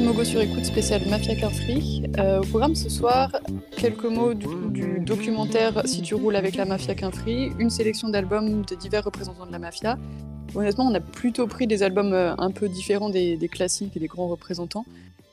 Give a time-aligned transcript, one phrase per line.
[0.00, 2.02] De Mogo sur écoute spéciale Mafia Free.
[2.18, 3.30] Euh, au programme ce soir,
[3.76, 8.64] quelques mots du, documentaire Si tu roules avec la Mafia Qu'un Free, une sélection d'albums
[8.64, 9.98] de divers représentants de la mafia.
[10.54, 14.06] Honnêtement, on a plutôt pris des albums euh, un peu différents des, classiques et des
[14.06, 14.86] grands représentants.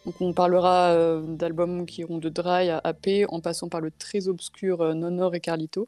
[0.05, 3.91] Donc on parlera euh, d'albums qui iront de Dry à AP en passant par le
[3.91, 5.87] très obscur Nonor et Carlito.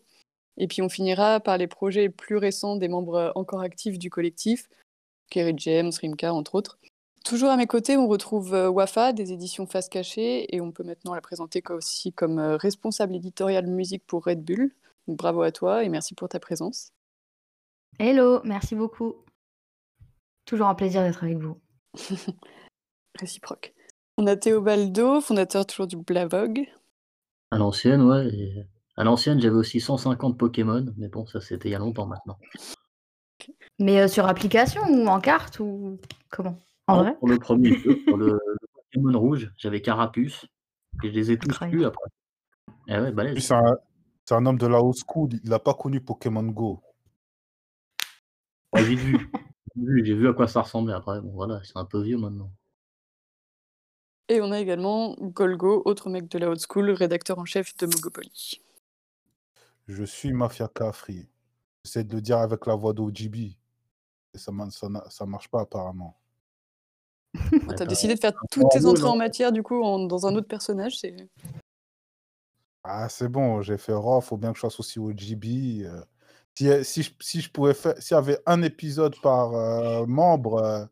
[0.58, 4.70] Et puis on finira par les projets plus récents des membres encore actifs du collectif,
[5.30, 6.80] Kerry James, Rimka entre autres.
[7.26, 10.84] Toujours à mes côtés, on retrouve euh, Wafa des éditions Face Cachée et on peut
[10.84, 14.72] maintenant la présenter aussi comme euh, responsable éditoriale musique pour Red Bull.
[15.08, 16.92] Donc, bravo à toi et merci pour ta présence.
[18.00, 19.16] Hello, merci beaucoup.
[20.46, 21.60] Toujours un plaisir d'être avec vous.
[23.20, 23.74] Réciproque.
[24.18, 26.68] On a Théobaldo, fondateur toujours du Blavog.
[27.52, 28.28] À l'ancienne, ouais.
[28.28, 32.06] et À l'ancienne, j'avais aussi 150 Pokémon, mais bon, ça c'était il y a longtemps
[32.06, 32.38] maintenant.
[33.80, 36.58] Mais euh, sur application ou en carte ou comment?
[36.90, 37.16] En Non, vrai?
[37.20, 38.26] Pour le premier jeu, pour le,
[38.62, 40.46] le Pokémon rouge, j'avais Carapuce,
[41.04, 42.10] et je les ai tous eus après.
[42.88, 43.42] Eh ouais, Lui, balèze.
[43.42, 43.78] c'est un,
[44.26, 45.30] c'est un homme de la old school.
[45.44, 46.82] Il n'a pas connu Pokémon Go.
[48.74, 49.30] Ouais, j'ai vu.
[49.76, 51.22] J'ai vu, j'ai vu à quoi ça ressemblait après.
[51.22, 52.52] Bon, voilà, c'est un peu vieux maintenant.
[54.30, 57.86] Et on a également Golgo, autre mec de la old school, rédacteur en chef de
[57.86, 58.62] Mogopoly.
[59.88, 61.28] Je suis Mafia Kafri.
[61.84, 63.36] J'essaie de le dire avec la voix d'OGB.
[64.34, 66.19] Et ça ne ça, n'a- ça marche pas apparemment.
[67.36, 70.26] Ouais, T'as bah, décidé de faire toutes tes entrées en matière du coup en- dans
[70.26, 71.16] un autre personnage, c'est
[72.84, 75.84] Ah, c'est bon, j'ai fait Raw, faut bien que je fasse aussi OGB.
[75.86, 76.02] euh.
[76.56, 80.56] Si, si, je, si je pouvais faire, s'il y avait un épisode par euh, membre,
[80.56, 80.86] euh,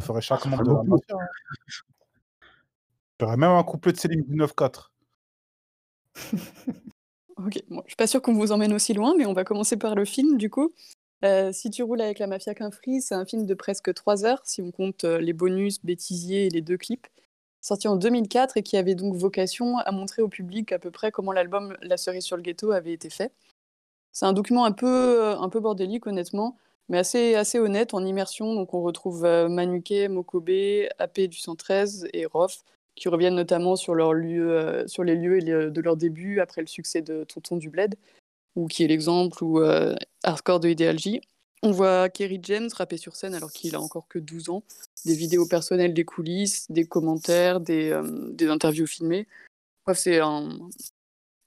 [0.00, 0.78] je ferais chaque ça membre de la
[1.16, 1.26] hein.
[3.20, 4.92] J'aurais même un couplet de Céline 19-4.
[7.38, 9.76] Ok, bon, je suis pas sûre qu'on vous emmène aussi loin, mais on va commencer
[9.76, 10.72] par le film du coup.
[11.24, 14.24] Euh, si tu roules avec la mafia qu'un free, c'est un film de presque 3
[14.24, 17.06] heures si on compte euh, les bonus, bêtisiers et les deux clips,
[17.60, 21.12] sorti en 2004 et qui avait donc vocation à montrer au public à peu près
[21.12, 23.32] comment l'album La cerise sur le ghetto avait été fait.
[24.12, 26.56] C'est un document un peu, euh, un peu bordélique honnêtement,
[26.88, 28.54] mais assez, assez honnête en immersion.
[28.54, 30.50] Donc on retrouve Manuke, Mokobe,
[30.98, 32.64] AP du 113 et Rof
[32.96, 37.00] qui reviennent notamment sur, leur lieu, sur les lieux de leur début après le succès
[37.00, 37.94] de Tonton du Bled,
[38.56, 40.96] ou qui est l'exemple, ou euh, Hardcore de Ideal.
[41.62, 44.62] On voit Kerry James rapper sur scène alors qu'il a encore que 12 ans,
[45.04, 48.02] des vidéos personnelles des coulisses, des commentaires, des, euh,
[48.32, 49.28] des interviews filmées.
[49.86, 50.48] Bref, c'est un,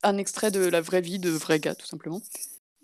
[0.04, 2.22] un extrait de la vraie vie de vrais gars, tout simplement.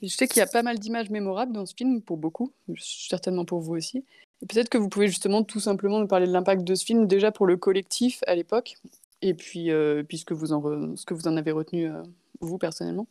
[0.02, 3.46] Je sais qu'il y a pas mal d'images mémorables dans ce film, pour beaucoup, certainement
[3.46, 4.04] pour vous aussi.
[4.50, 7.32] Peut-être que vous pouvez justement tout simplement nous parler de l'impact de ce film, déjà
[7.32, 8.76] pour le collectif à l'époque,
[9.22, 12.02] et puis, euh, ce, que vous en ce que vous en avez retenu, euh,
[12.40, 13.08] vous, personnellement.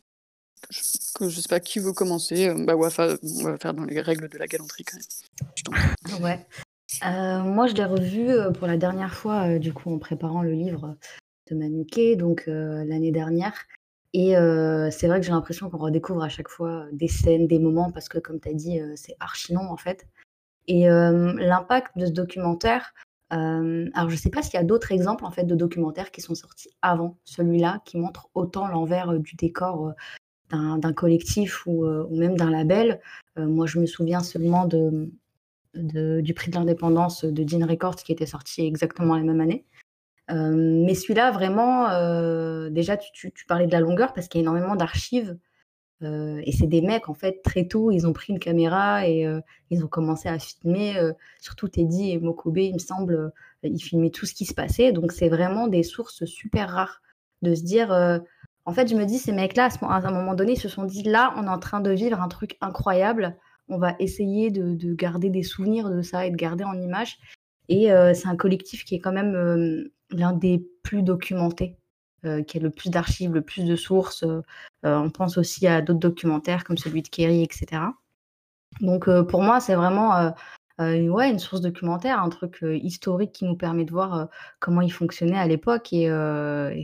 [0.69, 2.47] Je, je sais pas qui veut commencer.
[2.47, 6.23] euh, bah, Wafa, on va faire dans les règles de la galanterie quand même.
[6.23, 6.45] Ouais.
[7.05, 10.51] Euh, moi, je l'ai revu euh, pour la dernière fois, du coup, en préparant le
[10.51, 10.95] livre
[11.49, 13.53] de Manuke, donc l'année dernière.
[14.13, 14.33] Et
[14.91, 18.09] c'est vrai que j'ai l'impression qu'on redécouvre à chaque fois des scènes, des moments, parce
[18.09, 20.05] que, comme tu as dit, c'est archi long, en fait.
[20.67, 22.93] Et l'impact de ce documentaire,
[23.29, 26.35] alors je sais pas s'il y a d'autres exemples, en fait, de documentaires qui sont
[26.35, 29.93] sortis avant celui-là, qui montrent autant l'envers du décor
[30.51, 32.99] d'un collectif ou, euh, ou même d'un label.
[33.37, 35.09] Euh, moi, je me souviens seulement de,
[35.73, 39.65] du prix de l'indépendance de Dean Records qui était sorti exactement la même année.
[40.29, 40.53] Euh,
[40.85, 41.87] mais celui-là, vraiment,
[42.69, 45.37] déjà, tu, parlais de la longueur parce qu'il y a énormément d'archives.
[46.01, 49.27] et c'est des mecs, en fait, très tôt, ils ont pris une caméra et
[49.69, 50.95] ils ont commencé à filmer.
[51.39, 53.31] surtout Teddy et Mokobe, il me semble,
[53.63, 54.91] ils filmaient tout ce qui se passait.
[54.91, 57.01] Donc, c'est vraiment des sources super rares
[57.41, 58.21] de se dire.
[58.71, 61.03] En fait, je me dis, ces mecs-là, à, un moment donné, ils se sont dit,
[61.03, 63.35] là, on est en train de vivre un truc incroyable.
[63.67, 67.19] On va essayer de, de garder des souvenirs de ça et de garder en image.
[67.67, 71.75] Et euh, c'est un collectif qui est quand même euh, l'un des plus documentés,
[72.23, 74.23] euh, qui a le plus d'archives, le plus de sources.
[74.83, 77.81] On pense aussi à d'autres documentaires comme celui de Kerry, etc.
[78.79, 80.33] Donc pour moi, c'est vraiment
[80.79, 84.29] ouais, une source documentaire, un truc historique qui nous permet de voir
[84.59, 85.91] comment il fonctionnait à l'époque.
[85.91, 86.07] Et,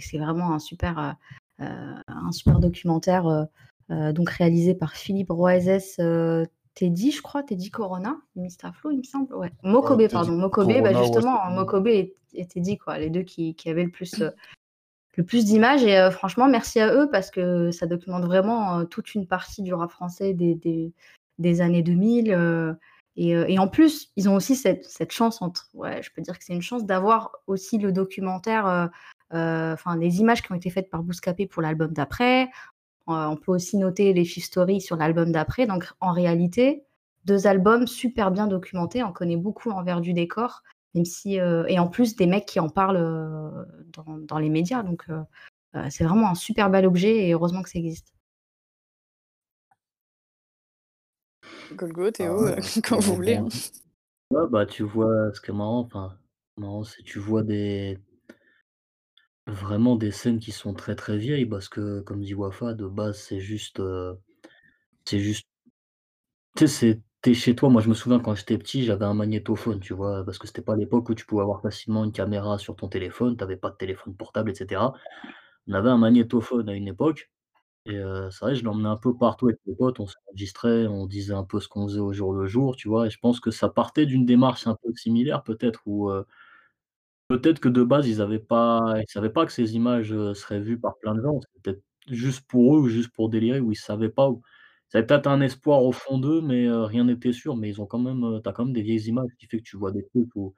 [0.01, 1.15] c'est vraiment un super,
[1.59, 3.43] un super documentaire euh,
[3.89, 8.71] euh, donc réalisé par Philippe euh, Teddy, je crois, Teddy Corona, Mr.
[8.73, 9.33] Flo, il me semble.
[9.33, 9.51] Ouais.
[9.63, 10.33] Mokobe, pardon.
[10.33, 13.91] Mokobe, bah, Corona, justement, Mokobe et, et Teddy, quoi, les deux qui, qui avaient le
[13.91, 14.29] plus, euh,
[15.15, 15.83] le plus d'images.
[15.83, 19.63] Et euh, franchement, merci à eux parce que ça documente vraiment euh, toute une partie
[19.63, 20.93] du rap français des, des,
[21.39, 22.31] des années 2000.
[22.31, 22.73] euh,
[23.17, 26.21] et, euh, et en plus, ils ont aussi cette, cette chance, entre, ouais, je peux
[26.21, 28.87] dire que c'est une chance d'avoir aussi le documentaire, euh, euh,
[29.31, 32.43] enfin, les images qui ont été faites par Bouscapé pour l'album d'après.
[33.09, 35.65] Euh, on peut aussi noter les Fifth Story sur l'album d'après.
[35.65, 36.83] Donc, en réalité,
[37.25, 39.03] deux albums super bien documentés.
[39.03, 40.61] On connaît beaucoup l'envers du décor,
[40.93, 44.49] même si euh, et en plus des mecs qui en parlent euh, dans, dans les
[44.49, 44.83] médias.
[44.83, 45.21] Donc, euh,
[45.75, 48.13] euh, c'est vraiment un super bel objet et heureusement que ça existe.
[51.75, 53.35] Golgo, Théo, Ah euh, quand vous voulez.
[53.35, 53.47] hein.
[54.31, 56.17] Ouais, bah, tu vois, ce qui est marrant, enfin,
[56.57, 57.97] marrant, c'est tu vois des
[59.47, 63.19] vraiment des scènes qui sont très, très vieilles parce que, comme dit Wafa, de base,
[63.19, 64.19] c'est juste, heu,
[65.05, 65.47] c'est juste
[66.55, 67.69] tu sais, c'est chez toi.
[67.69, 70.23] Moi, je me souviens quand j'étais petit, j'avais un magnétophone, tu vois?
[70.25, 73.37] Parce que c'était pas l'époque où tu pouvais avoir facilement une caméra sur ton téléphone,
[73.37, 74.93] tu avais pas de téléphone portable et cetera.
[75.67, 77.31] On avait un magnétophone à une époque
[77.87, 81.07] et heu, c'est vrai, je l'emmenais un peu partout avec mes potes, on s'enregistrait, on
[81.07, 83.07] disait un peu ce qu'on faisait au jour le jour, tu vois?
[83.07, 86.25] Et je pense que ça partait d'une démarche un peu similaire peut-être où, heu
[87.29, 88.79] Peut-être que de base, ils avaient pas
[89.09, 91.41] savaient pas que ces images, heu, seraient vues par plein de gens.
[91.41, 94.41] C'était peut-être juste pour eux ou juste pour délirer ou ils savaient pas ou
[94.93, 97.57] ils peut-être un espoir au fond d'eux, mais heu, rien n'était sûr.
[97.57, 99.57] Mais ils ont quand même, heu, tu as quand même des vieilles images qui fait
[99.57, 100.55] que tu vois des trucs où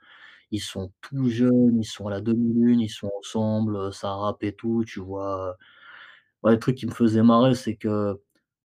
[0.51, 4.53] ils sont tout jeunes, ils sont à la demi-lune, ils sont ensemble, ça rappe et
[4.53, 5.55] tout, tu vois?
[6.43, 8.19] Ouais, le truc qui me faisait marrer, c'est que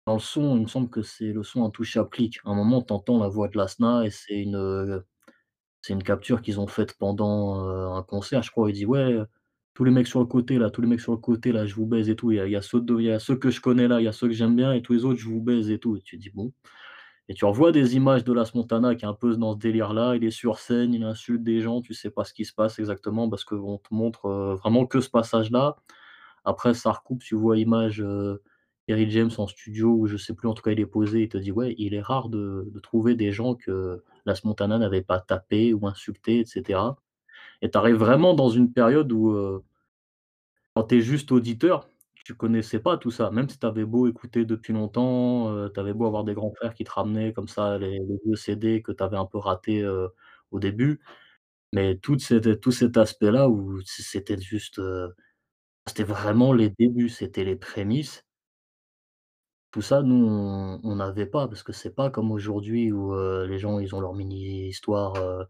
[0.07, 2.39] dans le son, il me semble que c'est le son Intouchable Click.
[2.45, 5.03] À un moment, tu entends la voix de Lasna et c'est une,
[5.81, 7.59] c'est une capture qu'ils ont faite pendant,
[7.95, 8.69] un concert, je crois.
[8.69, 9.17] Il dit: «Ouais,
[9.73, 11.75] tous les mecs sur le côté là, tous les mecs sur le côté là, je
[11.75, 12.31] vous baise et tout.
[12.31, 14.11] Il y a ceux il y a ceux que je connais là, il y a
[14.13, 16.17] ceux que j'aime bien et tous les autres, je vous baise et tout» et tu
[16.17, 16.53] dis: «Bon»
[17.29, 20.15] et tu revois des images de Las Montana qui est un peu dans ce délire-là.
[20.17, 22.79] Il est sur scène, il insulte des gens, tu sais pas ce qui se passe
[22.79, 24.29] exactement parce qu'on te montre,
[24.61, 25.77] vraiment que ce passage-là.
[26.45, 28.41] Après ça recoupe, tu vois image, heu,
[28.89, 31.29] Kerry James en studio ou je sais plus, en tout cas il est posé, il
[31.29, 35.21] te dit: «Ouais, il est rare de trouver des gens que Las Montana n'avait pas
[35.21, 36.97] tapé ou insulté et cetera»
[37.61, 39.63] et tu arrives vraiment dans une période où, heu,
[40.75, 41.87] quand tu es juste auditeur,
[42.25, 43.31] tu connaissais pas tout ça.
[43.31, 46.53] Même si tu avais beau écouter depuis longtemps, heu, tu avais beau avoir des grands
[46.53, 49.81] frères qui te ramenaient comme ça les vieux CD que tu avais un peu ratés,
[49.83, 50.09] heu,
[50.51, 51.01] au début,
[51.73, 55.15] mais cette tout cet aspect-là où c'était juste, heu,
[55.87, 58.25] c'était vraiment les débuts, c'était les prémices
[59.73, 63.59] Tout ça, nous, on n'avait pas parce que c'est pas comme aujourd'hui où, heu, les
[63.59, 65.45] gens, ils ont leur mini histoire, heu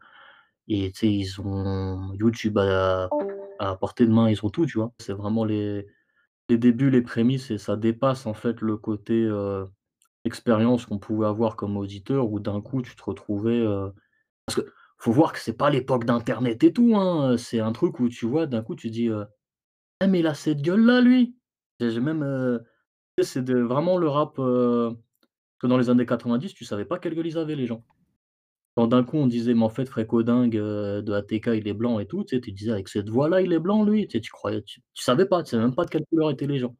[0.69, 3.10] et tu sais, ils ont YouTube à
[3.60, 4.94] à portée de main, ils ont tout, tu vois?
[5.00, 5.88] C'est vraiment les
[6.50, 9.68] les débuts, les prémices et ça dépasse, en fait, le côté, heu,
[10.25, 13.66] expérience qu'on pouvait avoir comme auditeur où d'un coup, tu te retrouvais,
[14.48, 18.00] parce que faut voir que c'est pas l'époque d'internet et tout, hein, c'est un truc
[18.01, 19.25] où tu vois, d'un coup, tu dis, heu:
[20.01, 21.38] «Ah mais il a cette gueule-là, lui!»
[21.81, 22.24] j'ai même,
[23.24, 24.92] c'est vraiment le rap, heu
[25.60, 27.83] que dans les années 90, tu savais pas quelle gueule ils avaient les gens.
[28.75, 32.00] Quand d'un coup on disait: «Mais en fait Fréco-Dingue, heu, de ATK, il est blanc
[32.00, 34.31] et tout», tu sais, tu disais: «Avec cette voix-là, il est blanc lui?» tu tu
[34.31, 36.75] croyais tu savais pas, tu savais même pas de quelle couleur étaient les gens.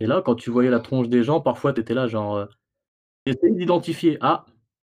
[0.00, 2.48] Et là, quand tu voyais la tronche des gens, parfois tu étais là genre,
[3.26, 4.46] essayais d'identifier: «Ah,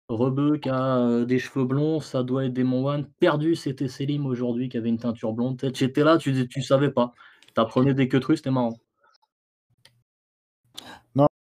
[0.09, 3.09] Rebeu qui a, heu, des cheveux blonds, ça doit être Démon One.
[3.21, 5.59] Perdu, c'était Selim aujourd'hui qui avait une teinture blonde».
[5.75, 7.13] Tu étais là, tu tu savais pas.
[7.55, 8.79] Tu apprenais des queues c'était marrant.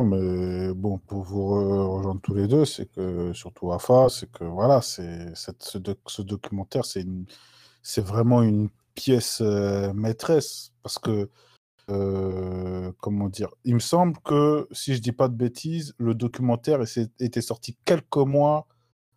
[0.04, 4.45] Mais bon, pour vous re rejoindre tous les 2, c'est que surtout Wafa, c'est que
[4.45, 11.30] voilà, c'est ce doc ce documentaire, c'est vraiment une pièce, heu, maîtresse parce que,
[11.90, 13.50] heu, comment dire?
[13.64, 16.80] Il me semble que, si je dis pas de bêtises, le documentaire
[17.21, 18.66] était sorti quelques mois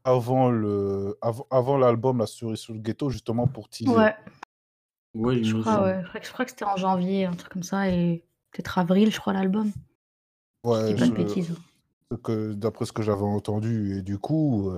[0.03, 3.95] avant le avant avant l'album La Cerise sur le ghetto, justement pour teaser.
[3.95, 4.15] Ouais,
[5.15, 6.01] Ouais, il je crois, ouais.
[6.03, 8.77] Je crois que je crois que c'était en janvier, un truc comme ça et peut-être
[8.77, 9.71] avril, je crois, l'album.
[10.63, 11.53] Ouais, pas de bêtises.
[12.11, 14.71] ce que d'après ce que j'avais entendu et du coup,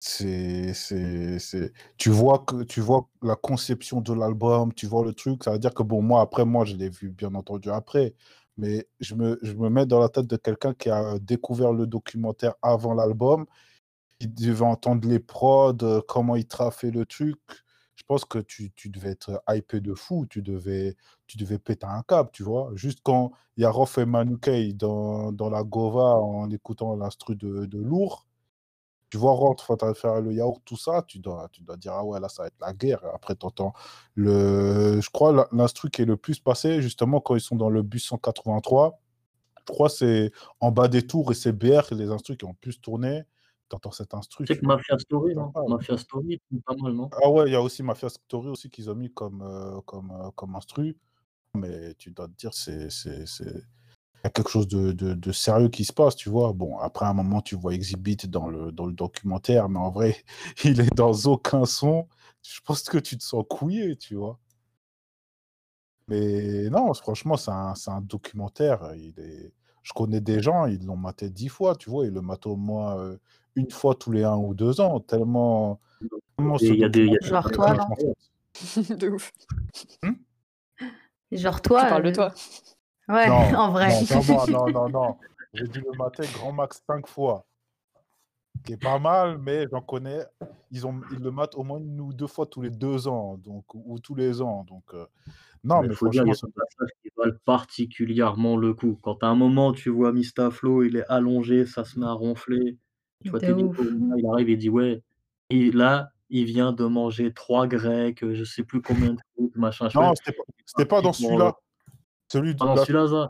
[0.00, 5.14] C'est c'est c'est tu vois que tu vois la conception de l'album, tu vois le
[5.14, 8.14] truc, ça veut dire que bon, moi, après, moi, je l'ai vu bien entendu après,
[8.58, 11.86] mais je me je me mets dans la tête de quelqu'un qui a découvert le
[11.86, 13.46] documentaire avant l'album,
[14.20, 17.38] qui devait entendre les prods, comment il traffaient le truc.
[17.96, 20.96] Je pense que tu tu devais être hypé de fou, tu devais
[21.26, 22.70] tu devais péter un câble, tu vois?
[22.74, 27.36] Juste quand il y a Rof et Manukay dans dans la Gova en écoutant l'instru
[27.36, 28.26] de de Lourd,
[29.10, 32.04] tu vois train de faire le yaourt, tout ça, tu dois tu dois dire: «Ah
[32.04, 33.02] ouais, là, ça va être la guerre».
[33.14, 33.72] Après, tu entends
[34.14, 37.70] le je crois l'in l'instru qui est le plus passé, justement, quand ils sont dans
[37.70, 39.00] le bus 183,
[39.68, 42.80] Je crois c'est en bas des tours et c'est BR, les instrus qui ont plus
[42.80, 43.22] tourné.
[43.68, 44.46] T'entends cet instru.
[44.46, 45.50] C'est que Mafia Story, non?
[45.68, 47.08] Mafia Story, pas mal, non?
[47.22, 50.10] Ah ouais, il y a aussi Mafia Story aussi qu'ils ont mis comme, euh, comme,
[50.10, 50.96] euh, comme instru.
[51.54, 52.88] Mais tu dois te dire, c'est.
[53.40, 56.52] Il y a quelque chose de, de, de, sérieux qui se passe, tu vois.
[56.54, 60.16] Bon, après un moment, tu vois Exhibit dans le, dans le documentaire, mais en vrai,
[60.64, 62.08] il est dans aucun son.
[62.42, 64.38] Je pense que tu te sens couillé, tu vois.
[66.08, 68.94] Mais non, franchement, c'est un, un, documentaire.
[68.96, 69.52] Il est...
[69.82, 72.56] Je connais des gens, ils l'ont maté dix fois, tu vois, ils le matent au
[72.56, 73.18] moins euh,
[73.56, 75.80] une fois tous les un ou deux ans, tellement.
[76.36, 77.10] tellement il y a des.
[77.22, 77.76] Genre toi,
[78.98, 79.32] De ouf.
[80.02, 80.12] Hmm
[81.32, 81.82] Genre toi.
[81.82, 82.34] Tu parles de euh, toi.
[83.08, 83.88] Ouais, en vrai.
[84.10, 85.16] Non, non, non, non.
[85.52, 87.44] J'ai dû le mater grand max cinq fois.
[88.64, 90.24] Qui est pas mal, mais j'en connais.
[90.70, 93.36] Ils, ont, ils le matent au moins une ou deux fois tous les deux ans,
[93.36, 94.64] donc, ou tous les ans.
[94.64, 95.04] Donc, euh,
[95.64, 98.98] non, mais, il faut dire, il y a des passages qui valent particulièrement le coup.
[99.02, 102.78] Quand à un moment, tu vois Mistaflo, il est allongé, ça se met à ronfler.
[103.24, 105.02] Tu vois, il arrive et dit Ouais,
[105.50, 109.56] et là, il vient de manger trois grecs, euh, je sais plus combien de trucs,
[109.56, 109.88] machin.
[109.94, 110.36] Non, c'était
[110.76, 111.56] pas, pas dans celui-là.
[112.30, 113.28] Celui dans celui-là, ça.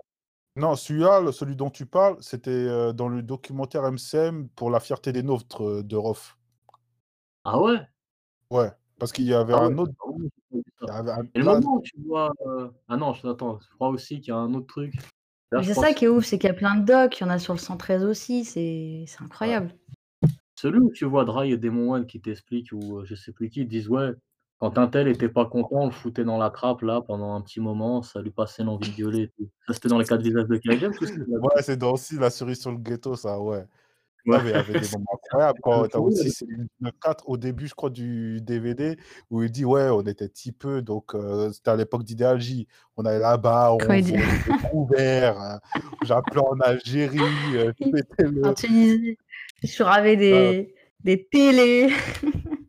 [0.57, 5.13] Non, celui-là, celui dont tu parles, c'était euh, dans le documentaire MCM pour la fierté
[5.13, 6.39] des nôtres euh, de Rof.
[7.45, 7.81] Ah ouais?
[8.51, 9.93] Ouais, parce qu'il y avait ah un autre.
[10.89, 11.03] Ah
[11.35, 12.33] Et le moment où tu vois.
[12.89, 14.95] Ah non, attends, je crois aussi qu'il y a un autre truc.
[15.63, 17.31] C'est ça qui est ouf, c'est qu'il y a plein de docs, il y en
[17.31, 19.75] a sur le 113 aussi, c'est incroyable.
[20.55, 23.65] Celui où tu vois Dry et Demon One qui t'expliquent, ou je sais plus qui,
[23.67, 24.13] disent ouais,
[24.59, 27.41] quand un tel était pas content, on le foutait dans la trappe là pendant un
[27.41, 29.33] petit moment, ça lui passait l'envie de gueuler.
[29.67, 30.91] Ça c'était dans les quatre visages de Kerrigan
[31.29, 33.67] Ouais, c'est dans aussi la cerise sur le ghetto, ça, ouais.
[34.27, 34.39] Ouais.
[34.43, 35.59] il y avait des moments incroyables.
[35.63, 36.47] Quand tu as aussi
[36.81, 38.97] le 4 au début, je crois, du DVD,
[39.31, 42.67] où il dit Ouais, on était petit peu, donc euh, c'était à l'époque d'Idéalgie.
[42.97, 44.19] On allait là-bas, on était
[44.71, 45.61] couverts, hein.
[46.03, 47.19] j'appelais en Algérie.
[47.55, 47.73] Euh,
[48.19, 48.47] le...
[48.47, 49.19] En Tunisie,
[49.63, 51.91] je ravais des, des télés.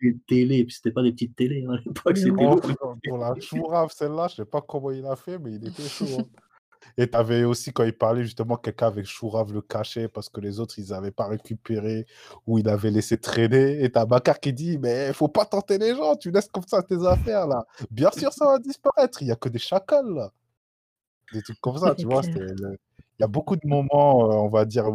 [0.00, 3.92] des télés, puis c'était pas des petites télés hein, à l'époque, c'était Pour la chourave,
[3.92, 6.06] celle-là, je sais pas comment il a fait, mais il était chaud.
[6.20, 6.24] Hein.
[6.96, 10.40] Et tu avais aussi, quand il parlait justement, quelqu'un avec Chourave le cachet parce que
[10.40, 12.06] les autres, ils n'avaient pas récupéré
[12.46, 13.82] ou il avait laissé traîner.
[13.82, 16.66] Et t'as Bakar qui dit Mais il faut pas tenter les gens, tu laisses comme
[16.66, 17.64] ça tes affaires là.
[17.90, 19.22] Bien sûr, ça va disparaître.
[19.22, 20.30] Il n'y a que des chacals là.
[21.32, 22.22] Des trucs comme ça, tu vois.
[22.24, 22.76] Il
[23.20, 24.86] y a beaucoup de moments, euh, on va dire,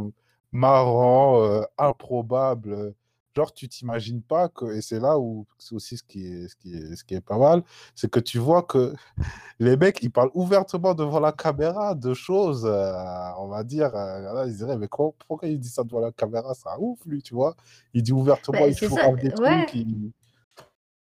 [0.51, 2.93] marrants, euh, improbables
[3.35, 6.55] genre, tu t'imagines pas que, et c'est là où c'est aussi ce qui est, ce
[6.55, 7.63] qui est, ce qui est pas mal,
[7.95, 8.93] c'est que tu vois que
[9.59, 12.93] les mecs, ils parlent ouvertement devant la caméra de choses, euh,
[13.37, 16.53] on va dire, euh, là, ils diraient, mais pourquoi il dit ça devant la caméra?
[16.53, 17.55] Ça ouf, lui, tu vois.
[17.93, 19.75] Il dit ouvertement, il faut des trucs.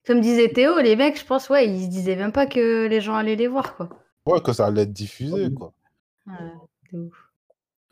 [0.06, 3.00] Comme disait Théo, les mecs, je pense, ouais, ils se disaient même pas que les
[3.00, 3.90] gens allaient les voir, quoi.
[4.24, 5.72] Ouais, que ça allait être diffusé, quoi.
[6.26, 6.34] Ouais,
[6.90, 7.27] c'est ouf.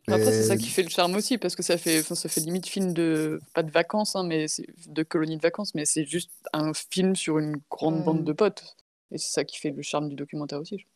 [0.09, 2.67] Après, c'est ça qui fait le charme aussi, parce que ça fait, ça fait limite
[2.67, 4.47] film de, pas de vacances, hein, mais
[4.87, 8.77] de colonie de vacances, mais c'est juste un film sur une grande bande de potes.
[9.11, 10.87] Et c'est ça qui fait le charme du documentaire aussi.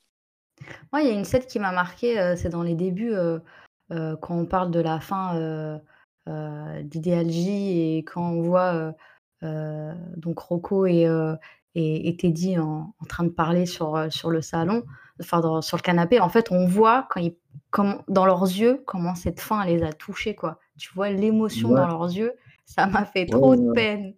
[0.93, 3.39] Moi, il y a une scène qui m'a marqué, euh, c'est dans les débuts, euh,
[3.93, 5.81] euh, quand on parle de la fin
[6.85, 8.95] d'Idéalgie et quand on voit
[9.43, 11.09] donc Rocco et,
[11.75, 14.85] et, Teddy en, en, train de parler sur, sur le salon,
[15.21, 16.21] enfin sur le canapé.
[16.21, 17.35] En fait, on voit quand ils
[17.71, 20.59] comme, dans leurs yeux, comment cette fin les a touchés, quoi.
[20.79, 22.35] Tu vois l'émotion dans leurs yeux,
[22.65, 24.15] ça m'a fait trop de peine.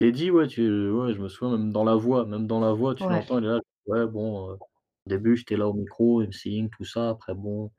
[0.00, 2.72] Et dit, ouais, tu, ouais, je me souviens, même dans la voix, même dans la
[2.72, 6.22] voix, tu l'entends, il est là, ouais, bon, euh, au début, j'étais là au micro,
[6.22, 7.70] MCing, tout ça, après, bon,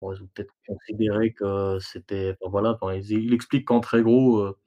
[0.00, 4.58] bon ils ont peut-être considéré que c'était, enfin, voilà, il, explique qu'en très gros, euh,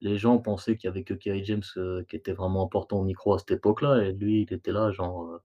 [0.00, 3.04] les gens pensaient qu'il y avait que Kerry James euh, qui était vraiment important au
[3.04, 5.40] micro à cette époque-là, et lui, il était là, genre,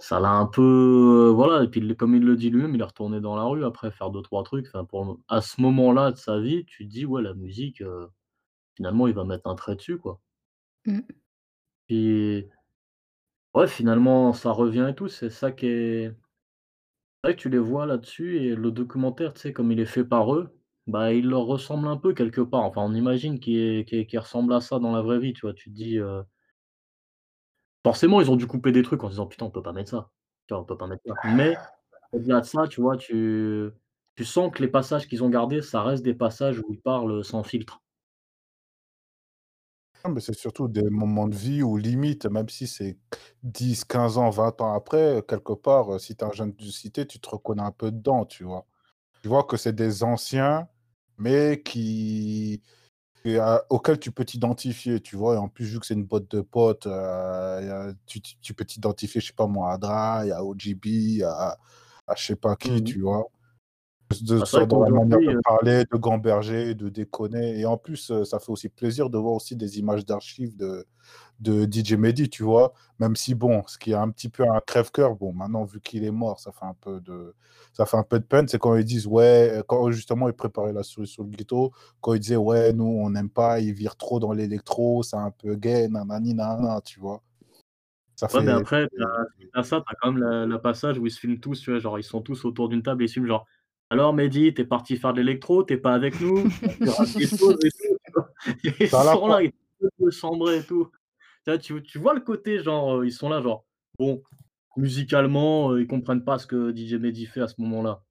[0.00, 3.20] ça l'a un peu, voilà et puis comme il le dit lui-même, il est retourné
[3.20, 4.66] dans la rue après faire deux trois trucs.
[4.68, 7.82] Enfin pour à ce moment-là de sa vie, tu te dis: «Ouais, la musique,
[8.76, 10.20] finalement, il va mettre un trait dessus, quoi».
[10.86, 11.00] Mmh.
[11.88, 12.48] Et
[13.54, 16.14] ouais, finalement, ça revient et tout, c'est ça qui est
[17.22, 19.84] c'est vrai que tu les vois là-dessus et le documentaire, tu sais, comme il est
[19.86, 20.50] fait par eux,
[20.86, 22.62] bah, il leur ressemble un peu quelque part.
[22.64, 25.54] Enfin, on imagine qu'il qu'il ressemble à ça dans la vraie vie, tu vois?
[25.54, 25.98] Tu te dis,
[27.84, 30.10] Forcément, ils ont dû couper des trucs en disant: «Putain, on peut pas mettre ça».
[30.50, 31.14] On peut pas mettre ça.
[31.24, 31.56] Mais
[32.12, 33.70] au-delà de ça, tu vois, tu
[34.16, 37.24] tu sens que les passages qu'ils ont gardés, ça reste des passages où ils parlent,
[37.24, 37.82] sans filtre.
[40.20, 42.98] c'est surtout des moments de vie où limite, même si c'est
[43.42, 47.18] 10-15 ans, 20 ans après, quelque part, si tu es un jeune de cité, tu
[47.20, 48.66] te reconnais un peu dedans, tu vois?
[49.22, 50.68] Tu vois que c'est des anciens,
[51.18, 52.62] mais qui
[53.70, 55.34] auquel tu peux t'identifier, tu vois.
[55.34, 59.20] Et en plus, vu que c'est une botte de potes, euh, tu, tu, peux t'identifier,
[59.20, 61.58] je sais pas moi, à Dra, à OGB, à,
[62.06, 63.30] à je sais pas qui, Mmh tu vois.
[64.22, 68.10] De Bah, dans la manière de heu parler, de gamberger, de déconner et en plus,
[68.10, 70.86] heu, ça fait aussi plaisir de voir aussi des images d'archives de
[71.40, 72.72] de DJ Mehdi, tu vois?
[73.00, 76.04] Même si bon, ce qui est un petit peu un crève-cœur, bon maintenant vu qu'il
[76.04, 77.34] est mort, ça fait un peu de
[77.72, 80.72] ça fait un peu de peine, c'est quand ils disent ouais, quand justement ils préparaient
[80.74, 83.96] la cerise sur le gâteau, quand ils disaient: «Ouais, nous on n'aime pas, il vire
[83.96, 87.22] trop dans l'électro, c'est un peu gay, nanani nanana», tu vois?
[88.16, 89.04] Ça Ouais, mais après, tu c'est
[89.54, 91.70] as ça, tu as quand même le le passage où ils se filment tous, tu
[91.70, 91.78] vois?
[91.78, 93.46] Genre, ils sont tous autour d'une table et ils se filment genre:
[93.94, 96.42] «Alors Mehdi, tu es parti faire de l'électro, tu es pas avec nous?
[96.82, 98.30] Tu vas faire des choses et tout», tu vois?
[98.80, 100.90] Ils sont fois là, ils sont un peu chambrés et tout.
[101.44, 103.64] Tu vois, tu tu vois le côté genre, heu, ils sont là genre,
[103.98, 104.22] bon,
[104.76, 108.02] musicalement, heu, ils comprennent pas ce que DJ Mehdi fait à ce moment-là.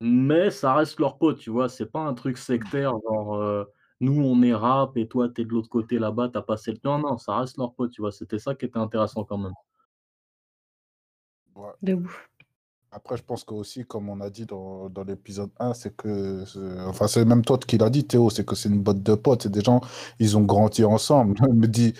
[0.00, 1.68] Mais ça reste leurs potes, tu vois?
[1.68, 3.66] C'est pas un truc sectaire genre, heu,
[4.00, 6.72] nous on est rap et toi tu es de l'autre côté là-bas, tu as passé
[6.72, 8.12] le non, non, ça reste leurs potes, tu vois?
[8.12, 9.54] C'était ça qui était intéressant quand même.
[11.56, 11.70] ouais.
[11.82, 12.28] De ouf.
[12.94, 16.44] Après, je pense qu'aussi, comme on a dit dans, dans l'épisode 1, c'est que,
[16.86, 19.44] enfin, c'est même toi qui l'as dit, Théo, c'est que c'est une botte de potes,
[19.44, 19.80] c'est des gens,
[20.18, 21.34] ils ont grandi ensemble.
[21.54, 21.94] Me dit,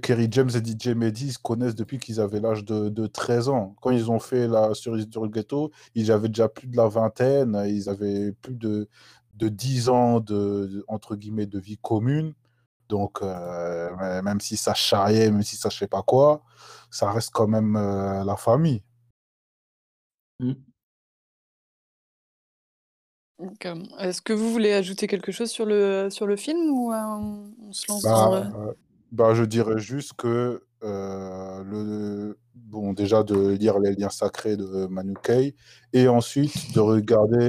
[0.00, 3.50] Kerry James et DJ Mehdi, ils se connaissent depuis qu'ils avaient l'âge de, de 13
[3.50, 3.76] ans.
[3.82, 7.62] Quand ils ont fait la cerise le ghetto, ils avaient déjà plus de la vingtaine,
[7.68, 8.88] ils avaient plus de,
[9.34, 12.32] de 10 ans de, entre guillemets, de vie commune.
[12.88, 16.42] Donc, euh, même si ça charriait, même si ça je sais pas quoi,
[16.90, 18.82] ça reste quand même euh, la famille.
[20.42, 20.52] Mmh.
[23.38, 26.92] Donc, euh, est-ce que vous voulez ajouter quelque chose sur le, sur le film ou
[26.92, 26.96] euh,
[27.60, 28.30] on se lance dans...
[28.30, 28.72] Bah, euh, euh,
[29.10, 35.14] bah, je dirais juste que le, bon, déjà de lire les liens sacrés de Manu
[35.22, 35.54] Kay
[35.92, 37.48] et ensuite de regarder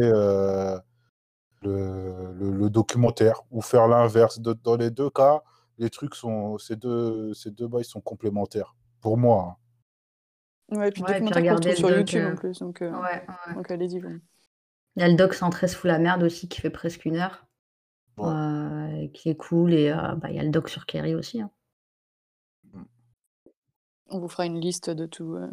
[1.64, 4.40] le, le- le documentaire ou faire l'inverse.
[4.40, 5.42] Dans les deux cas,
[5.80, 9.58] les trucs sont, ces deux, ces deux bails sont complémentaires pour moi.
[10.76, 12.92] Ouais, et puis Ouais, documentaire qu'on le sur doc, YouTube euh, en plus, donc, euh,
[12.92, 13.54] Ouais, ouais.
[13.56, 14.00] donc allez-y.
[14.00, 14.10] vous.
[14.96, 17.46] Il y a le doc 113 fout la merde aussi qui fait presque une heure,
[18.18, 18.28] Ouais.
[18.30, 19.74] euh, qui est cool.
[19.74, 21.42] Et euh, bah, il y a le doc sur Kerry aussi.
[21.42, 21.50] hein.
[24.10, 25.50] On vous fera une liste de tout, euh,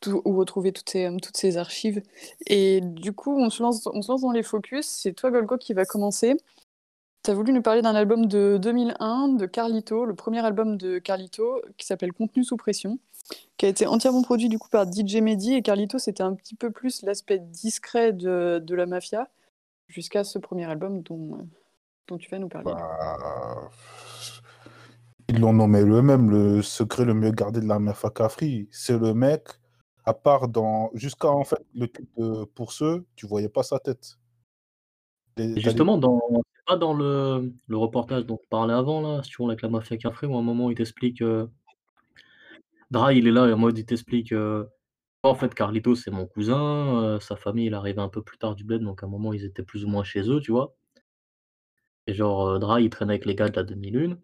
[0.00, 2.02] tout- où retrouver toutes ces, euh, toutes ces archives.
[2.46, 4.86] Et du coup, on se lance, on se lance dans les focus.
[4.86, 6.36] C'est toi, Golgo, qui va commencer.
[7.24, 10.98] Tu as voulu nous parler d'un album de 2001 de Carlito, le premier album de
[10.98, 12.98] Carlito, qui s'appelle Contenu sous pression,
[13.56, 15.54] qui a été entièrement produit du coup par DJ Mehdi.
[15.54, 19.28] Et Carlito, c'était un petit peu plus l'aspect discret de, de la mafia,
[19.88, 21.42] jusqu'à ce premier album dont, euh,
[22.08, 22.72] dont tu vas nous parler.
[22.72, 23.70] Bah,
[25.28, 28.68] ils l'ont nommé eux-mêmes le secret le mieux gardé de la mafia Cafri.
[28.70, 29.48] C'est le mec,
[30.04, 30.90] à part dans.
[30.94, 34.18] Jusqu'à en fait le clip de Pour ceux, tu voyais pas sa tête.
[35.38, 36.20] Et justement, dans
[36.66, 39.68] pas dans le le reportage dont tu parlais avant là, si tu vois avec la
[39.68, 41.50] mafia Cafri où à un moment il t'explique, heu,
[42.92, 44.68] Dra il est là et en mode il t'explique, heu:
[45.22, 48.54] «En fait Carlito c'est mon cousin, heu, sa famille il arrivé un peu plus tard
[48.56, 50.74] du bled donc à un moment ils étaient plus ou moins chez eux», tu vois?
[52.08, 54.18] Et genre, heu, Dra il traîne avec les gars de la demi-lune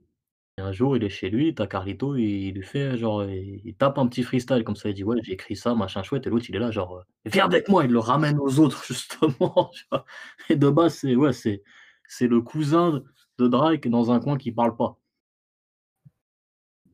[0.59, 3.75] et un jour il est chez lui, tu as Carlito, il lui fait genre, il
[3.77, 6.31] tape un petit freestyle comme ça, il dit: «Ouais j'ai écrit ça machin chouette» et
[6.31, 9.71] l'autre il est là genre, «Viens avec moi!» il le ramène aux autres justement?
[10.51, 11.63] Et de base c'est ouais, c'est
[12.09, 13.03] c'est le cousin
[13.39, 14.99] de Dra qui est dans un coin qui parle pas.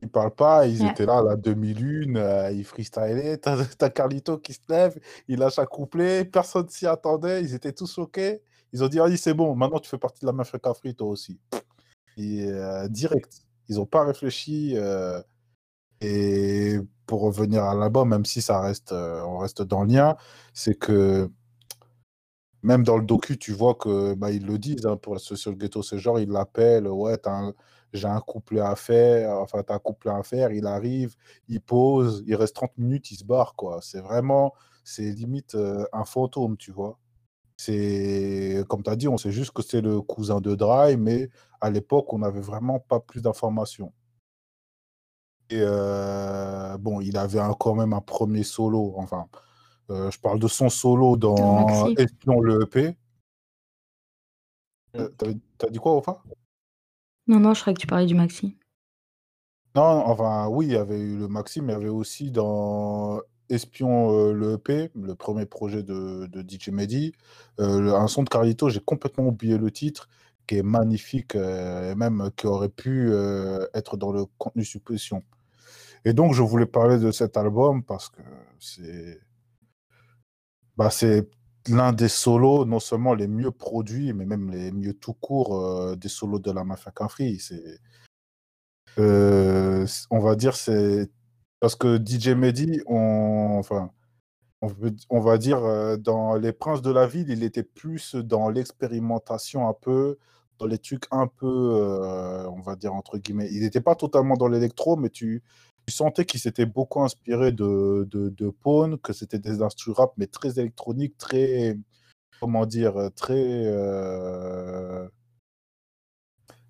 [0.05, 0.91] Ils parlent pas, ils Ouais.
[0.91, 3.39] étaient là à la demi-lune, euh, ils freestylaient.
[3.79, 7.91] T'as Carlito qui se lève, il lâche un couplet, personne s'y attendait, ils étaient tous
[7.91, 8.41] choqués.
[8.71, 11.07] Ils ont dit, allez, c'est bon, maintenant tu fais partie de la mafia Cafri, toi
[11.07, 11.39] aussi.
[12.17, 13.41] Et, euh, direct.
[13.67, 14.73] Ils n'ont pas réfléchi.
[14.77, 15.19] euh,
[16.01, 20.17] et pour revenir à l'album, même si ça reste, euh, on reste dans le lien,
[20.53, 21.31] c'est que
[22.63, 25.57] même dans le docu, tu vois que bah, ils le disent hein, pour sur le
[25.57, 27.53] ghetto, ce genre, ils l'appellent, ouais, t'as un-
[27.95, 31.15] j'ai un couplet à faire, enfin, t'as un couplet à faire, il arrive,
[31.47, 33.79] il pose, il reste 30 minutes, il se barre, quoi.
[33.81, 34.53] C'est vraiment,
[34.83, 36.97] c'est limite euh, un fantôme, tu vois.
[37.57, 41.29] C'est, comme tu as dit, on sait juste que c'est le cousin de Dry, mais
[41.61, 43.93] à l'époque, on n'avait vraiment pas plus d'informations.
[45.49, 49.27] Et euh, bon, il avait un- quand même un premier solo, enfin,
[49.91, 51.65] euh, je parle de son solo dans.
[51.97, 52.97] Espion le EP.
[54.97, 55.09] Euh,
[55.57, 56.23] T'as dit quoi, Ofa?
[57.27, 58.57] Non, non, je croyais que tu parlais du maxi.
[59.75, 63.19] Non, enfin, oui, il y avait eu le Maxime, mais il y avait aussi dans
[63.49, 67.11] Espion euh, le EP, le premier projet de, de DJ Mehdi,
[67.59, 70.07] euh, un son de Carlito, j'ai complètement oublié le titre,
[70.47, 75.23] qui est magnifique, euh, et même qui aurait pu euh, être dans le contenu suppression.
[76.05, 78.21] Et donc, je voulais parler de cet album parce que
[78.59, 79.19] c'est
[80.77, 81.29] bah, c'est
[81.67, 85.95] l'un des solos, non seulement les mieux produits, mais même les mieux tout court euh,
[85.95, 87.39] des solos de la Mafia Cafri.
[87.39, 87.79] C'est
[88.99, 91.09] euh, on va dire c'est
[91.59, 93.91] parce que DJ Mehdi, on, enfin,
[95.09, 99.67] on, va dire, euh, dans Les Princes de la Ville, il était plus dans l'expérimentation
[99.67, 100.17] un peu,
[100.59, 101.45] dans les trucs un peu,
[102.49, 103.49] on va dire, entre guillemets.
[103.51, 105.43] Il n'était pas totalement dans l'électro, mais tu,
[105.93, 110.59] sentais qu'il s'était beaucoup inspiré de, de, Pone, que c'était des instruments rap, mais très
[110.59, 111.77] électroniques, très,
[112.39, 113.33] comment dire, très,
[113.65, 115.07] euh,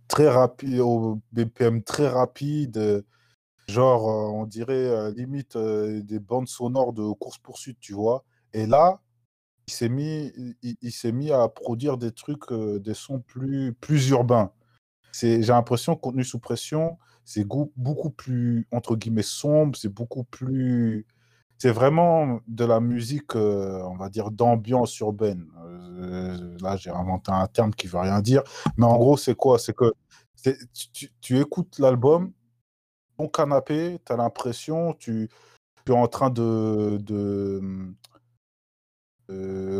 [0.08, 3.06] très rapide, au BPM très rapide.
[3.67, 8.23] Genre, euh, on dirait euh, limite des bandes sonores de course-poursuite, tu vois.
[8.54, 9.01] Et là,
[9.67, 14.51] il s'est mis, il, mis à produire des trucs, des sons plus, plus urbains.
[15.12, 21.05] J'ai l'impression Contenu sous pression, c'est beaucoup plus, entre guillemets, sombre, c'est beaucoup plus.
[21.57, 25.47] C'est vraiment de la musique, on va dire, d'ambiance urbaine.
[26.61, 28.43] là, j'ai inventé un terme qui ne veut rien dire.
[28.77, 29.57] Mais en gros, c'est quoi?
[29.59, 29.93] C'est que
[31.21, 32.31] tu écoutes l'album,
[33.17, 35.29] ton canapé, tu as l'impression, tu,
[35.88, 36.99] es en train de,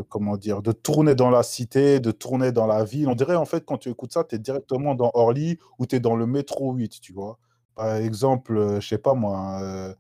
[0.10, 3.08] comment dire, de tourner dans la cité, de tourner dans la ville.
[3.08, 5.96] On dirait en fait quand tu écoutes ça, tu es directement dans Orly ou tu
[5.98, 7.38] es dans le métro 8, tu vois.
[7.76, 9.94] Par exemple, euh, je sais pas moi, euh,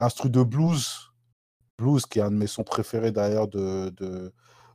[0.00, 1.12] Instru de blues,
[1.78, 4.32] blues qui est un de mes sons préférés d'ailleurs de, de,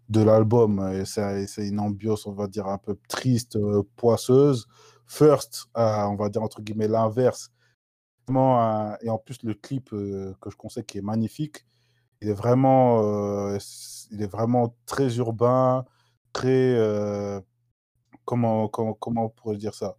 [0.10, 1.03] de l'album.
[1.06, 4.67] C'est une ambiance, on va dire, un peu triste, euh, poisseuse.
[5.08, 7.51] First, on va dire entre guillemets l'inverse,
[8.30, 11.65] et en plus, le clip que je conseille qui est magnifique,
[12.21, 13.58] il est vraiment,
[14.12, 15.86] il est vraiment très urbain,
[16.34, 16.76] très.
[18.26, 19.98] comment, comment, comment on pourrait dire ça?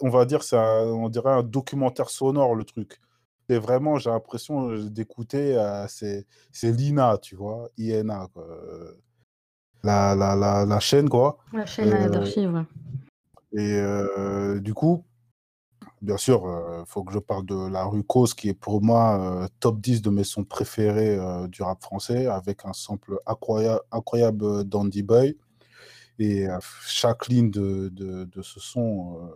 [0.00, 3.00] On va dire, c'est on dirait un documentaire sonore, le truc.
[3.48, 5.56] Et vraiment, j'ai l'impression d'écouter,
[5.88, 6.26] c'est
[6.62, 8.46] Lina, tu vois, INA, quoi.
[9.84, 11.38] La, la, la, la chaîne, quoi.
[11.52, 12.64] La chaîne d'archives,
[13.52, 13.80] Et
[14.60, 15.04] du coup,
[16.06, 16.42] bien sûr,
[16.80, 20.02] il faut que je parle de La Rue Cause, qui est pour moi top 10
[20.02, 25.36] de mes sons préférés du rap français, avec un sample incroyable, d'Andy Boy.
[26.18, 26.46] Et
[26.86, 29.30] chaque ligne de, de, ce son,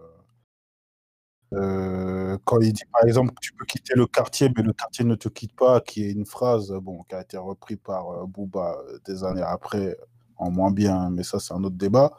[1.52, 5.28] quand il dit par exemple tu peux quitter le quartier, mais le quartier ne te
[5.28, 9.42] quitte pas, qui est une phrase bon, qui a été reprise par Booba des années
[9.42, 9.96] après,
[10.36, 12.12] en moins bien, mais ça c'est un autre débat.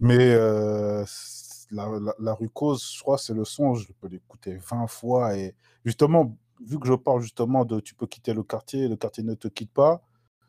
[0.00, 0.34] Mais
[1.70, 5.36] la, rue Cause, je crois, c'est le son, je peux l'écouter 20 fois.
[5.36, 9.24] Et justement, vu que je parle justement de tu peux quitter le quartier, le quartier
[9.24, 10.02] ne te quitte pas,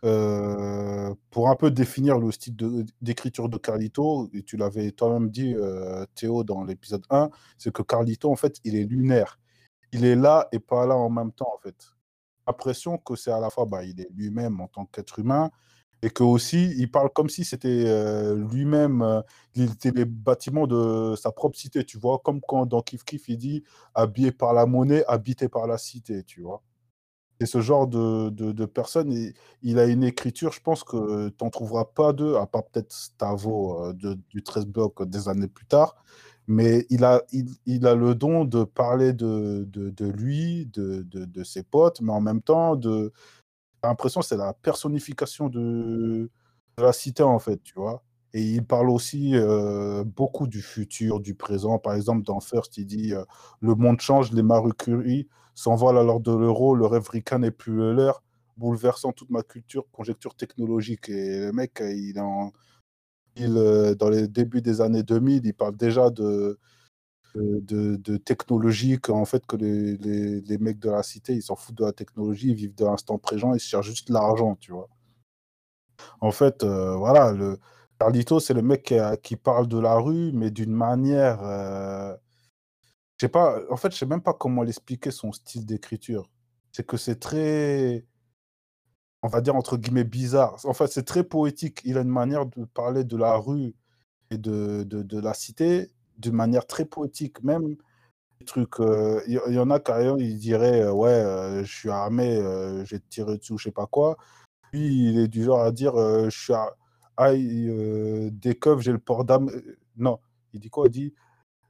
[0.04, 2.56] euh, pour un peu définir le style
[3.02, 7.82] d'écriture de, Carlito, et tu l'avais toi-même dit, euh, Théo, dans l'épisode 1, c'est que
[7.82, 9.40] Carlito, en fait, il est lunaire.
[9.92, 11.76] Il est là et pas là en même temps, en fait.
[12.48, 15.50] L'impression que c'est à la fois, bah, il est lui-même en tant qu'être humain,
[16.02, 19.22] et que aussi il parle comme si c'était euh, lui-même, euh,
[19.56, 23.30] il était les bâtiments de sa propre cité, tu vois, comme quand dans Kif Kif
[23.30, 26.62] il dit habillé par la monnaie, habité par la cité, tu vois.
[27.42, 29.12] Et ce genre de, de, personne,
[29.62, 32.94] il, a une écriture, je pense que tu n'en trouveras pas deux, à part peut-être
[32.94, 35.98] Stavo euh, du 13 bloc des années plus tard,
[36.48, 37.24] mais il a,
[37.66, 42.42] il a le don de parler de, de lui, de, ses potes, mais en même
[42.42, 43.12] temps de,
[43.88, 46.30] l'impression c'est la personnification de,
[46.78, 48.04] la cité, en fait, tu vois.
[48.34, 51.80] Et il parle aussi euh, beaucoup du futur, du présent.
[51.80, 53.24] Par exemple, dans First, il dit euh,
[53.62, 57.52] Le monde change, les Marie Curie s'envolent à l'heure de l'euro, le rêve ricain n'est
[57.52, 58.22] plus l'heure,
[58.58, 61.08] bouleversant toute ma culture, conjecture technologique.
[61.10, 62.52] Et le mec, il, en,
[63.38, 66.60] il euh, dans les débuts des années 2000, il parle déjà de,
[67.36, 71.76] de, de, technologie qu'en fait que les, les, mecs de la cité ils s'en foutent
[71.76, 74.90] de la technologie, ils vivent de l'instant présent, ils cherchent juste l'argent, tu vois.
[76.22, 77.60] En fait, euh, voilà, le
[78.00, 78.94] Carlito, c'est le mec
[79.24, 81.42] qui, parle de la rue, mais d'une manière.
[81.44, 82.16] Euh,
[83.18, 86.30] je sais pas, en fait, je sais même pas comment l'expliquer son style d'écriture.
[86.72, 88.06] C'est que c'est très.
[89.24, 90.58] On va dire entre guillemets bizarre.
[90.66, 91.82] En fait, c'est très poétique.
[91.86, 93.76] Il a une manière de parler de la rue
[94.32, 97.76] et de, de la cité d'une manière très poétique, même
[98.46, 99.24] des.
[99.28, 103.64] Il y, en a carrément, il dirait Ouais, je suis armé, j'ai tiré dessus, je
[103.66, 104.18] sais pas quoi.
[104.72, 106.76] Puis il est du genre à dire Je suis à...
[107.34, 109.52] des keufs, j'ai le port d'armes.
[109.98, 110.20] Non,
[110.54, 110.88] il dit quoi?
[110.88, 111.14] Il dit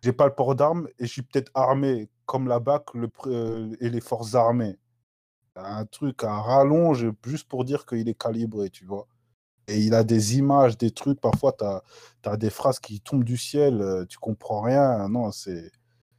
[0.01, 3.09] J'ai pas le port d'armes et je suis peut-être armé comme la BAC le,
[3.79, 4.77] et les forces armées.
[5.55, 9.07] Un truc à rallonge juste pour dire qu'il est calibré, tu vois.
[9.67, 11.19] Et il a des images, des trucs.
[11.19, 15.07] Parfois, tu as, des phrases qui tombent du ciel, euh, tu comprends rien.
[15.09, 15.71] Non, c'est.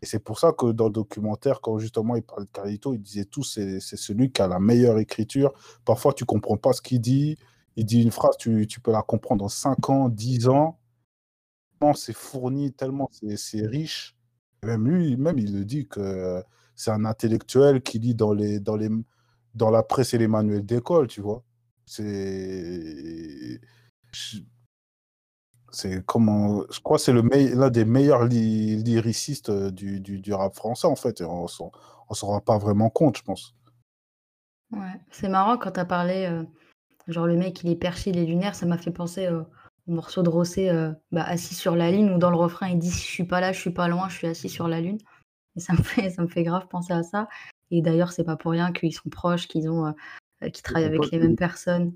[0.03, 3.01] Et c'est pour ça que dans le documentaire, quand justement il parlait de Carlito, il
[3.01, 5.53] disait tout, c'est celui qui a la meilleure écriture.
[5.85, 7.39] Parfois, tu comprends pas ce qu'il dit.
[7.77, 10.79] Il dit une phrase, tu, tu, peux la comprendre en 5 ans, 10 ans.
[11.95, 14.17] C'est fourni, tellement c'est riche.
[14.63, 16.43] même lui, même il le dit que
[16.75, 18.91] c'est un intellectuel qui lit dans les, dans les,
[19.55, 21.43] dans la presse et les manuels d'école, tu vois.
[21.87, 23.61] C'est.
[26.07, 26.63] Comment.
[26.71, 31.21] Je crois que c'est l'un des meilleurs lyricistes du, du, du, rap français, en fait.
[31.21, 33.55] Et on ne s'en rend pas vraiment compte, je pense.
[34.73, 36.43] Ouais, c'est marrant quand tu as parlé, euh,
[37.07, 39.47] genre le mec il est perché, il est ça m'a fait penser au
[39.87, 42.91] morceau de Rossé, euh, bah, Assis sur la lune, où dans le refrain il dit:
[42.91, 44.99] «Je suis pas là, je suis pas loin, je suis assis sur la lune»
[45.57, 47.29] et ça me fait ça me fait grave penser à ça
[47.71, 49.95] et d'ailleurs c'est pas pour rien qu'ils sont proches, qu'ils ont,
[50.43, 51.93] euh, qu'ils travaillent avec les mêmes personnes.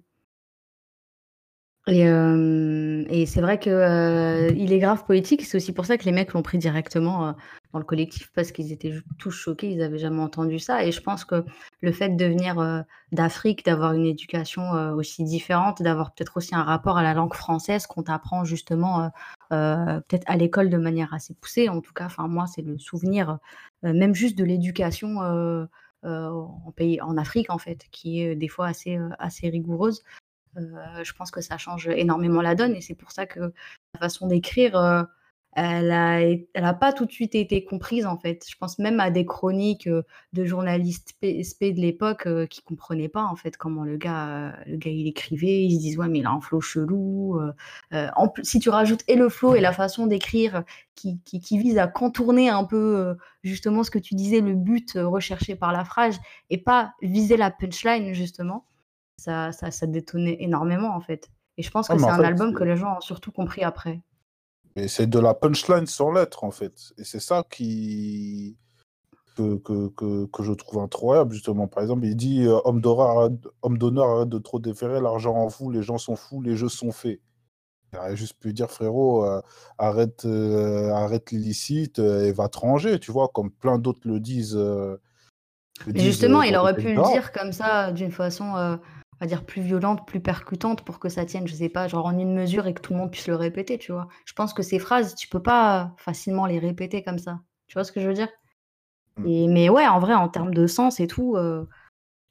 [1.86, 5.42] Et, et c'est vrai qu'il il est grave poétique.
[5.42, 7.34] C'est aussi pour ça que les mecs l'ont pris directement
[7.72, 9.70] dans le collectif parce qu'ils étaient tous choqués.
[9.70, 10.84] Ils n'avaient jamais entendu ça.
[10.84, 11.42] Et je pense que
[11.80, 16.98] le fait de venir d'Afrique, d'avoir une éducation aussi différente, d'avoir peut-être aussi un rapport
[16.98, 19.10] à la langue française qu'on t'apprend justement
[19.48, 21.70] peut-être à l'école de manière assez poussée.
[21.70, 23.38] En tout cas, enfin moi, c'est le souvenir
[23.82, 25.66] même juste de l'éducation
[26.02, 30.02] en pays, en Afrique en fait, qui est des fois assez assez rigoureuse.
[30.56, 33.40] Euh, je pense que ça change énormément la donne et c'est pour ça que
[33.94, 35.02] la façon d'écrire, euh,
[35.52, 38.44] elle n'a elle a pas tout de suite été comprise en fait.
[38.48, 43.36] Je pense même à des chroniques de journalistes SP de l'époque qui comprenaient pas en
[43.36, 45.64] fait comment le gars, le gars il écrivait.
[45.64, 47.40] Ils se disent ouais mais il a un flow chelou.
[47.92, 51.78] en si tu rajoutes et le flow et la façon d'écrire qui, qui, qui, vise
[51.78, 56.20] à contourner un peu justement ce que tu disais, le but recherché par la phrase
[56.50, 58.66] et pas viser la punchline justement
[59.20, 61.30] ça, ça, ça détonnait énormément en fait.
[61.56, 64.00] Et je pense que c'est un album que les gens ont surtout compris après.
[64.76, 66.92] Et c'est de la punchline sans lettres en fait.
[66.98, 68.56] Et c'est ça qui
[69.36, 71.66] que, que, que, que, je trouve incroyable justement.
[71.66, 75.82] Par exemple, il dit euh, homme d'honneur, arrête de trop déférer, l'argent en fout, les
[75.82, 77.20] gens sont fous, les jeux sont faits.
[77.92, 79.40] Il aurait juste pu dire frérot, euh,
[79.78, 84.58] arrête, euh, arrête l'illicite et va te ranger, tu vois, comme plein d'autres le disent.
[85.86, 88.78] Mais justement, il aurait pu le dire comme ça, d'une façon
[89.20, 92.18] va dire plus violente, plus percutante pour que ça tienne, je sais pas, genre en
[92.18, 94.08] une mesure et que tout le monde puisse le répéter, tu vois.
[94.24, 97.40] Je pense que ces phrases, tu peux pas facilement les répéter comme ça.
[97.66, 98.28] Tu vois ce que je veux dire?
[99.16, 99.26] Mmh.
[99.26, 101.68] et, Mais ouais, en vrai, en termes de sens et tout, euh,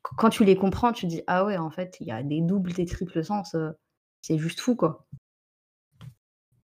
[0.01, 2.73] quand tu les comprends, tu dis ah ouais, en fait, il y a des doubles,
[2.73, 3.71] des triples sens, euh,
[4.21, 5.05] c'est juste fou quoi.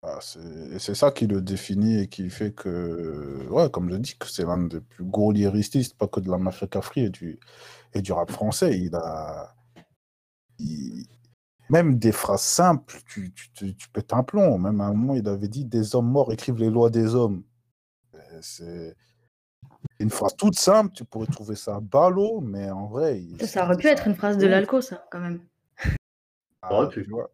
[0.04, 4.26] Ah, c'est ça qui le définit et qui fait que, ouais, comme je dis, que
[4.26, 7.38] c'est l'un des plus gros lyricistes, pas que de la mafia cafri et du,
[7.94, 8.76] et du rap français.
[8.80, 9.54] Il a,
[11.70, 14.58] même des phrases simples, tu, tu, tu pètes un plomb.
[14.58, 17.42] Même à un moment, il avait dit Des hommes morts écrivent les lois des hommes.
[18.40, 18.94] C'est
[19.98, 23.22] une phrase toute simple, tu pourrais trouver ça ballot, mais en vrai.
[23.40, 25.40] Ça aurait pu être une phrase de l'alco, ça, quand même.
[26.62, 27.30] Ah, tu vois.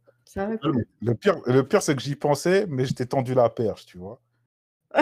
[1.01, 3.99] Le pire, le pire c'est que j'y pensais, mais je t'ai tendu la perche, tu
[3.99, 4.21] vois.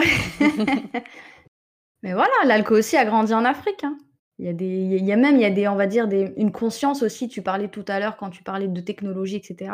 [2.01, 3.83] mais voilà, l'alco aussi a grandi en Afrique.
[3.83, 3.97] Hein.
[4.39, 6.07] Il y a des, il y a même, il y a des, on va dire,
[6.07, 7.27] des, une conscience aussi.
[7.27, 9.71] Tu parlais tout à l'heure quand tu parlais de technologie, etc.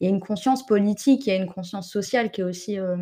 [0.00, 2.78] Il y a une conscience politique, il y a une conscience sociale qui est aussi
[2.78, 2.96] euh,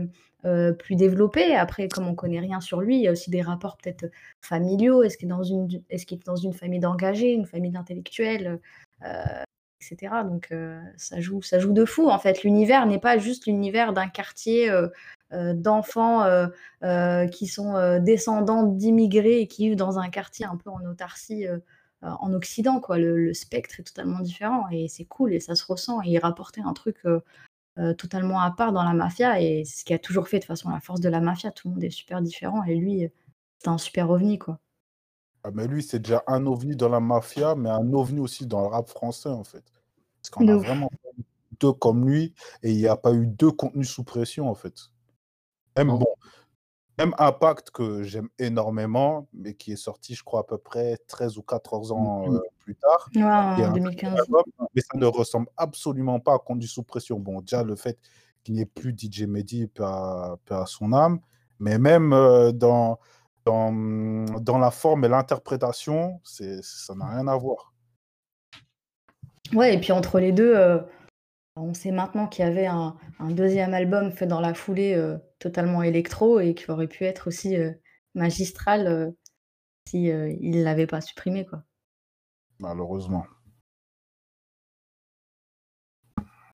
[0.45, 1.57] euh, plus développée.
[1.57, 4.07] Après, comme on connaît rien sur lui, il y a aussi des rapports peut-être
[4.41, 5.03] familiaux.
[5.03, 8.61] Est-ce qu'il est dans une, est-ce qu'il est dans une famille d'engagés, une famille d'intellectuels,
[9.05, 9.25] euh,
[9.81, 10.13] etc.
[10.25, 10.55] Donc
[10.97, 12.09] ça joue, ça joue de fou.
[12.09, 14.71] En fait, l'univers n'est pas juste l'univers d'un quartier
[15.33, 16.47] d'enfants euh,
[16.83, 21.47] euh, qui sont descendants d'immigrés et qui vivent dans un quartier un peu en autarcie
[22.03, 22.81] en Occident.
[22.81, 22.99] Quoi.
[22.99, 26.03] Le, spectre est totalement différent et c'est cool et ça se ressent.
[26.03, 26.99] Et il rapportait un truc
[27.97, 30.71] totalement à part dans la mafia et c'est ce qui a toujours fait de façon
[30.71, 31.51] la force de la mafia.
[31.51, 33.09] Tout le monde est super différent et lui,
[33.59, 34.39] c'est un super ovni.
[34.39, 34.59] quoi.
[35.43, 38.61] Ah, mais lui, c'est déjà un ovni dans la mafia, mais un ovni aussi dans
[38.61, 39.65] le rap français, en fait.
[40.21, 40.91] Parce qu'on a vraiment
[41.61, 44.91] deux comme lui, et il n'y a pas eu deux contenus sous pression, en fait.
[45.77, 46.15] Même, bon,
[46.99, 51.39] même Impact que j'aime énormément, mais qui est sorti, je crois, à peu près 13
[51.39, 52.35] ou 14 ans mmh.
[52.35, 53.09] euh, plus tard.
[53.17, 54.21] en 2015.
[54.75, 57.19] mais ça ne ressemble absolument pas à Conduit sous pression.
[57.19, 57.99] Bon, déjà, le fait
[58.43, 61.21] qu'il n'y ait plus DJ Mehdi, peu à, son âme,
[61.59, 62.99] mais même euh, dans,
[63.45, 63.73] dans,
[64.41, 67.73] dans la forme et l'interprétation, ça n'a rien à voir.
[69.55, 70.79] Ouais, et puis entre les deux, euh,
[71.61, 75.83] on sait maintenant qu'il y avait un, deuxième album fait dans la foulée euh, totalement
[75.83, 77.73] électro et qui aurait pu être aussi euh,
[78.15, 79.11] magistral euh,
[79.87, 81.45] si il ne l'avait pas supprimé.
[81.47, 81.63] Quoi.
[82.61, 83.25] Malheureusement.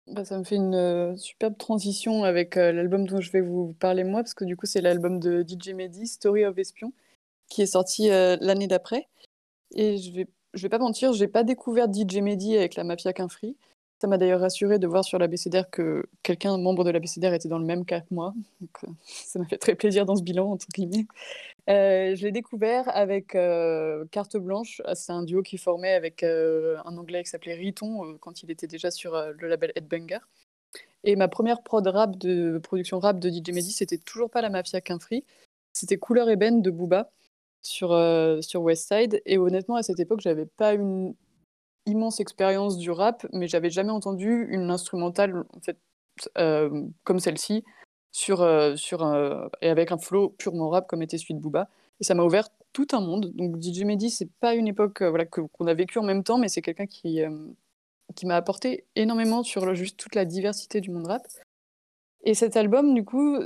[0.06, 4.22] Bah, ça me fait une superbe transition avec l'album dont je vais vous parler moi,
[4.22, 6.92] parce que du coup c'est l'album de DJ Mehdi, Story of Espion,
[7.48, 9.08] qui est sorti l'année d'après.
[9.74, 13.14] Et je vais, je vais pas mentir, j'ai pas découvert DJ Mehdi avec la Mafia
[13.14, 13.56] qu'un free.
[14.02, 17.60] Ça m'a d'ailleurs rassuré de voir sur l'ABCDR que quelqu'un, membre de l'ABCDR, était dans
[17.60, 18.34] le même cas que moi.
[18.62, 21.06] Euh, ça m'a fait très plaisir dans ce bilan, entre guillemets.
[21.68, 23.36] je l'ai découvert avec
[24.10, 24.82] Carte Blanche.
[24.86, 28.66] Ah, c'est un duo qui formait avec un anglais qui s'appelait Riton quand il était
[28.66, 30.18] déjà sur le label Headbanger.
[31.04, 34.50] Et ma première prod rap de production rap de DJ Mehdi, c'était toujours pas la
[34.50, 34.98] Mafia qu'un.
[35.72, 37.12] C'était Couleur ébène de Booba
[37.60, 37.96] sur,
[38.40, 39.22] sur Westside.
[39.26, 41.14] Et honnêtement, à cette époque, j'avais pas une
[41.86, 45.78] immense expérience du rap, mais j'avais jamais entendu une instrumentale en fait,
[47.04, 47.64] comme celle-ci
[48.12, 49.02] sur, sur
[49.62, 51.68] et avec un flow purement rap comme était celui de Booba.
[52.00, 53.32] Et ça m'a ouvert tout un monde.
[53.34, 56.48] Donc DJ Mehdi, c'est pas une époque voilà, qu'on a vécu en même temps, mais
[56.48, 57.20] c'est quelqu'un qui,
[58.14, 61.26] qui m'a apporté énormément sur juste toute la diversité du monde rap.
[62.24, 63.38] Et cet album, du coup,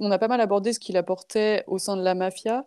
[0.00, 2.66] on a pas mal abordé ce qu'il apportait au sein de la mafia.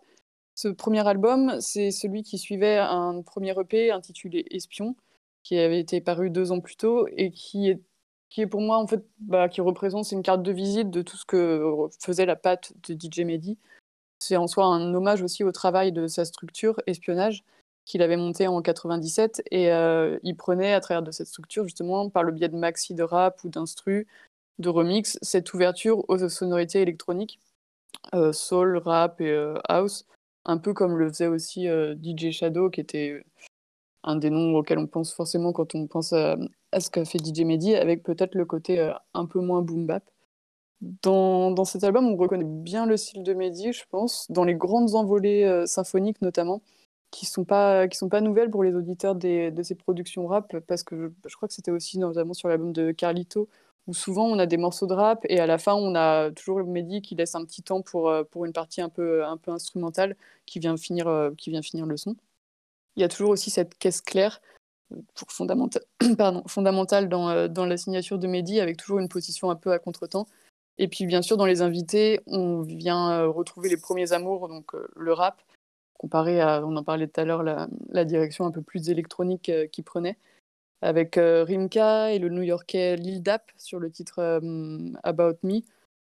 [0.54, 4.96] Ce premier album, c'est celui qui suivait un premier EP intitulé Espion,
[5.42, 7.80] qui avait été paru deux ans plus tôt et qui est,
[8.30, 11.16] qui est pour moi, en fait, bah, qui représente, une carte de visite de tout
[11.16, 11.62] ce que
[12.00, 13.58] faisait la patte de DJ Mehdi.
[14.18, 17.44] C'est en soi un hommage aussi au travail de sa structure, Espionnage,
[17.84, 22.08] qu'il avait monté en 97 et euh, il prenait à travers de cette structure justement
[22.08, 24.06] par le biais de maxi de rap ou d'instru,
[24.58, 27.40] de remix, cette ouverture aux sonorités électroniques,
[28.14, 30.06] euh, soul, rap et euh, house,
[30.44, 33.24] un peu comme le faisait aussi DJ Shadow qui était
[34.04, 36.36] un des noms auxquels on pense forcément quand on pense à,
[36.78, 40.04] ce qu'a fait DJ Mehdi avec peut-être le côté un peu moins boom bap.
[41.02, 44.94] Dans, cet album, on reconnaît bien le style de Mehdi, je pense, dans les grandes
[44.96, 46.62] envolées symphoniques notamment
[47.12, 51.12] qui sont pas sont pas nouvelles pour les auditeurs de ces productions rap parce que
[51.26, 53.48] je, crois que c'était aussi notamment sur l'album de Carlito
[53.86, 56.64] où souvent on a des morceaux de rap et à la fin on a toujours
[56.64, 59.50] Mehdi qui laisse un petit temps pour, euh, pour une partie un peu un peu
[59.52, 62.16] instrumentale qui vient finir euh, qui vient finir le son.
[62.96, 64.40] Il y a toujours aussi cette caisse claire
[64.92, 65.30] euh, pour
[66.46, 70.26] fondamentale dans, dans la signature de Mehdi avec toujours une position un peu à contretemps.
[70.78, 75.12] Et puis bien sûr dans les invités, on vient retrouver les premiers amours donc le
[75.12, 75.42] rap
[76.02, 79.68] comparé à, on en parlait tout à l'heure, la, direction un peu plus électronique euh,
[79.68, 80.18] qu'il prenait,
[80.82, 85.60] avec euh, Rimka et le new-yorkais Lil Dap sur le titre euh, About Me,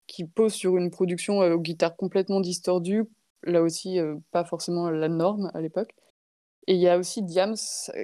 [0.07, 3.05] qui pose sur une production aux guitares complètement distordues,
[3.43, 3.99] là aussi
[4.31, 5.95] pas forcément la norme à l'époque.
[6.67, 7.57] Et il y a aussi Diams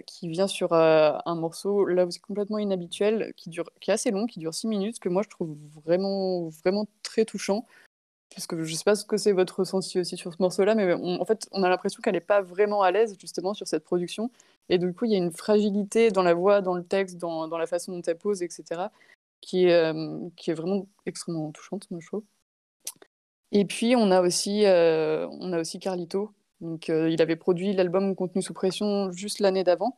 [0.05, 4.25] qui vient sur un morceau là aussi complètement inhabituel, qui, dure, qui est assez long,
[4.25, 7.65] qui dure 6 minutes, que moi je trouve vraiment, vraiment très touchant
[8.35, 10.93] parce que je sais pas ce que c'est votre ressenti aussi sur ce morceau-là, mais
[10.93, 14.29] en fait, on a l'impression qu'elle n'est pas vraiment à l'aise justement sur cette production.
[14.69, 17.47] Et du coup, il y a une fragilité dans la voix, dans le texte, dans,
[17.47, 18.87] dans la façon dont elle pose, etc.,
[19.41, 22.23] qui est, euh, qui est vraiment extrêmement touchante, moi, je trouve.
[23.51, 26.31] Et puis, on a aussi, euh, on a aussi Carlito.
[26.61, 29.97] Donc, euh, il avait produit l'album Contenu sous pression juste l'année d'avant.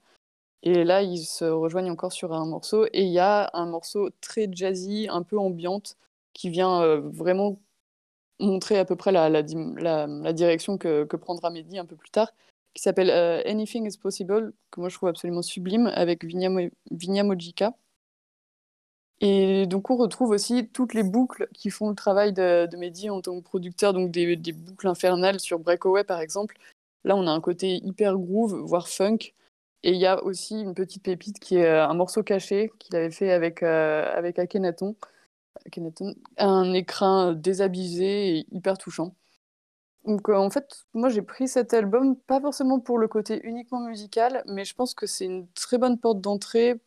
[0.64, 2.86] Et là, ils se rejoignent encore sur un morceau.
[2.94, 5.98] Et il y a un morceau très jazzy, un peu ambiante,
[6.34, 7.60] qui vient vraiment
[8.42, 9.42] montrer à peu près la,
[10.34, 12.32] direction que, prendra Mehdi un peu plus tard,
[12.74, 17.74] qui s'appelle euh, Anything is Possible, que moi je trouve absolument sublime, avec Vinya, Mojika.
[19.22, 23.10] Et donc on retrouve aussi toutes les boucles qui font le travail de, de Mehdi
[23.12, 26.58] en tant que producteur, donc des, boucles infernales sur Breakaway par exemple.
[27.04, 29.34] Là on a un côté hyper groove, voire funk.
[29.84, 32.96] Et il y a aussi une petite pépite qui est euh, un morceau caché qu'il
[32.96, 34.96] avait fait avec, euh, avec Akhenaton,
[36.38, 39.16] un écrin désabusé et hyper touchant.
[40.06, 43.82] Donc euh, en fait, moi j'ai pris cet album pas forcément pour le côté uniquement
[43.82, 46.80] musical, mais je pense que c'est une très bonne porte d'entrée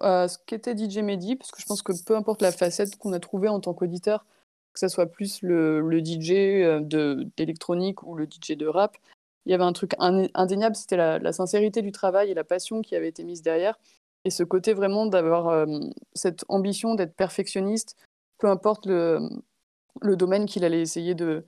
[0.00, 3.20] ce qu'était DJ Mehdi, parce que je pense que peu importe la facette qu'on a
[3.20, 4.24] trouvée en tant qu'auditeur,
[4.72, 8.96] que ce soit plus le, DJ euh, d'électronique ou le DJ de rap,
[9.46, 12.94] il y avait un truc indéniable, c'était la, sincérité du travail et la passion qui
[12.94, 13.78] avait été mise derrière.
[14.24, 15.66] Et ce côté vraiment d'avoir euh,
[16.12, 17.96] cette ambition d'être perfectionniste,
[18.38, 19.20] peu importe le,
[20.02, 21.44] domaine qu'il allait essayer de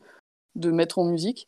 [0.56, 1.46] mettre en musique.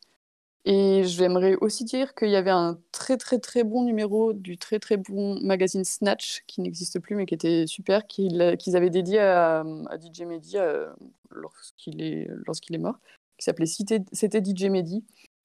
[0.65, 4.79] Et j'aimerais aussi dire qu'il y avait un très très très bon numéro du très
[4.79, 8.41] très bon magazine Snatch, qui n'existe plus mais qui était super, qu'ils
[8.75, 10.89] avaient dédié à, à DJ Mehdi euh,
[11.31, 12.97] lorsqu'il est, lorsqu'il est mort,
[13.37, 15.03] qui s'appelait C'était DJ Mehdi.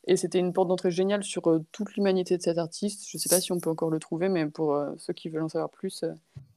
[0.09, 3.07] Et c'était une porte d'entrée géniale sur euh, toute l'humanité de cet artiste.
[3.11, 5.29] Je ne sais pas si on peut encore le trouver, mais pour euh, ceux qui
[5.29, 6.13] veulent en savoir plus, euh,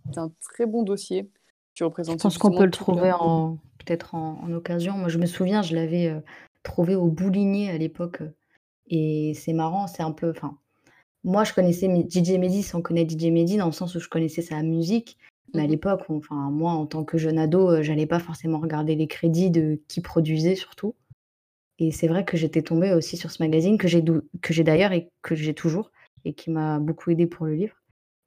[0.10, 1.30] c'est un très bon dossier
[1.76, 2.20] qui représente.
[2.20, 4.94] Je pense qu'on peut le trouver en peut-être en, occasion.
[4.94, 6.16] Moi, je me souviens, je l'avais
[6.64, 8.22] trouvé au Boulinier à l'époque.
[8.92, 10.30] Et c'est marrant, c'est un peu.
[10.30, 10.58] Enfin,
[11.24, 14.44] moi, je connaissais DJ Mehdi sans connaître DJ Mehdi, dans le sens où je connaissais
[14.44, 15.18] sa musique.
[15.54, 18.96] Mais à mmh l'époque, enfin, moi, en tant que jeune ado, j'allais pas forcément regarder
[18.96, 20.96] les crédits de qui produisait surtout.
[21.80, 25.36] Et c'est vrai que j'étais tombée aussi sur ce magazine que j'ai d'ailleurs et que
[25.36, 25.92] j'ai toujours
[26.26, 27.76] et qui m'a beaucoup aidé pour le livre.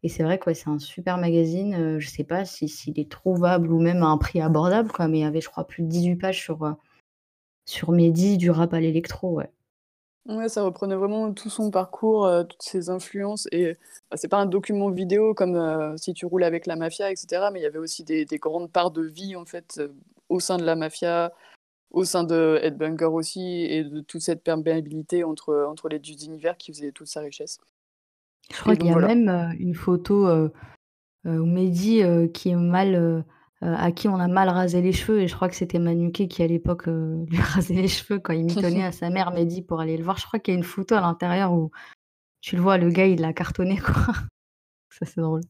[0.03, 1.99] Et c'est vrai que c'est un super magazine.
[1.99, 5.09] Je je sais pas si s'il est trouvable ou même à un prix abordable, quoi,
[5.09, 6.77] mais il y avait, je crois, plus de 18 pages sur,
[7.65, 9.51] sur Mehdi, du rap à l'électro, ouais.
[10.27, 13.47] Ouais, ça reprenait vraiment tout son parcours, euh, toutes ses influences.
[13.53, 13.77] Et
[14.11, 17.49] bah, c'est pas un document vidéo comme euh, si tu roules avec la mafia, etc.
[17.53, 19.89] Mais il y avait aussi des, des grandes parts de vie en fait euh,
[20.31, 21.33] au sein de la mafia,
[21.91, 26.25] au sein de Ed Bunker aussi, et de toute cette perméabilité entre, entre les deux
[26.25, 27.59] univers qui faisait toute sa richesse.
[28.51, 29.15] Je crois qu'il y a voilà.
[29.15, 30.27] même une photo
[31.25, 32.03] où Mehdi
[32.33, 33.25] qui est mal,
[33.61, 36.43] à qui on a mal rasé les cheveux, et je crois que c'était Manuké qui
[36.43, 39.81] à l'époque euh, lui rasait les cheveux quand il mitonnait à sa mère Mehdi pour
[39.81, 40.19] aller le voir.
[40.19, 41.71] Je crois qu'il y a une photo à l'intérieur où
[42.41, 43.95] tu le vois, le gars il l'a cartonné quoi.
[44.91, 45.43] Ça c'est drôle.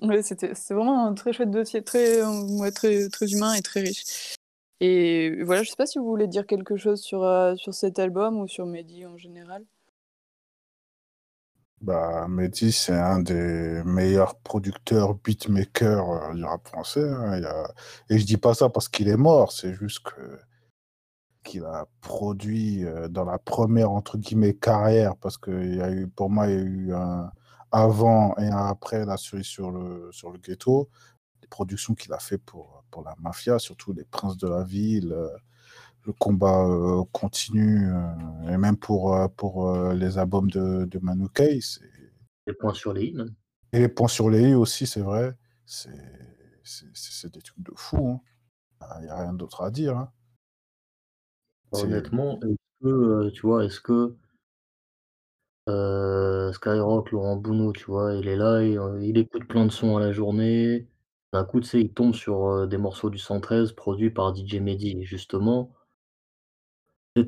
[0.00, 3.62] Ouais, c'était c'est vraiment un très chouette dossier, très, euh, ouais, très, très humain et
[3.62, 4.36] très riche.
[4.80, 8.00] Et voilà, je sais pas si vous voulez dire quelque chose sur, euh, sur cet
[8.00, 9.64] album ou sur Mehdi en général.
[11.82, 17.02] Bah, Mehdi, c'est un des meilleurs producteurs, beatmakers euh, du rap français.
[17.10, 17.40] hein.
[18.08, 20.38] Et je dis pas ça parce qu'il est mort, c'est juste que
[21.44, 25.90] qu'il a produit euh, dans la première, entre guillemets, carrière, parce que il y a
[25.90, 27.30] eu, pour moi, il y a eu un
[27.72, 30.88] avant et un après la cerise sur le, sur le ghetto.
[31.42, 35.12] Les productions qu'il a fait pour, pour la mafia, surtout les Princes de la Ville,
[35.12, 35.28] euh,
[36.06, 41.00] le combat euh, continu, euh, et même pour, euh, pour les albums de, de
[42.46, 43.34] Les points sur les i, même.
[43.72, 45.34] et les points sur les i aussi, c'est vrai.
[45.66, 48.20] C'est des trucs de fou.
[48.98, 49.96] Il n'y a rien d'autre à dire.
[49.96, 50.10] hein.
[51.72, 54.14] C'est- Honnêtement, est-ce que, tu vois, est-ce que
[56.52, 60.00] Skyrock, Laurent Bounot, tu vois, il est là, il, il écoute plein de sons à
[60.00, 60.86] la journée.
[61.32, 64.90] D'un coup, tu sais, il tombe sur des morceaux du 113 produits par DJ Mehdi.
[65.00, 65.72] Et justement,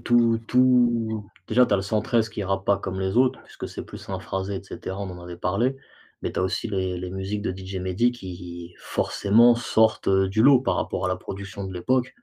[0.05, 1.31] tout, tout...
[1.47, 4.19] Déjà, tu as le 113 qui rappe pas comme les autres, puisque c'est plus un
[4.19, 4.99] phrasé, etc.
[4.99, 5.77] On en avait parlé.
[6.23, 10.43] Mais tu as aussi les, les musiques de DJ Mehdi qui, forcément, sortent euh, du
[10.43, 12.15] lot par rapport à la production de l'époque.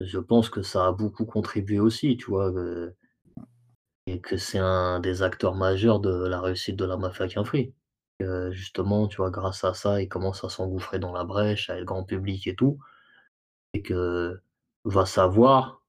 [0.00, 2.52] Je pense que ça a beaucoup contribué aussi, tu vois.
[2.52, 2.96] euh,
[4.06, 7.74] et que c'est un des acteurs majeurs de la réussite de la Mafia Free.
[8.22, 11.80] Heu, justement, tu vois, grâce à ça, il commence à s'engouffrer dans la brèche avec
[11.80, 12.78] le grand public et tout
[13.74, 14.40] et que
[14.84, 15.83] va savoir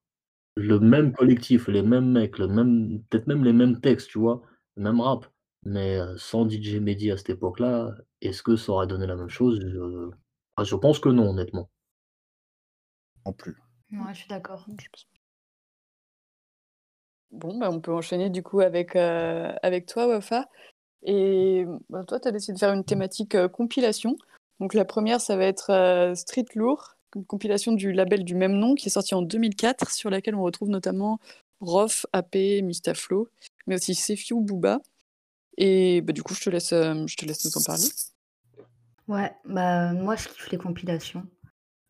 [0.55, 4.41] le même collectif, les mêmes mecs, le même peut-être même les mêmes textes, tu vois?
[4.75, 5.25] Le même rap,
[5.63, 9.29] mais heu, sans DJ Mehdi à cette époque-là, est-ce que ça aurait donné la même
[9.29, 9.59] chose?
[9.61, 10.09] Je
[10.57, 11.69] ah, je pense que non, honnêtement.
[13.25, 13.55] non plus.
[13.91, 14.65] Ouais, je suis d'accord.
[14.67, 15.19] Je pense pas.
[17.31, 20.47] Bon, bah, on peut enchaîner du coup avec, euh, avec toi, Wafa.
[21.03, 24.17] Et bah, toi, tu as décidé de faire une thématique euh, compilation.
[24.59, 28.53] Donc la première, ça va être euh, Street Lourd, une compilation du label du même
[28.53, 31.20] nom qui est sorti en 2004, sur laquelle on retrouve notamment
[31.61, 33.30] Rof, AP, Mustaflo,
[33.68, 34.80] mais aussi Sefiu, Booba.
[35.57, 37.88] Et bah, du coup, je te laisse, euh, je te laisse nous en parler.
[39.07, 41.24] Ouais, bah moi je kiffe les compilations.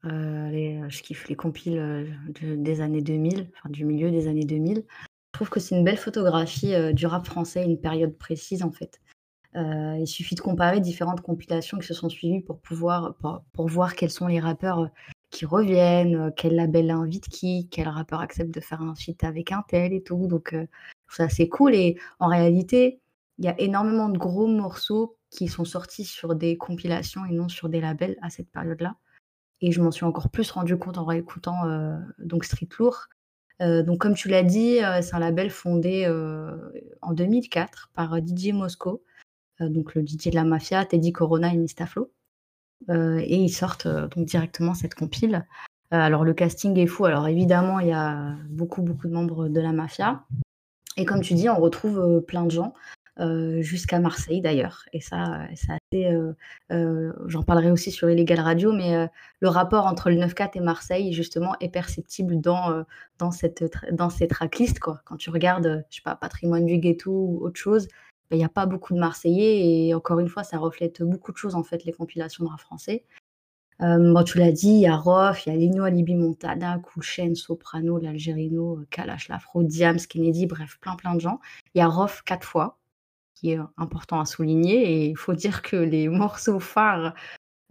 [0.04, 2.06] Euh, les- je kiffe les compiles euh,
[2.42, 4.84] de- des années 2000, enfin du milieu des années 2000.
[5.34, 9.02] Je trouve que c'est une belle photographie du rap français, une période précise en fait.
[9.54, 13.16] Il suffit de comparer différentes compilations qui se sont suivies pour pouvoir
[13.54, 14.90] pour, voir quels sont les rappeurs
[15.36, 19.52] qui reviennent, euh, quel label invite qui, quel rappeur accepte de faire un feat avec
[19.52, 20.28] un tel et tout.
[20.28, 20.66] Donc euh,
[21.10, 23.02] ça c'est cool et en réalité,
[23.38, 27.50] il y a énormément de gros morceaux qui sont sortis sur des compilations et non
[27.50, 28.96] sur des labels à cette période-là.
[29.60, 33.08] Et je m'en suis encore plus rendu compte en réécoutant euh, donc Street Lourd.
[33.60, 36.06] Donc comme tu l'as dit, c'est un label fondé
[37.02, 39.02] en 2004 par DJ Mosco,
[39.62, 42.12] donc le DJ de la Mafia, Teddy Corona et Mistaflo.
[42.90, 45.46] Euh, et ils sortent euh, donc directement cette compile.
[45.94, 47.06] Euh, alors le casting est fou.
[47.06, 50.24] Alors évidemment, il y a beaucoup beaucoup de membres de la Mafia.
[50.98, 52.74] Et comme tu dis, on retrouve plein de gens.
[53.60, 54.84] jusqu'à Marseille d'ailleurs.
[54.94, 56.06] Et ça, assez.
[56.72, 59.10] euh, J'en parlerai aussi sur Illegal Radio, mais
[59.42, 62.84] le rapport entre le 9-4 et Marseille, justement, est perceptible dans,
[63.18, 64.80] dans, cette, dans ces tracklists.
[64.80, 65.02] Quoi.
[65.06, 67.88] Quand tu regardes, je sais pas, Patrimoine du ghetto ou autre chose,
[68.32, 69.88] il n'y a pas beaucoup de Marseillais.
[69.88, 72.60] Et encore une fois, ça reflète beaucoup de choses, en fait, les compilations de rap
[72.60, 73.04] français.
[73.82, 76.80] Euh, bon, tu l'as dit, il y a Rof, il y a Lino Alibi Montana,
[76.80, 81.40] Cool Chain, Soprano, l'Algérino, Kalash Lafro, Diams, Kennedy, bref, plein plein de gens.
[81.74, 82.78] Il y a Rof quatre fois,
[83.34, 85.04] qui est important à souligner.
[85.04, 87.14] Et il faut dire que les morceaux phares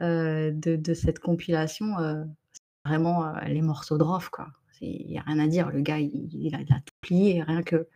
[0.00, 4.48] euh, de, de cette compilation, euh, c'est vraiment les morceaux de Rof, quoi.
[4.80, 5.70] Il n'y a rien à dire.
[5.70, 7.88] Le gars, il, il a, il a tout plié, rien que.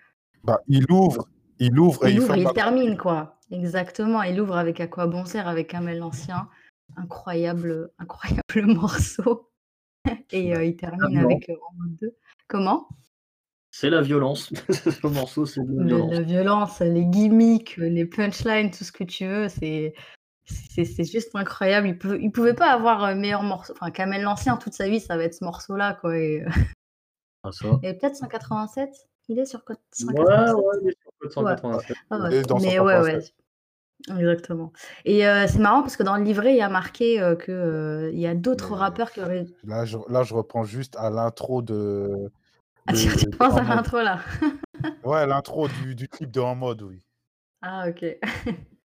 [0.45, 1.29] Bah, il ouvre,
[1.59, 3.39] il ouvre et Il il ouvre, il la termine, quoi.
[3.51, 4.23] Exactement.
[4.23, 6.49] Il ouvre avec À quoi bon sert, avec Kamel l'Ancien.
[6.97, 8.43] Incroyable, incroyable
[8.75, 9.51] morceau.
[10.33, 12.17] Et euh, il termine avec euh, en mode 2.
[12.47, 12.89] Comment?
[13.71, 14.53] C'est la violence.
[14.71, 16.11] Ce morceau, c'est de la Le- violence.
[16.13, 19.95] La violence, les gimmicks, les punchlines, tout ce que tu veux, c'est
[20.51, 21.89] c'est juste incroyable.
[21.89, 23.75] Il peut, il pouvait pas avoir un meilleur morceau.
[23.75, 26.17] Enfin, Kamel l'Ancien, toute sa vie, ça va être ce morceau-là, quoi.
[26.17, 26.49] Et, euh,
[27.43, 27.79] Ah, ça.
[27.83, 28.89] et peut-être 187
[29.29, 30.55] Il est sur code Ouais, 187.
[30.57, 30.97] ouais, il est
[31.31, 31.57] sur code Ouais.
[31.57, 31.99] 187.
[32.11, 32.37] Ah ouais.
[32.37, 33.21] est dans Mais ouais, ouais.
[33.21, 33.35] 187.
[34.11, 34.73] Exactement.
[35.05, 37.53] Et euh, c'est marrant parce que dans le livret, il y a marqué euh, que
[37.53, 39.47] euh, il y a d'autres Mais rappeurs qui auraient.
[39.65, 42.31] là, je, là, je reprends juste à l'intro de,
[42.87, 44.21] Ah, tu, de, tu de penses En à l'intro là?
[45.03, 47.05] Ouais, l'intro du, du clip de En Mode, oui.
[47.63, 48.05] Ah, ok.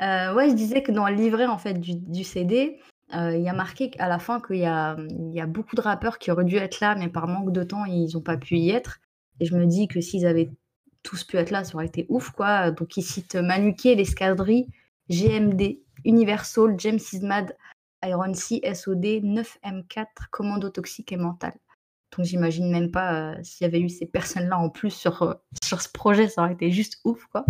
[0.00, 2.80] Euh, ouais, je disais que dans le livret en fait du, du CD,
[3.14, 5.76] euh, il y a marqué à la fin qu'il y a, il y a beaucoup
[5.76, 8.36] de rappeurs qui auraient dû être là, mais par manque de temps, ils n'ont pas
[8.36, 8.98] pu y être.
[9.40, 10.50] Et je me dis que s'ils avaient
[11.04, 12.72] tous pu être là, ça aurait été ouf, quoi.
[12.72, 14.66] Donc ils citent Manuquet, l'Escadrille,
[15.08, 17.56] GMD, Universal, James Ismad,
[18.04, 21.52] Iron Sea, SOD, 9M4, Commando Toxique et Mental.
[22.16, 25.34] Donc j'imagine même pas euh, s'il y avait eu ces personnes-là en plus sur, euh,
[25.62, 27.44] sur ce projet, ça aurait été juste ouf, quoi.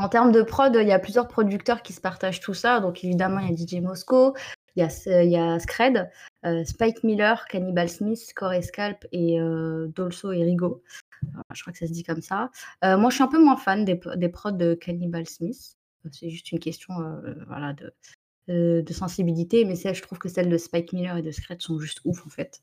[0.00, 2.78] En termes de prod, il y a plusieurs producteurs qui se partagent tout ça.
[2.78, 4.36] Donc évidemment, il y a DJ Mosco,
[4.76, 6.08] il y a, il a Scred,
[6.46, 10.84] euh, Spike Miller, Cannibal Smith, Corey Scalp et euh, Dolso et Rigo.
[11.54, 12.50] Je crois que ça se dit comme ça.
[12.84, 15.76] Euh, moi, je suis un peu moins fan des, des prods de Cannibal Smith.
[16.04, 19.64] Euh, C'est juste une question euh, voilà, de, de sensibilité.
[19.64, 22.30] Mais je trouve que celles de Spike Miller et de Scred sont juste ouf, en
[22.30, 22.62] fait.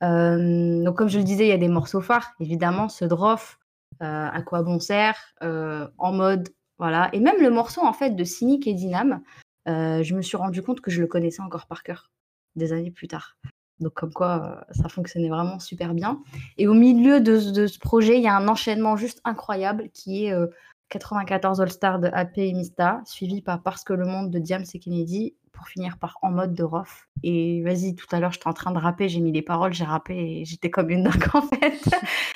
[0.00, 3.58] Donc, comme je le disais, il y a des morceaux phares, évidemment, ce Droff,
[4.00, 7.08] À quoi bon sert, en mode, voilà.
[7.14, 9.22] Et même le morceau, en fait, de Cynic et Dynam,
[9.66, 12.10] je me suis rendu compte que je le connaissais encore par cœur,
[12.56, 13.38] des années plus tard.
[13.80, 16.20] Donc, comme quoi, euh, ça fonctionnait vraiment super bien.
[16.58, 20.32] Et au milieu de, ce- projet, il y a un enchaînement juste incroyable qui est
[20.32, 20.46] euh,
[20.88, 24.78] 94 All-Star de AP et Mista, suivi par Parce que le monde de Diams et
[24.78, 26.86] Kennedy, pour finir par En mode de Roth.
[27.22, 29.84] Et vas-y, tout à l'heure, j'étais en train de rapper, j'ai mis les paroles, j'ai
[29.84, 31.80] rappé et j'étais comme une dingue en fait.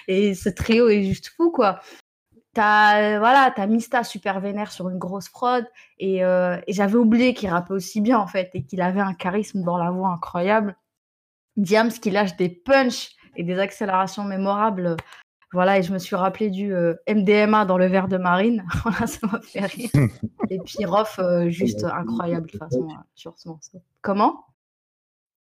[0.08, 1.80] et ce trio est juste fou, quoi.
[2.52, 5.64] T'as euh, voilà, t'as Mista super vénère sur une grosse prod
[5.98, 9.14] et, euh, et j'avais oublié qu'il rappait aussi bien en fait et qu'il avait un
[9.14, 10.76] charisme dans la voix incroyable.
[11.56, 14.96] Diams qui lâche des punchs et des accélérations mémorables.
[15.52, 18.64] Voilà, et je me suis rappelé du euh, MDMA dans le verre de Marine.
[18.84, 19.90] Voilà, ça m'a fait rire.
[20.50, 23.82] et puis Rof, euh, juste incroyable de toute façon euh, sur ce morceau.
[24.00, 24.44] Comment?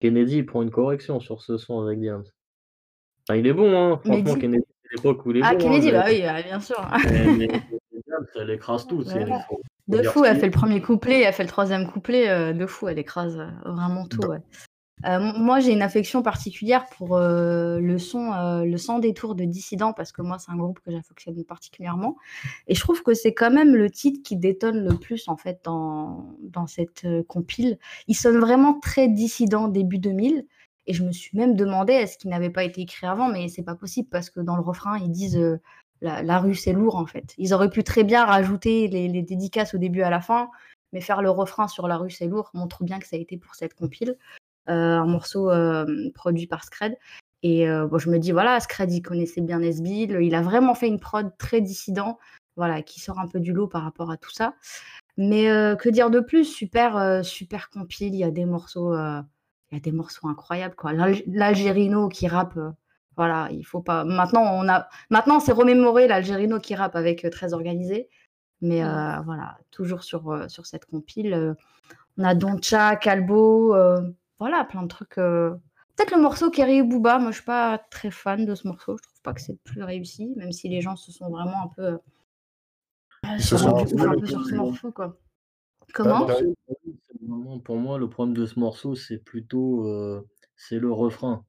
[0.00, 2.24] Kennedy prend une correction sur ce son avec Diams.
[3.28, 4.00] Enfin, il est bon, hein.
[4.04, 5.58] Franchement, Kennedy, c'est l'époque où il est Ah, bon.
[5.58, 6.88] Kennedy, hein, bah mais- oui, euh, bien sûr.
[7.04, 7.62] mais- mais- mais
[8.06, 9.02] Diams, elle écrase tout.
[9.02, 9.40] c'est- Ouais.
[9.88, 12.88] De fou, elle fait le premier couplet, elle fait le troisième couplet, euh, de fou,
[12.88, 14.18] elle écrase vraiment tout.
[14.18, 14.42] Dans- ouais.
[15.04, 19.44] Euh, moi, j'ai une affection particulière pour euh, le son, euh, le Sans détour de
[19.44, 22.16] Dissident, parce que moi, c'est un groupe que j'affectionne particulièrement.
[22.66, 25.60] Et je trouve que c'est quand même le titre qui détonne le plus, en fait,
[25.64, 26.34] dans,
[26.66, 27.78] cette compile.
[28.08, 30.46] Il sonne vraiment très dissident début 2000.
[30.88, 33.28] Et je me suis même demandé, est-ce qu'il n'avait pas été écrit avant?
[33.28, 35.58] Mais c'est pas possible, parce que dans le refrain, ils disent
[36.00, 37.34] la, la rue, c'est lourd, en fait.
[37.38, 40.48] Ils auraient pu très bien rajouter les, les dédicaces au début à la fin,
[40.92, 43.36] mais faire le refrain sur la rue, c'est lourd, montre bien que ça a été
[43.36, 44.16] pour cette compile.
[44.68, 46.96] Euh, un morceau euh, produit par Scred.
[47.42, 50.74] Et euh, bon, je me dis, voilà, Scred, il connaissait bien Nesbill, il a vraiment
[50.74, 52.18] fait une prod très dissident,
[52.56, 54.54] voilà, qui sort un peu du lot par rapport à tout ça.
[55.16, 56.44] Mais euh, que dire de plus?
[56.44, 59.22] Super, euh, super compile, il y a des morceaux, euh,
[59.70, 60.92] il y a des morceaux incroyables, quoi.
[60.92, 62.58] L'Al- L'Algérino qui rappe,
[63.16, 64.04] voilà, il faut pas.
[64.04, 68.08] Maintenant, on a, maintenant, c'est remémoré l'Algérino qui rappe avec très organisé.
[68.62, 68.82] Mais
[69.24, 71.54] voilà, toujours sur, sur cette compile.
[72.18, 73.76] on a Doncha, Calbo,
[74.38, 75.18] voilà, plein de trucs.
[75.18, 75.54] euh.
[75.96, 79.02] Peut-être le morceau Kerry Booba, moi je suis pas très fan de ce morceau, je
[79.02, 81.68] trouve pas que c'est le plus réussi, même si les gens se sont vraiment un
[81.68, 81.82] peu.
[81.82, 81.98] euh,
[83.38, 83.84] Ils se sont un
[84.18, 85.16] peu- sur ce morceau, quoi.
[85.94, 86.46] Comment Bah, c'est
[87.26, 91.44] vraiment- pour moi, le problème de ce morceau, c'est plutôt euh, c'est le refrain.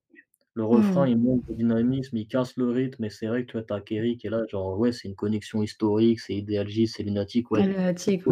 [0.54, 1.10] Le refrain, Hmm.
[1.10, 4.18] il manque de dynamisme, il casse le rythme, et c'est vrai que tu as Kerry
[4.18, 7.68] qui est là, genre, ouais, c'est une connexion historique, c'est idéalgiste, c'est lunatique, ouais.
[7.68, 8.24] Lunatique,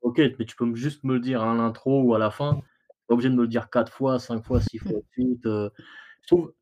[0.00, 2.62] Ok, mais tu peux juste me le dire à l'intro ou à la fin.
[3.06, 5.46] Pas obligé de me le dire quatre fois, cinq fois, six fois de suite.
[5.46, 5.70] euh.
[6.22, 6.52] Je trouve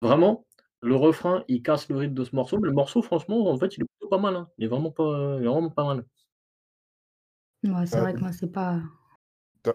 [0.00, 0.46] vraiment
[0.80, 2.58] le refrain, il casse le rythme de ce morceau.
[2.58, 4.36] Mais le morceau, franchement, en fait, il est plutôt pas mal.
[4.36, 4.48] hein.
[4.58, 6.04] Il est vraiment pas, il est vraiment pas mal.
[7.64, 8.80] Ouais, c'est Euh, vrai que moi, c'est pas.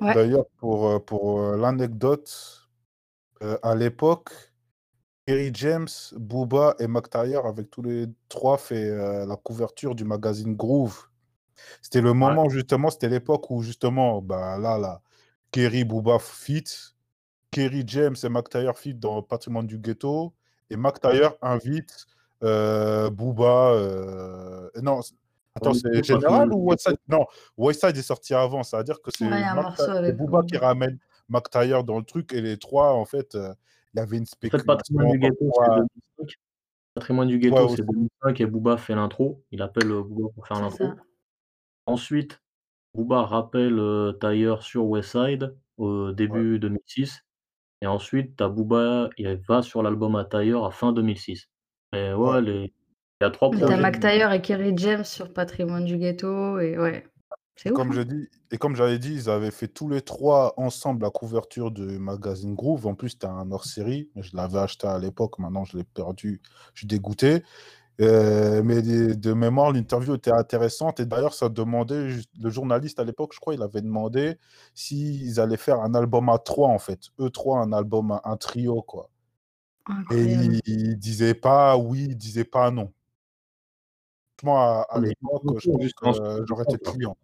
[0.01, 0.13] Ouais.
[0.13, 2.67] D'ailleurs, pour, euh, pour euh, l'anecdote,
[3.41, 4.31] euh, à l'époque,
[5.25, 5.87] Kerry James,
[6.17, 11.07] Booba et McTayer, avec tous les trois, fait euh, la couverture du magazine Groove.
[11.81, 15.01] C'était le moment, justement, c'était l'époque où, justement, bah, là, là,
[15.51, 16.63] Kerry, Booba fit,
[17.51, 20.33] Kerry James et McTayer fit dans Patrimoine du Ghetto,
[20.69, 22.05] et McTayer invite
[22.43, 23.71] euh, Booba.
[23.71, 25.15] euh, Non, c'est-
[25.55, 27.25] attends, Ouais, c'est Général ou Westside Non,
[27.57, 29.89] Westside est sorti avant, c'est-à-dire que c'est Ouais, il y a un Mac- morceau c'est
[29.91, 33.53] avec Booba qui ramène McTayer dans le truc, et les trois, en fait, euh,
[33.93, 34.67] il y avait une En fait, spéculation.
[34.67, 36.35] Patrimoine du ghetto, 2005.
[36.93, 37.91] Patrimoine du ghetto, Ouais, c'est aussi.
[37.91, 39.43] 2005 et Booba fait l'intro.
[39.51, 40.77] Il appelle euh, Booba pour faire l'intro.
[40.85, 40.95] ça.
[41.87, 42.39] Ensuite,
[42.97, 47.21] Booba rappelle euh, Tailleur sur Westside au début 2006.
[47.83, 51.47] Et ensuite, t'as Booba, il va sur l'album à Tailleur à fin 2006.
[51.93, 52.73] Et ouais, les,
[53.21, 53.77] Il y a trois T'as projets.
[53.77, 57.05] Mac Taylor et Kerry James sur Patrimoine du Ghetto et ouais.
[57.55, 57.93] C'est Et comme hein.
[57.93, 61.69] je dis, et comme j'avais dit, ils avaient fait tous les trois ensemble la couverture
[61.69, 62.87] du magazine Groove.
[62.87, 65.37] En plus, c'était un hors-série, je l'avais acheté à l'époque.
[65.37, 66.41] Maintenant, je l'ai perdu.
[66.73, 67.43] Je suis dégoûté.
[67.99, 70.99] Euh, mais de, mémoire, l'interview était intéressante.
[70.99, 74.37] Et d'ailleurs, ça demandait, le journaliste à l'époque, je crois, il avait demandé
[74.75, 77.09] s'ils allaient faire un album à trois, en fait.
[77.19, 79.09] Eux trois, un album, un, trio, quoi.
[80.11, 82.91] Et il, il disait pas oui, il disait pas non.
[84.43, 87.17] Moi, à, l'époque, je pense que j'aurais été client.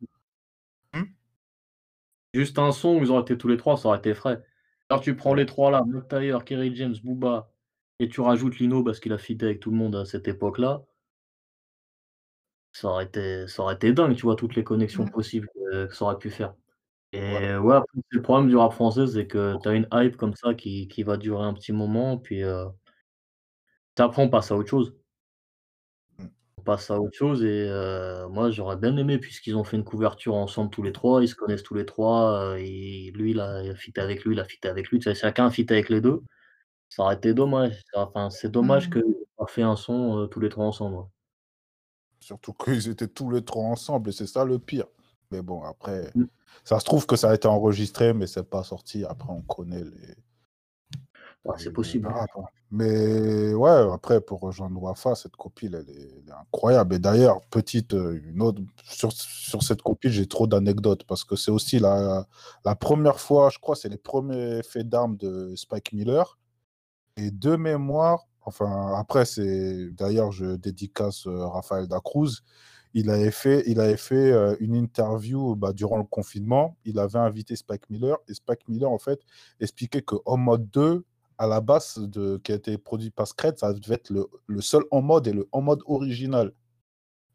[2.33, 4.41] juste un son ils auraient été tous les trois, ça aurait été frais.
[4.89, 7.52] Alors tu prends les trois là, Mac Taylor, Kerry James, Booba,
[7.99, 10.83] et tu rajoutes Lino parce qu'il a fité avec tout le monde à cette époque-là,
[12.71, 15.11] ça aurait été, ça aurait été dingue, tu vois, toutes les connexions Mm.
[15.11, 16.53] possibles que, que ça aurait pu faire.
[17.13, 17.57] Et Ouais.
[17.57, 20.35] ouais, après, c'est le problème du rap français, c'est que tu as une hype comme
[20.35, 22.65] ça qui, qui va durer un petit moment, puis euh,
[23.97, 24.93] après on passe à autre chose.
[26.17, 26.27] Mm.
[26.57, 29.83] On passe à autre chose et euh, moi j'aurais bien aimé puisqu'ils ont fait une
[29.83, 33.39] couverture ensemble tous les trois, ils se connaissent tous les trois, euh, et lui il
[33.39, 35.51] a, il a fité avec lui, il a fité avec lui, tu sais, chacun a
[35.51, 36.21] fité avec les deux.
[36.95, 37.81] Ça aurait été dommage.
[37.95, 38.91] Enfin, c'est dommage Mm.
[38.91, 40.97] qu'ils aient pas fait un son euh, tous les trois ensemble.
[40.97, 41.03] ouais.
[42.19, 44.85] Surtout qu'ils étaient tous les trois ensemble, et c'est ça le pire.
[45.31, 46.25] Mais bon, après, Mm.
[46.63, 49.03] ça se trouve que ça a été enregistré, mais c'est pas sorti.
[49.05, 50.15] Après, on connaît les.
[51.45, 52.07] Ouais, c'est les- possible.
[52.07, 52.43] les rappes, hein.
[52.71, 56.95] Mais ouais, après, pour rejoindre Wafa, cette copie, elle est, elle est incroyable.
[56.95, 61.35] Et d'ailleurs, petite, euh, une autre, sur, sur cette copie, j'ai trop d'anecdotes parce que
[61.35, 62.25] c'est aussi la,
[62.65, 66.39] la première fois, je crois, c'est les premiers faits d'armes de Spike Miller.
[67.17, 72.41] Et de mémoire, enfin, après, c'est d'ailleurs, je dédicace euh, Raphaël Dacruz.
[72.95, 76.77] Il avait fait, il avait fait euh, une interview bah, durant le confinement.
[76.85, 79.19] Il avait invité Spike Miller et Spike Miller, en fait,
[79.59, 81.05] expliquait que En mode 2,
[81.37, 84.61] à la base, de, qui a été produit par Scred, ça devait être le, le
[84.61, 86.51] seul En mode et le En mode original.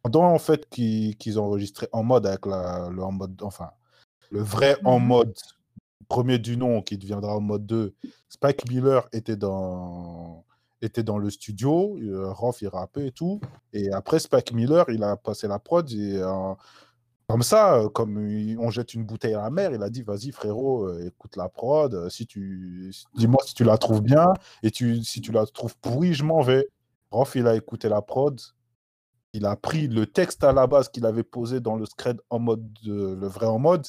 [0.03, 3.71] Pendant en fait qu'ils ont enregistré En mode avec la, le En mode, enfin,
[4.31, 5.07] le vrai En Mhm.
[5.07, 5.35] mode
[6.09, 7.95] premier du nom qui deviendra En mode 2,
[8.29, 10.45] Spike Miller était dans,
[10.83, 13.41] était dans le studio, euh, il rappait et tout.
[13.73, 16.55] Et après Spike Miller, il a passé la prod et euh,
[17.29, 18.17] comme ça, euh, comme
[18.59, 21.49] on jette une bouteille à la mer, il a dit vas-y frérot, euh, écoute la
[21.49, 24.33] prod, si tu dis-moi si tu la trouves bien
[24.63, 26.67] et tu, si tu la trouves pourrie, je m'en vais.
[27.11, 28.41] Roth il a écouté la prod,
[29.39, 32.39] il a pris le texte à la base qu'il avait posé dans le scred en
[32.39, 33.87] mode de- le vrai en mode,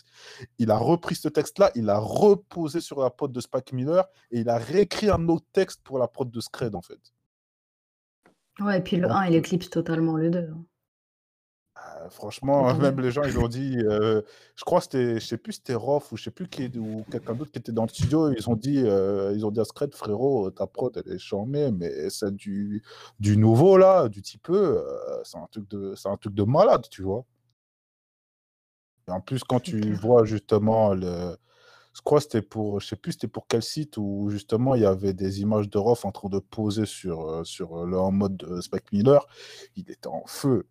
[0.59, 4.39] il a repris ce texte-là, il l'a reposé sur la prod de Spike Miller et
[4.41, 7.01] il a réécrit un autre texte pour la prod de Scred en fait.
[8.59, 10.49] Ouais, et puis le Donc, 1, il éclipse totalement le 2.
[10.51, 10.65] hein.
[12.01, 14.21] Euh, franchement, même les gens, ils ont dit, euh,
[14.55, 17.03] je crois que c'était, je sais plus, c'était Roth ou je sais plus qui, ou
[17.11, 19.65] quelqu'un d'autre qui était dans le studio, ils ont dit, euh, ils ont dit à
[19.65, 22.83] Scred, frérot, ta prod, elle est charmée, mais celle du,
[23.19, 26.43] du nouveau, là, du petit peu, euh, c'est un truc de, c'est un truc de
[26.43, 27.25] malade, tu vois.
[29.07, 31.35] Et en plus, quand C'est tu vois justement le,
[31.93, 34.81] je crois que c'était pour, je sais plus, c'était pour quel site où justement il
[34.83, 38.11] y avait des images de Roth en train de poser sur, euh, sur le en
[38.11, 39.25] mode de Spike Miller,
[39.75, 40.67] il était en feu.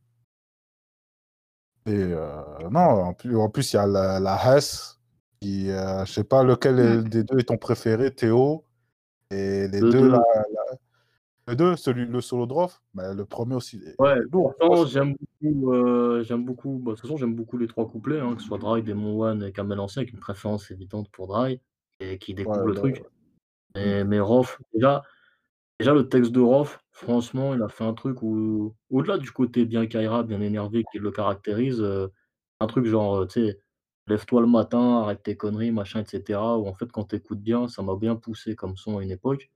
[1.89, 5.01] Et euh, non, en plus, en plus, il y a la, la Hess,
[5.41, 7.09] qui, euh, je sais pas lequel Mm.
[7.09, 8.65] des deux est ton préféré, Théo.
[9.31, 10.17] Et les Le deux, deux.
[11.47, 13.83] le deux, celui, le solo drop, bah, le premier aussi.
[13.99, 14.55] Ouais, lourd.
[14.87, 18.35] j'aime beaucoup, euh, j'aime beaucoup, bah, de toute façon, j'aime beaucoup les trois couplets, hein,
[18.35, 21.61] que ce soit Dry, Demon One et Kamel Ancien, avec une préférence évidente pour Dry,
[22.01, 23.03] et qui découvre Ouais, le là, truc.
[23.75, 25.03] Mais, mais Rof, déjà,
[25.79, 29.65] déjà, le texte de Rof, franchement, il a fait un truc où, au-delà du côté
[29.65, 32.09] bien Kaira, bien énervé qui le caractérise, euh,
[32.61, 33.59] un truc genre, tu sais,
[34.09, 36.41] lève-toi le matin, arrête tes conneries, machin, etc.
[36.59, 39.51] Où en fait, quand t'écoutes bien, ça m'a bien poussé comme son à une époque.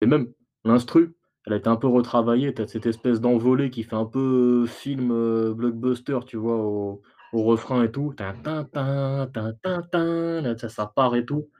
[0.00, 0.32] Et même
[0.64, 1.16] l'instru,
[1.46, 2.54] elle a été un peu retravaillée.
[2.54, 7.02] T'as cette espèce d'envolée qui fait un peu euh, film euh, blockbuster, tu vois, au,
[7.34, 8.14] au refrain et tout.
[8.16, 9.52] Tin, tin, tin,
[9.92, 11.50] tin, ça, part et tout.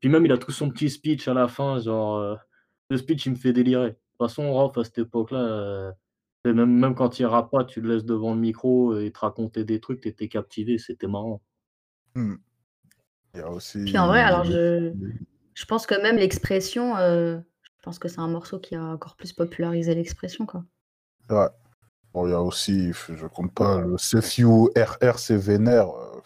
[0.00, 2.38] Puis même, il a tout son petit speech à la fin, genre,
[2.90, 3.96] le speech, il me fait délirer.
[4.22, 5.92] De toute façon, Raph, à cette époque-là, euh,
[6.44, 9.18] et même, même quand il rappe pas, tu le laisses devant le micro et te
[9.18, 11.40] raconter des trucs, t'étais captivé, c'était marrant.
[12.14, 12.34] Mm.
[13.34, 13.84] Il y a aussi.
[13.84, 14.92] Puis en vrai, alors je,
[15.54, 19.16] je pense que même l'expression, euh, je pense que c'est un morceau qui a encore
[19.16, 20.64] plus popularisé l'expression, quoi.
[21.30, 21.48] Ouais.
[22.12, 24.44] Bon, il y a aussi, je compte pas, le CFU
[24.76, 25.88] RR, c'est vénère.
[25.88, 26.20] euh,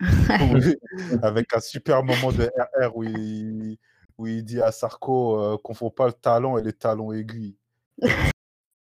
[1.22, 3.78] avec un super moment de RR où il,
[4.18, 7.12] où il dit à Sarko euh, qu'on ne faut pas le talon et les talons
[7.12, 7.56] aiguilles.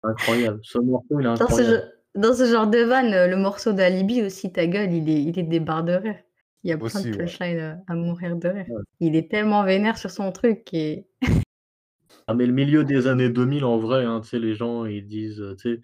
[0.02, 0.60] Incroyable.
[0.62, 1.74] Ce morceau, il est Dans ce, incroyable.
[1.74, 5.22] genre- dans ce genre de van, euh, le morceau d'Alibi aussi, ta gueule, il est,
[5.22, 6.16] il est des barres de rire.
[6.62, 8.66] Il y a plein de punchlines euh, à mourir de rire.
[8.68, 8.82] Ouais.
[9.00, 11.06] Il est tellement vénère sur son truc et
[12.26, 15.06] Ah mais le milieu des années 2000 en vrai, hein, tu sais, les gens ils
[15.06, 15.80] disent, sais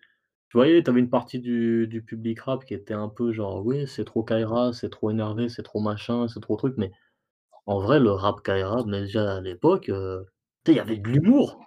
[0.48, 3.64] tu voyais, tu avais une partie du du public rap qui était un peu genre:
[3.64, 6.90] «Oui, c'est trop Kaira, c'est trop énervé, c'est trop machin, c'est trop truc», mais
[7.66, 9.86] en vrai, le rap Kaira, mais déjà à l'époque,
[10.66, 11.60] sais, il y avait de l'humour.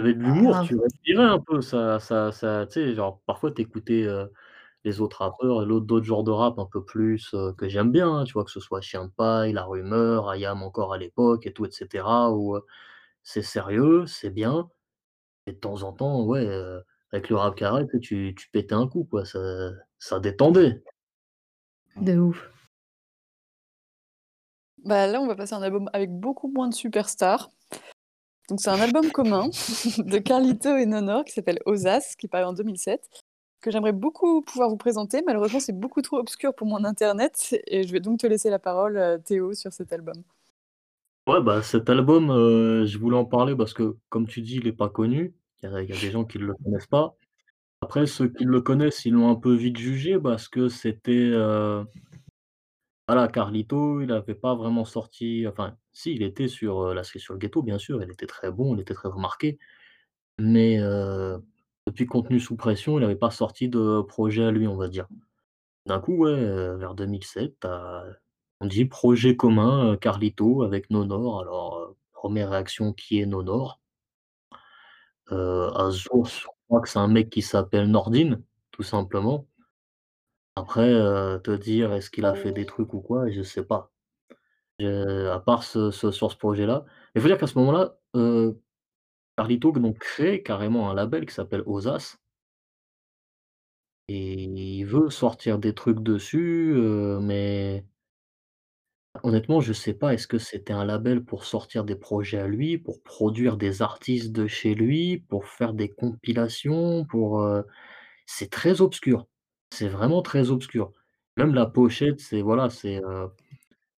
[0.00, 0.66] Il y avait de l'humour, Grave.
[0.66, 4.32] tu respirais un peu, ça ça ça genre parfois tu écoutais, heu,
[4.84, 7.92] les autres rappeurs et l'autre d'autres genres de rap un peu plus, heu, que j'aime
[7.92, 8.44] bien, hein, tu vois?
[8.44, 11.72] Que ce soit Chien de Paille, La Rumeur, IAM encore à l'époque et tout et
[11.72, 12.62] cetera, où, heu,
[13.24, 14.68] c'est sérieux, c'est bien
[15.46, 16.46] et de temps en temps, ouais,
[17.12, 19.40] avec le rap carré, tu tu pétais un coup, quoi, ça
[19.98, 20.82] ça détendait.
[21.96, 22.53] De ouf.
[24.84, 27.50] Bah, là, on va passer à un album avec beaucoup moins de superstars.
[28.50, 29.48] Donc c'est un album commun
[29.98, 33.08] de Carlito et Nonor qui s'appelle Osas, qui paraît en 2007,
[33.62, 35.22] que j'aimerais beaucoup pouvoir vous présenter.
[35.26, 38.58] Malheureusement, c'est beaucoup trop obscur pour mon internet et je vais donc te laisser la
[38.58, 40.16] parole, heu, Théo, sur cet album.
[41.26, 44.66] Ouais, bah, cet album, heu, je voulais en parler parce que, comme tu dis, il
[44.66, 45.34] est pas connu.
[45.62, 47.16] Il y a des gens qui le connaissent pas.
[47.80, 51.86] Après ceux qui le connaissent, ils l'ont un peu vite jugé parce que c'était, heu
[53.08, 57.34] voilà, Carlito, il avait pas vraiment sorti enfin, si, il était sur, La Cerise sur
[57.34, 59.58] le ghetto, bien sûr, il était très bon, il était très remarqué,
[60.38, 60.78] mais
[61.86, 65.08] depuis Contenu sous pression, il avait pas sorti de projet à lui, on va dire.
[65.86, 66.34] D'un coup, ouais,
[66.78, 68.04] vers 2007, tu as
[68.62, 71.40] on dit: «Projet commun, Carlito avec Nonor».
[71.42, 73.78] Alors, 1re réaction, qui est Nonor?
[75.30, 78.42] Heu, à source, je crois que c'est un mec qui s'appelle Nordine,
[78.72, 79.46] tout simplement.
[80.56, 83.92] Après, heu, te dire est-ce qu'il a fait des trucs ou quoi, je sais pas.
[84.80, 86.84] Je à part ce ce sur ce projet-là
[87.16, 88.60] il faut dire qu'à ce moment-là, heu,
[89.36, 92.18] Carlito donc crée carrément un label qui s'appelle Osas
[94.08, 97.84] et il veut sortir des trucs dessus, heu, mais
[99.24, 102.78] honnêtement, je sais pas, est-ce que c'était un label pour sortir des projets à lui,
[102.78, 107.64] pour produire des artistes de chez lui, pour faire des compilations, pour, heu
[108.26, 109.26] c'est très obscur.
[109.74, 110.92] C'est vraiment très obscur.
[111.36, 113.28] Même la pochette, c'est voilà, c'est, heu,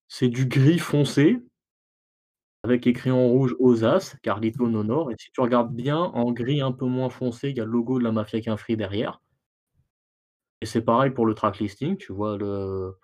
[0.09, 1.39] c'est du gris foncé
[2.61, 6.71] avec écrit en rouge Osas, Carlito, Nonor et si tu regardes bien, en gris un
[6.71, 9.21] peu moins foncé, il y a le logo de la Mafia Qu'un Free derrière.
[10.61, 12.95] Et c'est pareil pour le track listing, tu vois le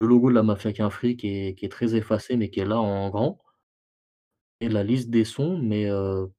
[0.00, 2.60] le logo de la Mafia Qu'un Free qui est qui est très effacé, mais qui
[2.60, 3.38] est là en grand.
[4.60, 6.30] Et la liste des sons, mais heu,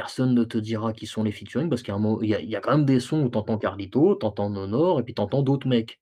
[0.00, 1.94] personne ne te dira qui sont les featuring parce qu'il
[2.24, 5.14] y a quand même des sons où tu entends Carlito, tu entends Nonor et puis
[5.14, 6.00] tu entends d'autres mecs.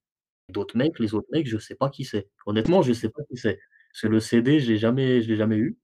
[0.49, 2.29] D'autres mecs, les autres mecs, je sais pas qui c'est.
[2.45, 3.59] Honnêtement, je sais pas qui c'est.
[3.91, 5.77] Parce que le CD, je l'ai jamais l'ai jamais eu.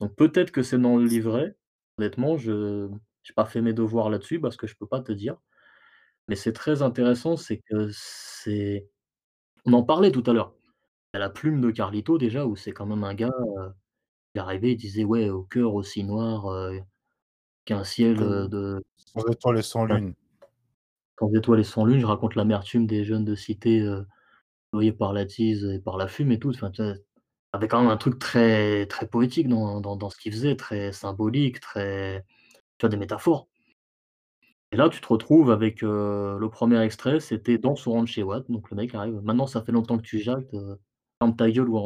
[0.00, 1.56] Donc peut-être que c'est dans le livret.
[1.98, 2.88] Honnêtement, je
[3.24, 5.36] j'ai pas fait mes devoirs là-dessus parce que je peux pas te dire.
[6.28, 8.88] Mais c'est très intéressant, c'est que c'est
[9.66, 10.54] on en parlait tout à l'heure.
[11.14, 13.70] A la plume de Carlito déjà où c'est quand même un gars, heu,
[14.34, 16.80] il arrivait, il disait: «Ouais, au cœur aussi noir, heu,
[17.68, 20.14] qu'un ciel, Que heu, de» sans étoiles et sans lune.
[21.18, 24.06] «sans étoiles et sans lune, je raconte l'amertume des jeunes de cité, heu,
[24.72, 26.50] noyés par la tise et par la fume» et tout.
[26.50, 26.72] Enfin,
[27.52, 30.92] avait quand même un truc très très poétique dans dans dans ce qu'il faisait, très
[30.92, 32.24] symbolique, très
[32.78, 32.90] tu vois?
[32.90, 33.48] Des métaphores.
[34.72, 38.22] Et là, tu te retrouves avec, heu, le 1er extrait, c'était «Danse ou rentre chez
[38.22, 40.78] Watt», donc le mec arrive: «Maintenant ça fait longtemps que tu jattes, heu,
[41.22, 41.78] ferme ta gueule ou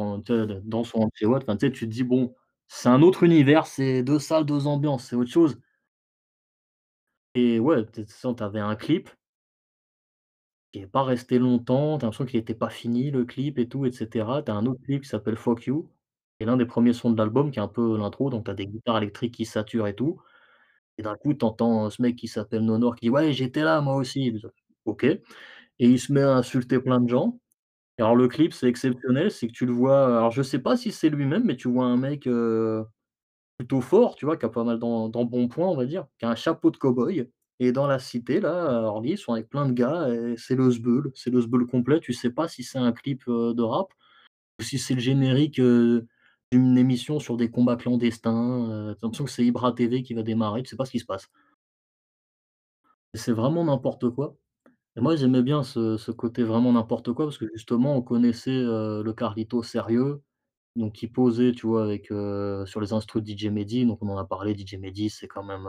[0.65, 1.43] danse ou rentre chez Watt».
[1.43, 2.35] Enfin, tu sais, tu te dis: «Bon,
[2.67, 5.57] c'est un autre univers, c'est 2 salles, 2 ambiances, c'est autre chose».
[7.35, 8.03] Et ouais, tu
[8.43, 9.09] avais un clip
[10.73, 13.69] qui est pas resté longtemps, tu as l'impression qu'il était pas fini le clip et
[13.69, 14.41] tout et cetera.
[14.41, 15.87] Tu as un autre clip qui s'appelle «Fuck you»
[16.39, 18.55] et l'un des 1ers sons de l'album qui est un peu l'intro, donc tu as
[18.55, 20.19] des guitares électriques qui saturent et tout
[20.99, 23.81] et d'un coup, tu entends ce mec qui s'appelle Nonor qui dit: «Ouais, j'étais là
[23.81, 24.33] moi aussi».
[24.85, 25.21] OK et
[25.79, 27.39] il se met à insulter plein de gens.
[27.99, 30.91] Alors le clip, c'est exceptionnel, c'est que tu le vois, alors je sais pas si
[30.93, 32.85] c'est lui-même, mais tu vois un mec, heu,
[33.57, 34.37] plutôt fort, tu vois?
[34.37, 37.29] Qui a pas mal d'embonpoint, on va dire, qui a un chapeau de cow-boy
[37.59, 40.71] et dans la cité là, Orly, ils sont avec plein de gars et c'est le
[40.71, 41.99] sbeul, c'est le sbeul complet.
[41.99, 43.93] Tu sais pas si c'est un clip, heu, de rap
[44.59, 46.07] ou si c'est le générique, heu,
[46.51, 50.13] d'une émission sur des combats clandestins, heu, tu as l'impression que c'est Ibra TV qui
[50.15, 51.29] va démarrer, tu sais pas ce qui se passe.
[53.13, 54.35] C'est vraiment n'importe quoi
[54.97, 58.51] et moi j'aimais bien ce ce côté vraiment n'importe quoi parce que justement on connaissait,
[58.51, 60.21] heu, le Carlito sérieux,
[60.75, 61.83] donc qui posait, tu vois?
[61.83, 62.07] Avec,
[62.65, 65.43] sur les instrus de DJ Mehdy, donc on en a parlé, DJ Mehdy c'est quand
[65.43, 65.67] même,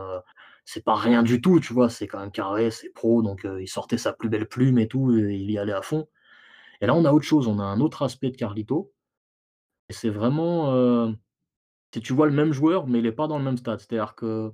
[0.65, 1.89] c'est pas rien du tout, tu vois?
[1.89, 5.15] C'est quand même carré, c'est pro, donc il sortait sa plus belle plume et tout
[5.17, 6.07] il y allait à fond
[6.81, 8.91] et là on a autre chose, on a un autre aspect de Carlito
[9.89, 11.13] et c'est vraiment,
[11.91, 13.79] tu vois le même joueur, mais il est pas dans le même stade.
[13.79, 14.51] C'est-à-dire que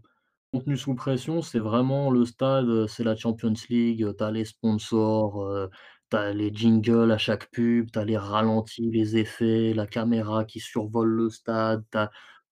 [0.54, 5.70] Contenu sous pression, c'est vraiment le stade, c'est la Champions League, tu as les sponsors,
[6.12, 10.46] tu as les jingles à chaque pub, tu as les ralentis, les effets, la caméra
[10.46, 11.86] qui survole le stade,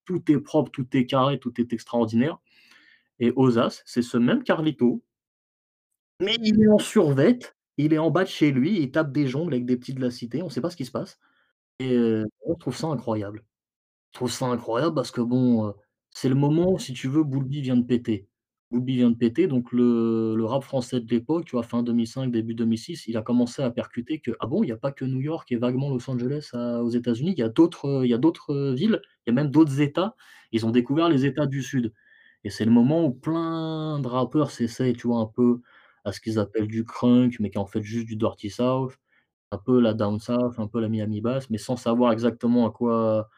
[0.06, 2.40] tout est propre, tout est carré, tout est extraordinaire
[3.20, 5.04] et Ozas, c'est ce même Carlito
[6.20, 7.40] mais il est en survêt,
[7.78, 10.02] il est en bas de chez lui, il tape des jongles avec des petits de
[10.02, 11.20] la cité, on sait pas ce qui se passe
[11.80, 11.98] et
[12.48, 13.46] moi je trouve ça incroyable.
[14.14, 15.76] Je trouve ça incroyable parce que bon, heu,
[16.12, 18.29] c'est le moment où si tu veux Booba vient de péter.
[18.72, 23.18] Booba vient de péter donc le rap français de l'époque, fin 2005, début 2006, il
[23.18, 25.56] a commencé à percuter que: «Ah bon, il y a pas que New York et
[25.56, 28.74] vaguement Los Angeles aux États-Unis, il y a d'autres, heu, il y a d'autres, heu,
[28.76, 30.16] villes, il y a même d'autres États».
[30.52, 31.94] Ils ont découvert les États du Sud
[32.44, 35.62] et c'est le moment où plein de rappeurs s'essayent, tu vois, un peu
[36.06, 38.94] à ce qu'ils appellent du crunk, mais qui est en fait juste du dirty south,
[39.52, 42.72] un peu la down south, un peu la Miami basse, mais sans savoir exactement à
[42.72, 43.30] quoi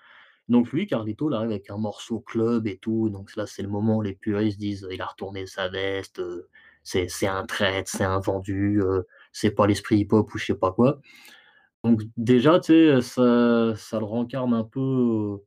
[0.51, 3.69] donc lui, Carlito, il arrive avec un morceau club et tout, donc là, c'est le
[3.69, 6.49] moment où les puristes disent: «Il a retourné sa veste, heu,
[6.83, 10.71] c'est un traître, c'est un vendu, heu, c'est pas l'esprit hip-hop» ou je sais pas
[10.73, 11.01] quoi.
[11.83, 15.39] Donc déjà, tu sais, ça le rencarne un peu,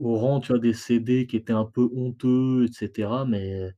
[0.00, 3.72] au rang, tu vois, des CD qui étaient un peu honteux et cetera, mais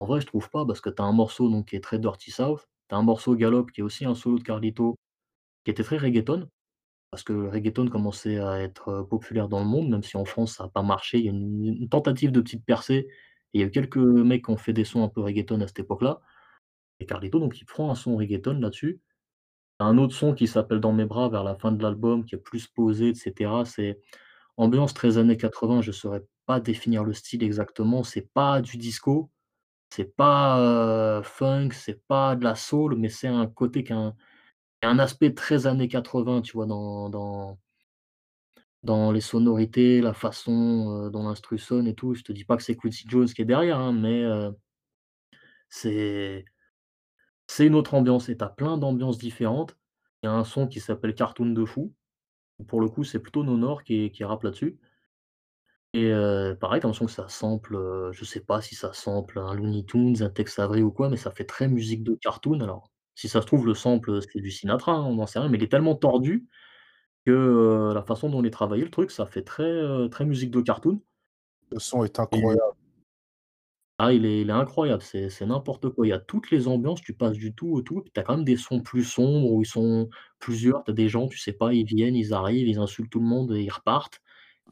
[0.00, 1.98] en vrai, je trouve pas parce que tu as un morceau donc qui est très
[1.98, 4.96] dirty south, tu as un morceau Galop qui est aussi un solo de Carlito
[5.64, 6.48] qui était très reggaeton.
[7.10, 10.56] Parce que le reggaeton commençait à être, populaire dans le monde, même si en France
[10.56, 11.18] ça a pas marché.
[11.18, 13.08] Il y a une une tentative de petite percée
[13.54, 15.66] il y a eu quelques mecs qui ont fait des sons un peu reggaeton à
[15.66, 16.20] cette époque-là
[17.00, 19.00] et Carlito donc il prend un son reggaeton là-dessus.
[19.80, 22.38] Un autre son qui s'appelle Dans mes bras vers la fin de l'album qui est
[22.38, 23.64] plus posé et cetera.
[23.64, 24.00] C'est
[24.56, 28.04] ambiance très années 80, je saurais pas définir le style exactement.
[28.04, 29.30] C'est pas du disco,
[29.90, 30.58] c'est pas,
[31.20, 33.92] heu, funk, c'est pas de la soul, mais c'est un côté qui
[34.80, 36.66] qui a un aspect très années 80, tu vois?
[36.66, 37.58] Dans dans
[38.84, 42.56] Dans les sonorités, la façon, heu, dont l'instru sonne et tout, je te dis pas
[42.56, 44.54] que c'est Quincy Jones qui est derrière, hein, mais heu,
[45.68, 46.44] c'est
[47.48, 49.76] c'est une autre ambiance et tu as plein d'ambiances différentes.
[50.22, 51.92] Il y a un son qui s'appelle «Cartoon de fou»,
[52.68, 54.78] pour le coup, c'est plutôt Nonor qui qui rappe là-dessus
[55.94, 57.76] et heu, pareil, tu as l'impression que ça sample,
[58.12, 61.16] je sais pas si ça sample un Looney Tunes, un Tex Avery ou quoi, mais
[61.16, 62.60] ça fait très musique de cartoon.
[62.60, 65.48] Alors, si ça se trouve, le sample, c'est du Sinatra, hein, on n'en sait rien,
[65.48, 66.46] mais il est tellement tordu
[67.26, 70.60] que, la façon dont il est travaillé, le truc, ça fait très, très musique de
[70.60, 71.02] cartoon
[71.72, 72.62] Le son est et incroyable.
[73.98, 76.06] Ah, il est il est incroyable, c'est c'est n'importe quoi.
[76.06, 78.22] Il y a toutes les ambiances, tu passes du tout au tout, puis tu as
[78.22, 80.08] quand même des sons plus sombres où ils sont
[80.38, 83.18] plusieurs, tu as des gens, tu sais pas, ils viennent, ils arrivent, ils insultent tout
[83.18, 84.20] le monde et ils repartent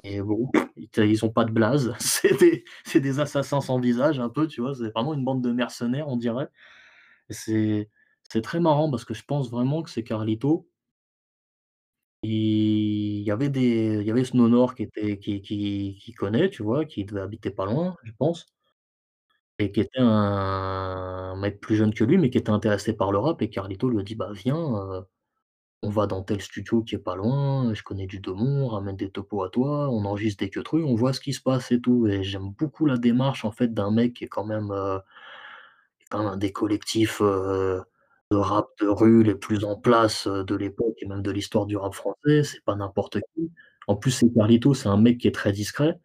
[0.05, 0.51] et bon,
[0.97, 4.61] ils ont pas de blaze, c'est des c'est des assassins sans visage un peu, tu
[4.61, 4.75] vois?
[4.75, 6.49] C'est vraiment une bande de mercenaires, on dirait.
[7.31, 7.91] Et c'est
[8.31, 10.69] c'est très marrant parce que je pense vraiment que c'est Carlito.
[12.23, 14.25] Il y avait des il y avait
[14.75, 16.85] qui était qui qui qui connaît, tu vois?
[16.87, 18.47] Qui devait habiter pas loin, je pense.
[19.59, 23.19] Et qui était un mec plus jeune que lui, mais qui était intéressé par le
[23.19, 25.03] rap et Carlito lui a dit: «Bah viens, heu,
[25.83, 29.11] on va dans tel studio qui est pas loin, je connais du Demon, ramène des
[29.11, 32.07] topos à toi, on enregistre des queues on voit ce qui se passe et tout»
[32.09, 35.01] et j'aime beaucoup la démarche en fait d'un mec qui est quand même, même
[36.11, 37.83] un des collectifs, heu,
[38.31, 41.77] de rap de rue les plus en place, de l'époque et même de l'histoire du
[41.77, 43.53] rap français, c'est pas n'importe qui.
[43.89, 45.99] En plus, c'est Carlito, c'est un mec qui est très discret.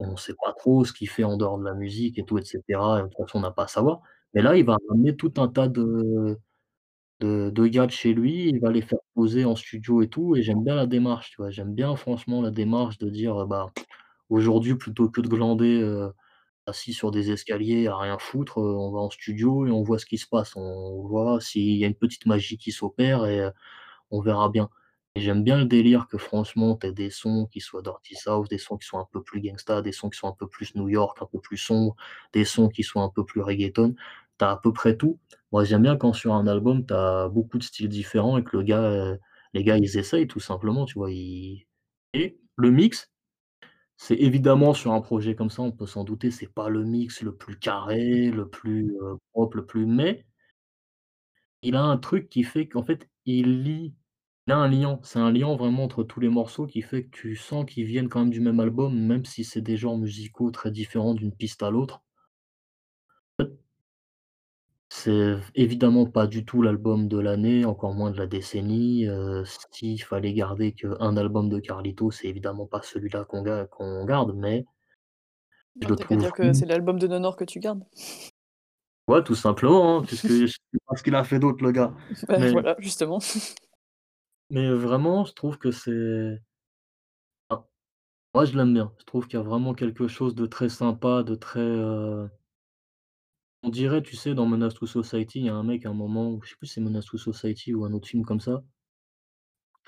[0.00, 2.44] On sait pas trop ce qu'il fait en dehors de la musique et tout et
[2.44, 4.00] cetera et de toute façon, on n'a pas à savoir.
[4.34, 6.38] Mais là, il va ramener tout un tas de
[7.20, 10.36] de de gars de chez lui, il va les faire poser en studio et tout
[10.36, 11.50] et j'aime bien la démarche, tu vois?
[11.50, 13.66] J'aime bien franchement la démarche de dire, bah,
[14.30, 15.82] aujourd'hui, plutôt que de glander,
[16.68, 19.98] assis sur des escaliers à rien foutre, heu, on va en studio et on voit
[19.98, 20.54] ce qui se passe.
[20.56, 23.52] On voit s'il y a une petite magie qui s'opère et heu
[24.10, 24.68] on verra bien.
[25.16, 28.76] J'aime bien le délire que franchement, tu des sons qui soient Dirty South, des sons
[28.76, 31.18] qui sont un peu plus gangsta, des sons qui sont un peu plus New York,
[31.22, 31.96] un peu plus sombres,
[32.32, 33.94] des sons qui sont un peu plus reggaeton.
[34.38, 35.18] Tu as à peu près tout.
[35.52, 38.56] Moi, j'aime bien quand sur un album, tu as beaucoup de styles différents et que
[38.56, 39.18] le gars, heu,
[39.54, 41.10] les gars, ils essayent tout simplement, tu vois?
[41.10, 41.66] Ils
[42.14, 43.10] et le mix,
[43.98, 47.20] c'est évidemment sur un projet comme ça, on peut s'en douter, c'est pas le mix
[47.22, 50.24] le plus carré, le plus, heu, propre, le plus mais
[51.62, 53.94] il a un truc qui fait qu'en fait, il lie
[54.48, 54.98] il a un lien.
[55.04, 58.08] C'est un lien vraiment entre tous les morceaux qui fait que tu sens qu'ils viennent
[58.08, 61.62] quand même du même album, même si c'est des genres musicaux très différents d'une piste
[61.62, 62.02] à l'autre.
[64.90, 70.02] C'est évidemment pas du tout l'album de l'année, encore moins de la décennie, heu, s'il
[70.02, 74.66] fallait garder qu'un album de Carlito, c'est évidemment pas celui-là qu'on ga qu'on garde, mais
[75.80, 77.82] je Non, le tu qu'à trouve dire que c'est l'album de Nonor que tu gardes.
[79.08, 81.94] ouais, tout simplement, hein, puisque je sais pas ce qu'il a fait d'autre le gars.
[82.28, 83.18] Bah, Mais voilà, justement.
[84.50, 86.42] mais vraiment, je trouve que c'est
[87.50, 87.66] ah
[88.34, 88.94] Moi, je l'aime bien.
[89.00, 92.30] Je trouve qu'il y a vraiment quelque chose de très sympa, de très, heu,
[93.62, 95.94] on dirait, tu sais, dans Menace to Society, il y a un mec à un
[95.94, 98.40] moment où je sais plus si c'est Menace to Society ou un autre film comme
[98.40, 98.64] ça.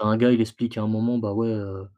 [0.00, 1.88] Un gars, il explique à un moment, bah, ouais, heu,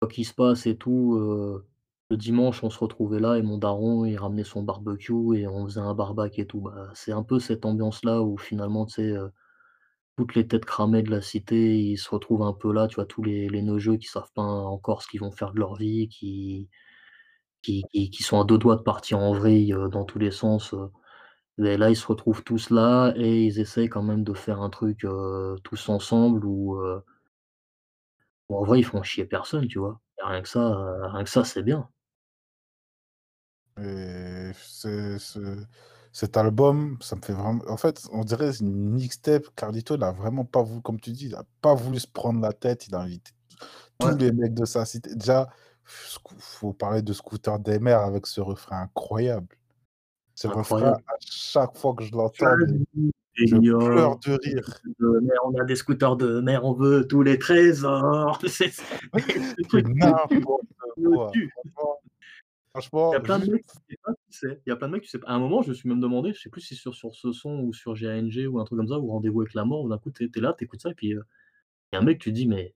[0.00, 1.66] quoi qu'il se passe et tout, heu
[2.10, 5.64] le dimanche, on se retrouvait là et mon daron, il ramenait son barbecue et on
[5.66, 6.60] faisait un barbecue et tout.
[6.60, 9.32] Bah, c'est un peu cette ambiance-là où finalement, tu sais, heu,
[10.16, 13.06] toutes les têtes cramées de la cité, ils se retrouvent un peu là, tu vois?
[13.06, 16.08] Tous les les neugeux qui savent pas encore ce qu'ils vont faire de leur vie,
[16.08, 16.68] qui
[17.62, 20.72] qui qui qui sont à deux doigts de partir en vrille, dans tous les sens,
[20.74, 20.90] heu
[21.58, 24.70] et là, ils se retrouvent tous là et ils essayent quand même de faire un
[24.70, 25.06] truc,
[25.64, 26.78] tous ensemble où,
[28.48, 30.00] en vrai, ils font chier personne, tu vois?
[30.18, 30.76] Et rien que ça,
[31.12, 31.88] rien que ça, c'est bien.
[33.78, 35.64] Et c'est ce
[36.12, 39.48] cet album, ça me fait vraiment en fait, on dirait c'est une mixtape.
[39.54, 42.40] Carlito, il a vraiment pas voulu comme tu dis, il a pas voulu se prendre
[42.40, 42.86] la tête.
[42.88, 43.32] Il a invité
[43.98, 45.14] tous les mecs de sa cité.
[45.14, 45.48] Déjà,
[45.86, 49.48] faut parler de Scooter Des avec ce refrain incroyable.
[50.34, 52.46] Ce refrain, à chaque fois que je l'entends,
[53.34, 54.80] je pleure de rire.
[54.98, 58.38] de mer, on a des scooters de mer, on veut tous les trésors.
[58.46, 60.66] C'est ce truc n'importe
[61.04, 61.32] quoi.
[62.72, 64.60] Franchement Il y a plein de mecs, tu sais pas qui c'est.
[64.66, 65.88] Il y a plein de mecs, tu sais pas à un moment, je me suis
[65.88, 68.64] même demandé, je sais plus si sur sur ce son ou sur GANG ou un
[68.64, 70.82] truc comme ça, ou Rendez-vous avec la mort, d'un coup, tu es là, tu écoutes
[70.82, 71.22] ça et puis, heu,
[71.92, 72.74] il y a un mec, tu dis: «Mais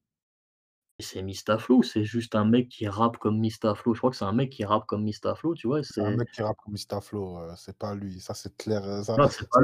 [1.01, 4.33] c'est Mistaflo c'est juste un mec qui rappe comme Mistaflo?» je crois que c'est un
[4.33, 5.83] mec qui rappe comme Mistaflo, tu vois?
[5.83, 8.21] C'est un mec qui rappe comme Mistaflo, heu, c'est pas lui.
[8.21, 9.61] Ça, c'est clair, ça non, c'est pas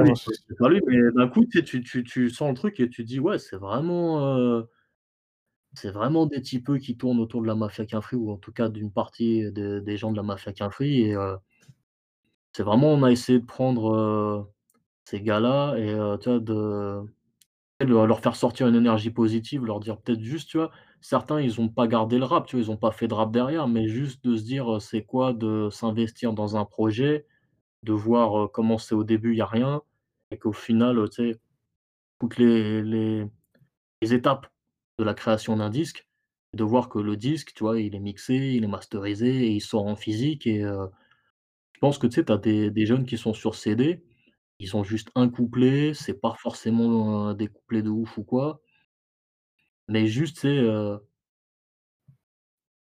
[0.59, 3.21] pas lui, mais d'un coup, tu tu tu tu sens le truc et tu dis:
[3.21, 4.69] «Ouais, c'est vraiment, heu»
[5.75, 8.69] C'est vraiment des typeux qui tournent autour de la mafia Quinfri ou en tout cas
[8.69, 11.37] d'une partie de des gens de la mafia Quinfri et heu,
[12.53, 14.45] c'est vraiment on a essayé de prendre, heu,
[15.05, 17.03] ces gars-là et heu, tu vois, de
[17.81, 20.71] de leur faire sortir une énergie positive, leur dire peut-être juste, tu vois,
[21.01, 22.65] certains ils ont pas gardé le rap, tu vois?
[22.65, 25.69] Ils ont pas fait de rap derrière, mais juste de se dire, c'est quoi de
[25.71, 27.27] s'investir dans un projet,
[27.85, 29.83] de voir, comment c'est au début, il y a rien
[30.33, 30.99] et qu'au final,
[32.21, 33.29] toutes les
[34.03, 34.47] étapes
[34.99, 36.09] de la création d'un disque,
[36.55, 39.87] de voir que le disque, tu vois, il est mixé, il est masterisé il sort
[39.87, 43.55] en physique et je pense que, tu sais, tu as des jeunes qui sont sur
[43.55, 44.03] CD,
[44.59, 48.63] ils ont juste un couplet, c'est pas forcément, des couplets de ouf ou quoi,
[49.89, 50.45] mais juste,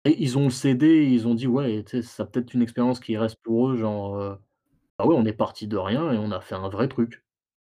[0.04, 3.38] et ils ont et ils ont dit: «Ouais» ça a peut-être une expérience qui reste
[3.42, 4.38] pour eux, genre, heu:
[4.98, 7.24] «Ah ouais, on est parti de rien et on a fait un vrai truc».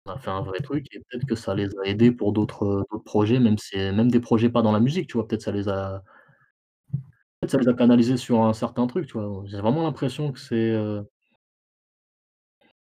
[0.07, 2.87] On a fait un vrai truc et peut-être que ça les a aidés pour d'autres,
[3.07, 5.29] projets, même si même des projets pas dans la musique, tu vois?
[5.29, 6.05] Peut-être ça les a
[7.49, 9.43] ça les a canalisés sur un certain truc, tu vois?
[9.47, 11.05] J'ai vraiment l'impression que c'est, heu,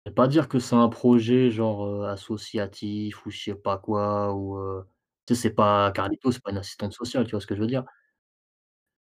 [0.06, 4.34] je vais pas dire que c'est un projet genre, associatif ou je sais pas quoi
[4.36, 4.58] ou,
[5.28, 7.62] tu sais, c'est pas Carlito, c'est pas une assistante sociale, tu vois ce que je
[7.62, 7.86] veux dire?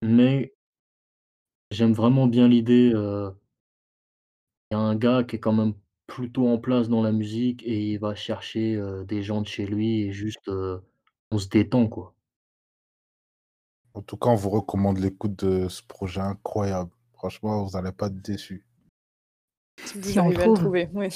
[0.02, 0.54] Mais
[1.70, 3.32] j'aime vraiment bien l'idée, heu,
[4.70, 5.74] il y a un gars qui est quand même
[6.06, 9.66] plutôt en place dans la musique et il va chercher, heu, des gens de chez
[9.66, 10.84] lui et juste, heu,
[11.32, 12.14] on se détend, quoi.
[13.96, 16.92] En tout cas, on vous recommande l'écoute de ce projet incroyable.
[17.14, 18.64] Franchement, vous allez pas être déçus.
[19.84, 20.60] Si vous Si on le arrivez à le trouve.
[20.60, 21.10] trouver, ouais.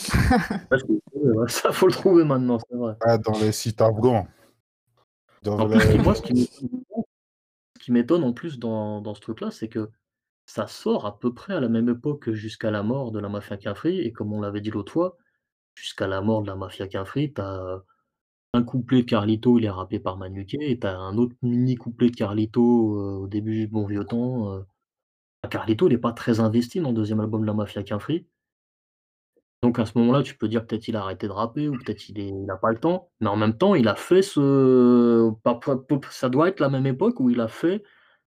[0.71, 2.95] Ouais, faut le trouver, ouais, ça faut le trouver maintenant, c'est vrai.
[3.25, 4.27] Dans les sites afghans.
[5.43, 6.21] Dans En plus, les et moi, ce
[7.79, 9.89] qui m'étonne en plus dans dans ce truc-là, c'est que
[10.47, 13.29] Ça sort à peu près à la même époque que Jusqu'à la mort de la
[13.29, 15.17] mafia Quinfri et comme on l'avait dit l'autre fois,
[15.75, 17.83] Jusqu'à la mort de la mafia Quinfri, tu as
[18.53, 21.75] un couplet de Carlito, il est rappé par Manuké et tu as un autre mini
[21.75, 24.65] couplet de Carlito, heu, au début du bon vieux temps, heu,
[25.43, 28.25] bah, Carlito, il est pas très investi dans le 2e album de la mafia Quinfri.
[29.63, 32.07] Donc à ce moment-là, tu peux dire peut-être il a arrêté de rapper ou peut-être
[32.09, 35.31] il est il a pas le temps, mais en même temps, il a fait ce
[36.11, 37.83] ça doit être la même époque où il a fait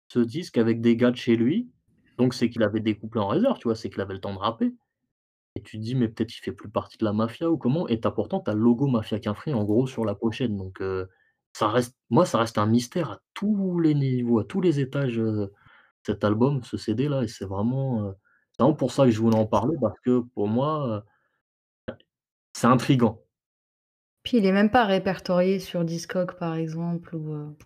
[0.08, 1.70] ce disque avec des gars de chez lui,
[2.18, 3.76] donc c'est qu'il avait des couplets en réserve, tu vois?
[3.76, 4.74] C'est qu'il avait le temps de rapper.
[5.56, 7.88] Et tu te dis: «Mais peut-être il fait plus partie de la mafia ou comment?»
[7.88, 10.56] et tu as pourtant tu as le logo Mafia Quinfri en gros sur la pochette
[10.56, 11.08] donc heu,
[11.54, 15.18] ça reste moi ça reste un mystère à tous les niveaux, à tous les étages,
[15.20, 15.52] heu,
[16.04, 18.14] cet album, ce CD là et c'est vraiment, heu,
[18.52, 21.04] c'est vraiment pour ça que je voulais en parler parce que pour moi,
[22.52, 23.20] c'est intriguant.
[24.22, 27.56] Puis il est même pas répertorié sur Discog, par exemple ou, heu,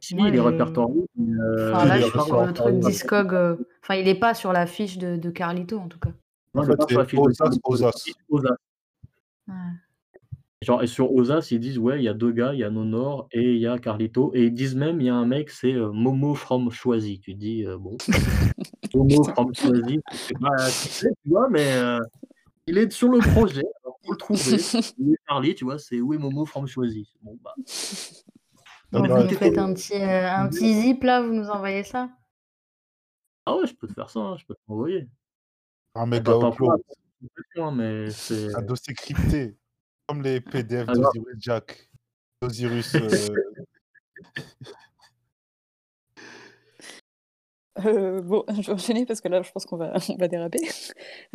[0.00, 2.40] Si, moi il est je répertorié, mais enfin heu, il là, est je suis sur
[2.40, 2.78] le truc répertorié.
[2.80, 3.34] Discog,
[3.82, 6.10] enfin il est pas sur la fiche de de Carlito, en tout cas.
[6.10, 8.48] Fait, pas sur c'est la fiche de.
[9.48, 9.54] Ouais.
[10.62, 12.70] Genre et sur Ozas, ils disent: «Ouais, il y a 2 gars, il y a
[12.70, 15.50] Nonor et il y a Carlito» et ils disent même: «Il y a un mec,
[15.50, 17.20] c'est, Momo from Choisy».
[17.20, 17.96] Tu te dis, «Bon,
[18.94, 21.48] Momo from Choisy, je sais pas qui c'est», tu vois?
[21.48, 21.70] Mais,
[22.66, 23.64] il est sur le projet,
[24.04, 24.42] faut le trouver.
[24.98, 25.78] Où est Charlie, tu vois?
[25.78, 27.08] C'est où est Momo from Choisy?
[27.22, 27.54] Bon, bah,
[28.92, 31.48] Bon, vous nous être, faites heu, un petit, heu, un petit zip là, vous nous
[31.50, 32.10] envoyez ça?
[33.46, 35.08] ah ouais, je peux te faire ça, hein, je peux te l'envoyer.
[35.94, 36.80] un méga upload,
[37.74, 39.56] mais c'est un dossier crypté,
[40.06, 41.90] comme les PDF ah d'Osiris Jack.
[42.40, 43.47] Osiris, heu
[47.86, 50.60] Euh, bon, je vais enchaîner parce que là, je pense qu'on va, on va déraper.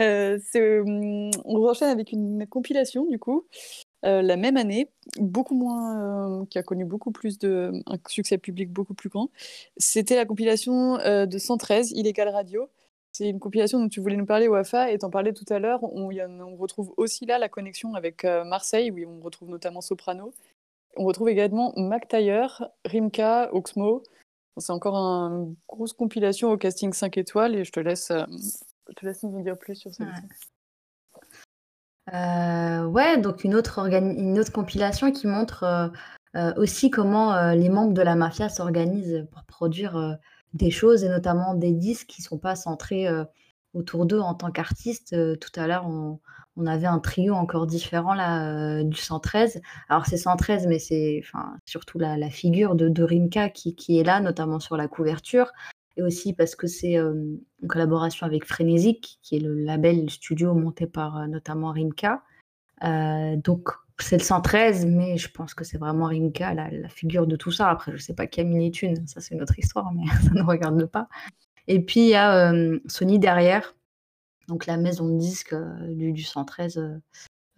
[0.02, 3.48] Euh, hum, on enchaîne avec une compilation, du coup,
[4.06, 4.90] euh, la même année,
[5.20, 9.30] beaucoup moins, qui a connu beaucoup plus de, un succès public beaucoup plus grand.
[9.78, 12.68] C'était la compilation de 113, Illégal Radio.
[13.12, 15.84] C'est une compilation dont tu voulais nous parler, Wafa, et t'en parlais tout à l'heure.
[15.84, 20.34] On, on, retrouve aussi là la connexion avec Marseille, où on retrouve notamment Soprano.
[20.98, 22.12] On retrouve également Mac
[22.86, 24.04] Rimka, Oxmo.
[24.58, 28.24] C'est encore une grosse compilation au casting 5 étoiles et je te laisse, euh,
[28.88, 30.04] je te laisse nous en dire plus sur ça.
[30.04, 30.12] Ouais.
[32.14, 35.92] Euh, ouais, donc une autre, une autre compilation qui montre
[36.36, 40.20] euh, aussi comment les membres de la mafia s'organisent pour produire
[40.54, 43.08] des choses et notamment des disques qui ne sont pas centrés
[43.74, 45.16] autour d'eux en tant qu'artistes.
[45.40, 46.20] tout à l'heure, on,
[46.56, 49.62] on avait un trio encore différent là, euh, du 113.
[49.90, 51.22] Alors c'est 113, mais c'est
[51.66, 55.52] surtout la, la figure de, Rimka qui, est là, notamment sur la couverture.
[55.96, 57.14] Et aussi parce que c'est euh,
[57.62, 62.24] une collaboration avec Frénésique, qui est le label studio monté par euh, notamment Rimka.
[62.82, 67.36] donc c'est le 113, mais je pense que c'est vraiment Rimka, la, la, figure de
[67.36, 67.70] tout ça.
[67.70, 70.04] Après, je sais pas qui a mis les thunes, ça c'est une autre histoire, mais
[70.24, 71.08] ça ne regarde pas.
[71.68, 72.52] Et puis il y a
[72.88, 73.76] Sony derrière,
[74.48, 76.98] donc la maison de disques euh, du, du, 113 euh,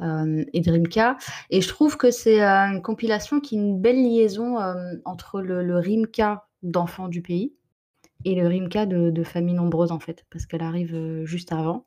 [0.01, 1.17] euh, et Rimka.
[1.49, 4.57] Et je trouve que c'est une compilation qui est une belle liaison
[5.05, 7.53] entre le, Rimka d'enfants du pays
[8.25, 11.85] et le Rimka de, de famille nombreuse en fait, parce qu'elle arrive juste avant.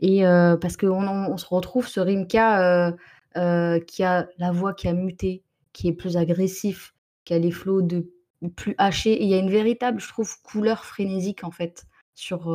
[0.00, 2.94] Et parce qu'on on se retrouve ce Rimka
[3.34, 5.44] qui a la voix qui a muté,
[5.74, 6.94] qui est plus agressif,
[7.26, 8.10] qui a les flots de
[8.56, 9.12] plus hachés.
[9.12, 11.84] Et il y a une véritable, je trouve, couleur frénésique en fait
[12.20, 12.54] sur,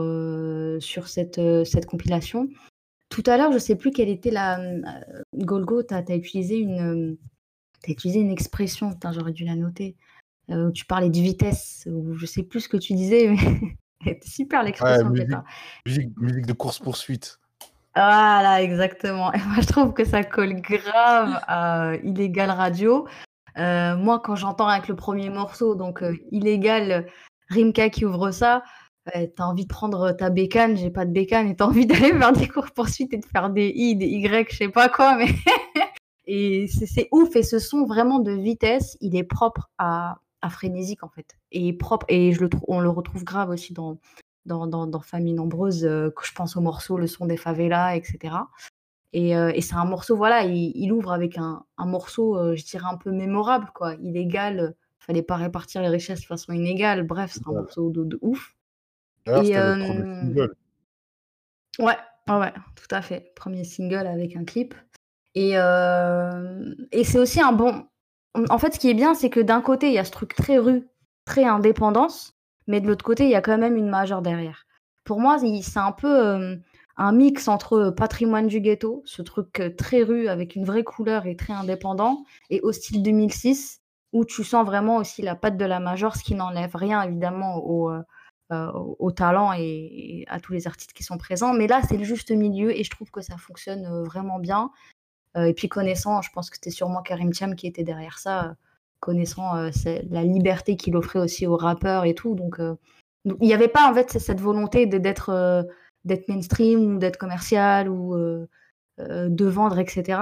[0.79, 2.47] sur cette, cette compilation.
[3.09, 4.59] Tout à l'heure, je ne sais plus quelle était la.
[5.35, 7.17] Golgo, tu as, utilisé une.
[7.87, 9.95] As utilisé une expression, j'aurais dû la noter,
[10.49, 13.37] où tu parlais de vitesse, ou je sais plus ce que tu disais, mais
[14.03, 15.09] c'était super l'expression.
[15.85, 17.39] musique, musique, de course-poursuite.
[17.95, 19.31] Voilà, exactement.
[19.33, 23.07] Et moi, je trouve que ça colle grave à Illégal Radio.
[23.55, 27.07] moi, quand j'entends avec le premier morceau, donc Illégal,
[27.49, 28.63] Rimka qui ouvre ça,
[29.13, 32.13] tu t'as envie de prendre ta bécane, j'ai pas de bécane, et t'as envie d'aller
[32.13, 35.15] faire des cours poursuites et de faire des I, des Y, je sais pas quoi,
[35.17, 35.27] mais
[36.27, 37.35] et c'est ouf.
[37.35, 41.73] Et ce son vraiment de vitesse, il est propre à, à Frénésique en fait, et
[41.73, 42.05] propre.
[42.09, 43.97] Et je le on le retrouve grave aussi dans
[44.45, 48.35] dans, dans, Famille nombreuse, euh, que je pense au morceau Le son des favelas, etc.
[49.13, 52.65] Et, euh, et c'est un morceau, voilà, il, ouvre avec un, un morceau, euh, je
[52.65, 53.95] dirais un peu mémorable, quoi.
[53.95, 57.03] Illégal, fallait pas répartir les richesses de façon inégale.
[57.03, 58.54] Bref, c'est un morceau de, de ouf.
[59.27, 60.55] Et le
[61.79, 61.97] Ouais,
[62.29, 63.33] ouais, tout à fait.
[63.35, 64.73] Premier single avec un clip.
[65.33, 67.85] Et, et c'est aussi un bon.
[68.49, 70.35] En fait, ce qui est bien, c'est que d'un côté, il y a ce truc
[70.35, 70.87] très rue,
[71.25, 72.33] très indépendance,
[72.67, 74.65] mais de l'autre côté, il y a quand même une majeure derrière.
[75.03, 76.57] Pour moi, c'est un peu
[76.97, 81.35] un mix entre patrimoine du ghetto, ce truc très rue avec une vraie couleur et
[81.35, 83.81] très indépendant, et au style 2006,
[84.13, 87.57] où tu sens vraiment aussi la patte de la major, ce qui n'enlève rien évidemment
[87.57, 88.01] au, euh,
[88.51, 91.53] au talent et, à tous les artistes qui sont présents.
[91.53, 94.71] Mais là, c'est le juste milieu et je trouve que ça fonctionne euh, vraiment bien.
[95.35, 98.55] Euh, et puis connaissant, je pense que c'était sûrement Karim Thiam qui était derrière ça,
[98.99, 102.35] connaissant la liberté qu'il offrait aussi aux rappeurs et tout.
[102.35, 105.67] Donc, il n'y avait pas en fait cette volonté d'être
[106.05, 108.15] d'être mainstream ou d'être commercial ou
[108.97, 110.19] de vendre, etc.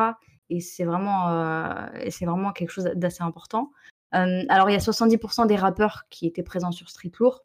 [0.49, 3.71] Et c'est vraiment, c'est vraiment quelque chose d'assez important.
[4.11, 7.43] alors, il y a 70% des rappeurs qui étaient présents sur Street Lourd.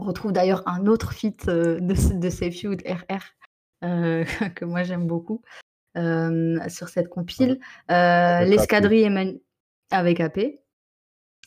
[0.00, 3.22] On retrouve d'ailleurs un autre feat euh, de, de Safe RR
[3.84, 5.42] euh, que moi j'aime beaucoup
[5.96, 7.58] euh, sur cette compile.
[7.88, 9.40] L'escadrille et Manu
[9.90, 10.60] avec AP.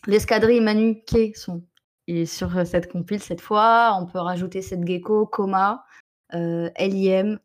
[0.06, 1.64] L'escadrille et Manu qui sont
[2.08, 3.98] et sur cette compile cette fois.
[4.02, 5.86] On peut rajouter cette gecko, Coma,
[6.34, 7.40] LIM.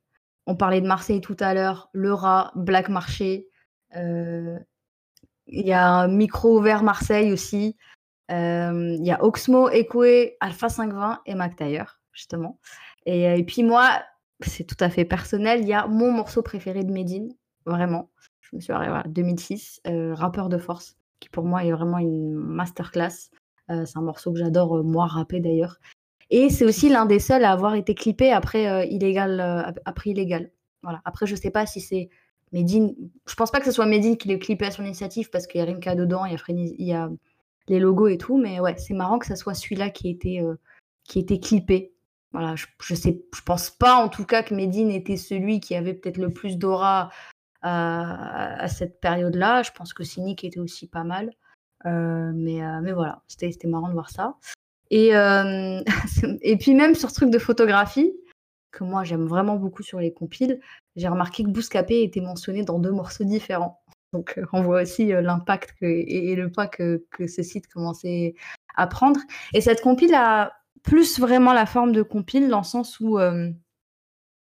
[0.47, 3.49] On parlait de Marseille tout à l'heure, Le Rat, Black Marché.
[3.95, 4.57] Il
[5.47, 7.77] y a un micro ouvert Marseille aussi.
[8.28, 11.53] Il y a Oxmo, Ekwe, Alpha 520 et Mac
[12.12, 12.59] justement.
[13.05, 14.03] Et, puis moi,
[14.40, 17.32] c'est tout à fait personnel, il y a mon morceau préféré de Medine,
[17.65, 18.11] vraiment.
[18.40, 19.81] Je me suis arrivée à 2006,
[20.12, 23.31] Rappeur de force, qui pour moi est vraiment une masterclass.
[23.69, 25.78] c'est un morceau que j'adore, moi, rapper d'ailleurs.
[26.31, 29.40] Et c'est aussi l'un des seuls à avoir été clippé après, illégal,
[29.85, 30.51] après Illégal.
[30.82, 31.01] Voilà.
[31.05, 32.09] Après, je sais pas si c'est
[32.53, 32.94] Medine.
[33.28, 35.61] Je pense pas que ce soit Medine qui l'ait clippé à son initiative parce qu'il
[35.61, 37.11] y a Rimka dedans, il y a, il y a
[37.68, 38.38] les logos et tout.
[38.38, 40.55] Mais ouais, c'est marrant que ça soit celui-là qui était euh,
[41.05, 41.94] qui clippé.
[42.32, 45.74] Voilà, je, je, sais, je pense pas en tout cas que Medine était celui qui
[45.74, 47.10] avait peut-être le plus d'aura
[47.62, 49.62] à, cette période-là.
[49.62, 51.32] Je pense que Cynic était aussi pas mal.
[51.86, 54.36] Euh, mais, euh, mais voilà, c'était marrant de voir ça.
[54.90, 55.10] Et,
[56.43, 58.12] et puis même sur ce truc de photographie,
[58.76, 60.60] que moi j'aime vraiment beaucoup sur les compiles,
[60.97, 63.82] j'ai remarqué que Bouscapé était mentionné dans deux morceaux différents.
[64.16, 68.34] Donc on voit aussi l'impact et, le poids que, ce site commençait
[68.74, 69.20] à prendre.
[69.52, 73.18] Et cette compile a plus vraiment la forme de compile dans le sens où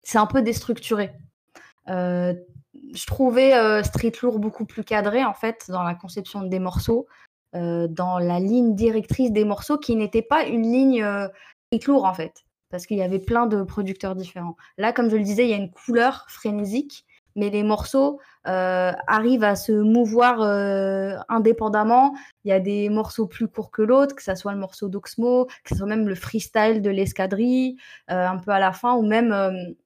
[0.02, 1.12] c'est un peu déstructuré.
[1.86, 7.06] je trouvais Street Lourd beaucoup plus cadré en fait dans la conception des morceaux,
[7.54, 11.02] dans la ligne directrice des morceaux qui n'était pas une ligne
[11.72, 14.56] Street Lourd en fait, parce qu'il y avait plein de producteurs différents.
[14.76, 17.06] Là, comme je le disais, il y a une couleur frénésique
[17.36, 22.14] mais les morceaux euh, arrivent à se mouvoir euh, indépendamment.
[22.44, 25.46] Il y a des morceaux plus courts que l'autre, que ce soit le morceau d'Oxmo,
[25.46, 27.76] que ce soit même le freestyle de l'escadrille,
[28.10, 29.34] euh, un peu à la fin, ou même,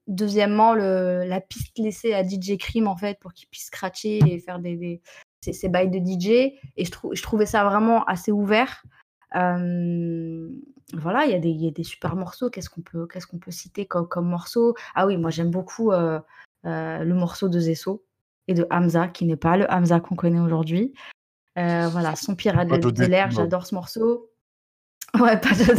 [0.07, 4.59] deuxièmement, la piste laissée à DJ Cream, en fait, pour qu'il puisse scratcher et faire
[4.59, 5.01] des, des
[5.41, 6.53] ses, bails de DJ.
[6.77, 8.83] Et je, trouvais ça vraiment assez ouvert.
[9.31, 12.49] voilà, il y, a des, super morceaux.
[12.49, 14.75] Qu'est-ce qu'on peut, qu'est-ce peut citer comme, comme morceau?
[14.95, 15.91] Ah oui, moi j'aime beaucoup
[16.63, 18.03] le morceau de Zesso
[18.47, 20.93] et de Hamza, qui n'est pas le Hamza qu'on connaît aujourd'hui.
[21.57, 24.25] Euh, voilà, Son pirate de, l'air, j'adore ce morceau.
[25.19, 25.73] Ouais, pas de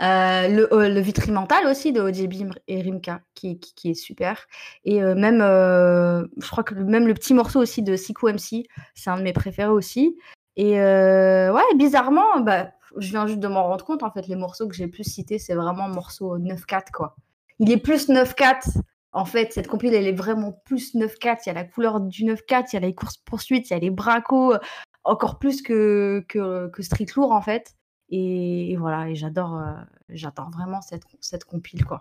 [0.00, 4.46] euh, le, le Vitrimental aussi de OJB et Rimka qui, qui, est super.
[4.84, 8.64] Et même, je crois que même le petit morceau aussi de Siku MC,
[8.94, 10.16] c'est un de mes préférés aussi.
[10.54, 14.68] Et ouais, bizarrement, bah, je viens juste de m'en rendre compte, en fait, les morceaux
[14.68, 17.16] que j'ai plus cités, c'est vraiment morceau 9-4, quoi.
[17.58, 18.82] Il est plus 9-4
[19.16, 21.38] en fait, cette compile, elle est vraiment plus 9-4.
[21.44, 23.78] Il y a la couleur du 9-4, il y a les courses-poursuites, il y a
[23.78, 24.58] les bracos, euh,
[25.04, 27.74] encore plus que, que, Street Lourd, en fait.
[28.10, 29.72] Et, voilà, et j'adore euh,
[30.10, 31.98] j'adore vraiment cette, cette compile, quoi.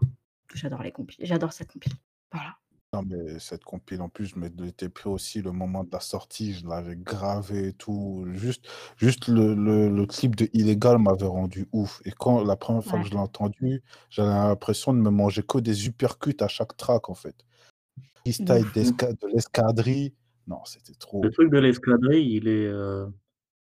[0.53, 1.93] J'adore les compiles, j'adore cette compile.
[2.33, 2.57] Voilà.
[2.95, 6.53] Non, mais cette compile, en plus, je m'étais pris aussi le moment de la sortie,
[6.53, 8.25] je l'avais gravé et tout.
[8.33, 12.01] Juste, juste le, le, clip de Illégal m'avait rendu ouf.
[12.05, 15.57] Et quand la première fois que je l'ai entendu, j'avais l'impression de me manger que
[15.57, 17.35] des uppercuts à chaque track, en fait.
[18.21, 20.13] Freestyle de l'escadrille.
[20.47, 21.21] Non, c'était trop.
[21.21, 22.67] Le truc de l'escadrille, il est.
[22.67, 23.07] Euh,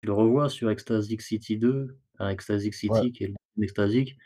[0.04, 4.18] le revois sur Ecstatic City 2, un Ecstatic City qui est l'Ecstatic,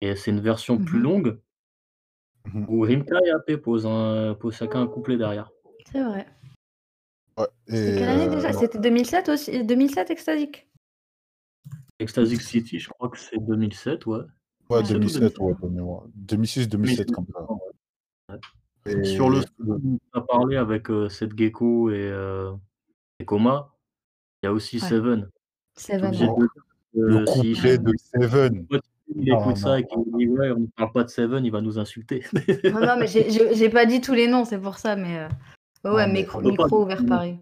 [0.00, 1.40] et c'est une version plus mmh longue.
[2.52, 5.50] Mmh Ou Rimka et AP posent, un, chacun un couplet derrière.
[5.90, 6.26] C'est vrai.
[7.38, 8.52] Ouais, C'était quelle année déjà?
[8.52, 10.68] C'était 2007 aussi 2007 Ecstatic
[11.98, 14.18] Ecstatic City, je crois que c'est 2007, ouais.
[14.70, 15.52] Ouais, 2007, ouais,
[16.26, 18.38] 2006-2007 comme ça.
[18.86, 19.04] Et...
[19.04, 22.52] Sur le on a parlé avec euh, Seth Gecko et, euh,
[23.18, 23.74] et Koma,
[24.42, 25.30] il y a aussi Seven.
[25.76, 26.12] Seven.
[26.92, 28.66] le couplet de Seven
[29.14, 31.60] il écoute ça et qu'il dit ouais, on ne parle pas de Seven, il va
[31.60, 32.24] nous insulter.
[32.64, 35.18] non, non, mais j'ai pas dit tous les noms, c'est pour ça, mais
[35.84, 35.94] euh...
[35.94, 37.38] ouais, micro, micro ouvert pareil.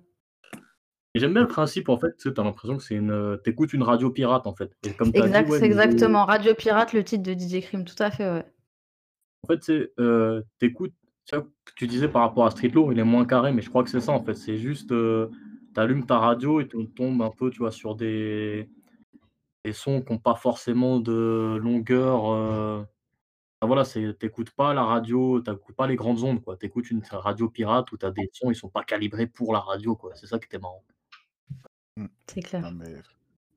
[1.15, 3.39] J'aime bien le principe, en fait, tu as l'impression que c'est une.
[3.45, 4.75] T'écoutes une radio pirate, en fait.
[5.15, 6.25] exact, exactement.
[6.25, 8.47] Radio pirate, le titre de DJ Cream, tout à fait, ouais.
[9.43, 9.93] En fait, c'est.
[10.01, 10.95] Euh, t'écoutes.
[11.77, 13.91] Tu disais par rapport à Street Low, il est moins carré, mais je crois que
[13.91, 14.35] c'est ça, en fait.
[14.35, 14.91] C'est juste.
[14.93, 15.29] Euh,
[15.75, 18.69] T'allumes ta radio et tu tombes un peu, tu vois, sur des
[19.65, 22.33] des sons qui n'ont pas forcément de longueur.
[22.33, 22.85] Euh...
[23.63, 26.57] voilà, c'est t'écoutes pas la radio, t'écoutes pas les grandes ondes, quoi.
[26.57, 29.61] T'écoutes une radio pirate où tu as des sons, ils sont pas calibrés pour la
[29.61, 30.13] radio, quoi.
[30.15, 30.85] C'est ça qui était marrant.
[31.97, 32.07] Mmh.
[32.27, 32.73] C'est clair.
[32.73, 32.95] mais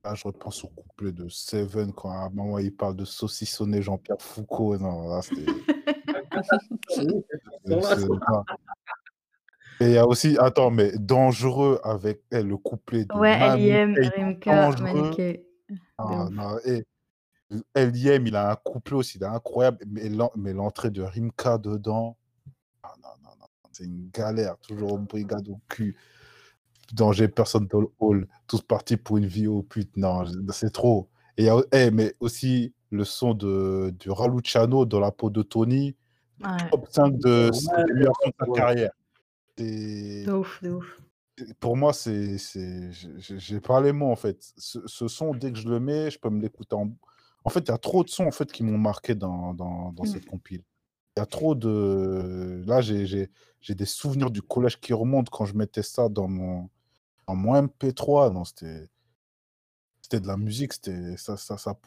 [0.04, 3.82] là, je repense au couplet de Seven quand à un moment il parle de saucissonner
[3.82, 4.76] Jean-Pierre Foucault.
[4.78, 5.46] Non, là, c'était.
[9.78, 13.94] Et il y a aussi, attends, mais dangereux avec eh, le couplet de Ouais, LIM,
[13.94, 14.70] Rimka, ah,
[15.98, 16.84] non, et
[17.74, 22.16] LIM, il a un couplet aussi, il est incroyable, mais l'entrée de Rimka dedans,
[22.82, 25.96] ah, non, non, non, c'est une galère, toujours brigade au cul,
[26.92, 31.08] danger, personne dans le hall, tous partis pour une vie au pute, non, c'est trop.
[31.38, 35.94] Et eh, mais aussi le son de, du Raluciano dans la peau de Tony,
[36.70, 38.92] top 5 de, de sa carrière.
[39.58, 40.98] De ouf, de ouf
[41.60, 44.52] pour moi, c'est, c'est, j'ai pas les mots en fait.
[44.56, 46.90] Ce, son, dès que je le mets, je peux me l'écouter en.
[47.44, 49.92] En fait, il y a trop de sons en fait qui m'ont marqué dans, dans,
[49.92, 50.06] dans mmh.
[50.06, 50.62] cette compile.
[51.16, 52.64] Il y a trop de.
[52.66, 53.30] Là, j'ai, j'ai,
[53.60, 56.68] j'ai des souvenirs du collège qui remontent quand je mettais ça dans mon,
[57.26, 58.32] dans mon MP3.
[58.32, 58.88] Non, c'était,
[60.02, 60.72] c'était de la musique.
[60.72, 61.78] C'était ça, ça, ça,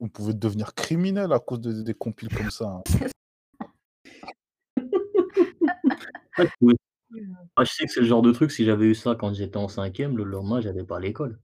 [0.00, 2.66] on, pouvait devenir criminel à cause de, des compiles comme ça.
[2.66, 2.82] Hein.
[7.60, 9.68] je sais que c'est le genre de truc, si j'avais eu ça quand j'étais en
[9.68, 11.38] cinquième, le lendemain, j'avais pas à l'école.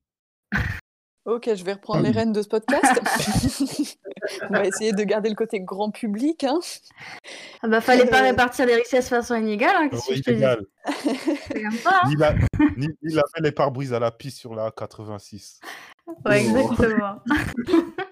[1.26, 2.82] Ok, je vais reprendre les rênes de ce podcast.
[4.51, 6.44] On va essayer de garder le côté grand public.
[6.44, 6.59] Hein.
[7.62, 9.74] Ah bah, fallait pas euh, répartir les richesses de façon inégale.
[9.76, 10.40] Hein, que je te dis?
[11.82, 12.01] ça.
[12.09, 12.34] Ni, la,
[12.76, 15.60] ni, la fait les pare-brises à la piste sur la 86.
[16.24, 17.22] Ouais, exactement.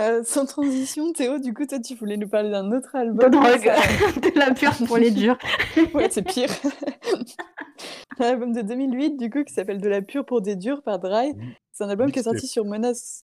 [0.00, 3.30] Heu, sans transition, Théo, du coup, toi, tu voulais nous parler d'un autre De album,
[3.30, 3.76] drogue, ça
[4.20, 5.38] de la pure pour les durs.
[5.94, 6.48] Ouais, c'est pire.
[8.18, 10.98] Un album de 2008, du coup, qui s'appelle De la pure pour des durs par
[10.98, 11.32] Dry.
[11.72, 13.24] C'est un album qui est sorti sur Menace.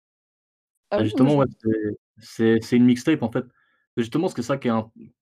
[0.90, 3.44] Ah Bah, justement, je ouais, c'est une mixtape, en fait.
[3.96, 4.72] Justement, c'est ça qui est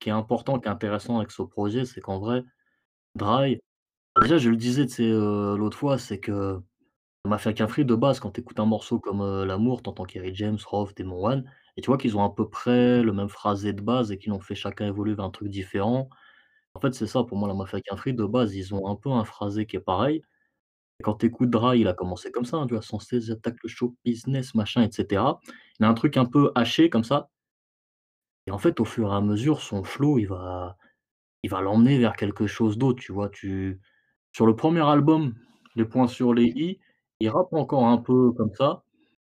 [0.01, 2.43] qui est important, qui est intéressant avec ce projet, c'est qu'en vrai,
[3.15, 3.61] Dry
[4.21, 6.61] déjà, je le disais, heu, l'autre fois, c'est que
[7.27, 10.35] Mafia Cafri, de base, quand tu écoutes un morceau comme, heu, L'amour, tu entends Kerry
[10.35, 13.73] James, Rof, Demon One et tu vois qu'ils ont à peu près le même phrasé
[13.73, 16.09] de base et qu'ils l'ont fait chacun évoluer vers un truc différent.
[16.75, 19.11] En fait, c'est ça pour moi, la Mafia Cafri, de base, ils ont un peu
[19.11, 20.23] un phrasé qui est pareil.
[21.05, 22.83] Quand tu écoutes Dry, il a commencé comme ça, hein, tu vois?
[22.83, 25.41] Sans cesse, le show business, machin et cetera.
[25.81, 27.31] Il a un truc un peu haché comme ça
[28.47, 30.77] et en fait, au fur et à mesure, son flow, il va
[31.45, 33.31] il va l'emmener vers quelque chose d'autre, tu vois?
[33.31, 33.81] Tu
[34.33, 35.35] sur le premier album,
[35.77, 36.81] Les points sur les i,
[37.21, 38.83] il rappe encore un peu comme ça.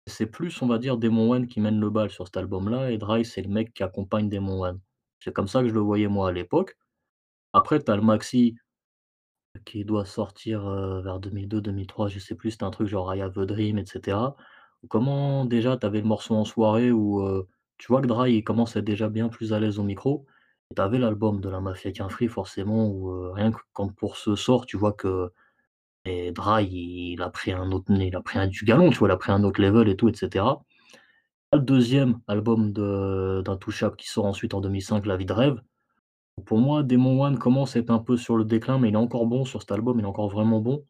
[0.06, 2.98] C'est plus, on va dire, Demon One qui mène le bal sur cet album-là et
[2.98, 4.80] Dry, c'est le mec qui accompagne Demon One.
[5.20, 6.76] C'est comme ça que je le voyais moi à l'époque.
[7.54, 8.56] Après, tu le maxi
[9.64, 13.38] qui doit sortir, heu, vers 2002-2003, je sais plus, c'était un truc genre I have
[13.38, 14.36] a dream et cetera.
[14.88, 17.48] Comment déjà tu avais le morceau en soirée où, heu,
[17.78, 20.26] tu vois que Dry, commence à être déjà bien plus à l'aise au micro
[20.70, 24.16] et tu l'album de la Mafia Qu'un Free forcément où, heu, rien que quand Pour
[24.16, 25.30] ce sort, tu vois que
[26.06, 29.08] et il a pris un autre il a pris un du galon, tu vois?
[29.08, 30.62] Il a pris un autre level et tout et cetera.
[31.52, 35.60] Le deuxième album d'Intouchable qui sort ensuite en 2005, La vie de rêve.
[36.46, 38.98] Pour moi, Demon One commence à être un peu sur le déclin, mais il est
[38.98, 40.84] encore bon sur cet album, il est encore vraiment bon.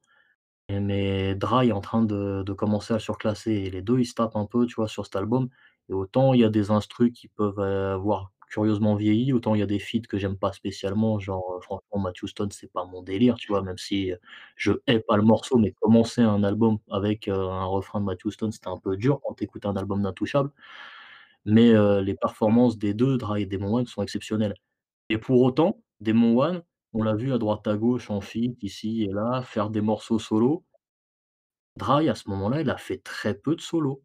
[0.68, 4.36] Mais Dry est en train de commencer à surclasser et les 2 ils se tapent
[4.36, 5.48] un peu, tu vois, sur cet album
[5.88, 9.62] et autant il y a des instrus qui peuvent, avoir curieusement vieilli, autant il y
[9.62, 13.02] a des feats que j'aime pas spécialement, genre, heu, franchement Matthew Stone, c'est pas mon
[13.02, 13.62] délire, tu vois?
[13.62, 14.18] Même si, heu,
[14.56, 18.31] je hais pas le morceau, mais commencer un album avec, heu, un refrain de Matthew
[18.31, 20.51] Stone, c'était un peu dur quand tu écoutes un album d'Intouchable.
[21.47, 21.73] Mais,
[22.05, 24.55] les performances des 2, Dry et Demon One, sont exceptionnelles.
[25.10, 26.62] Et pour autant, Demon One,
[26.94, 30.18] on l'a vu à droite à gauche en feat, ici et là, faire des morceaux
[30.20, 30.64] solo.
[31.77, 34.02] Dry, à ce moment-là, il a fait très peu de solos.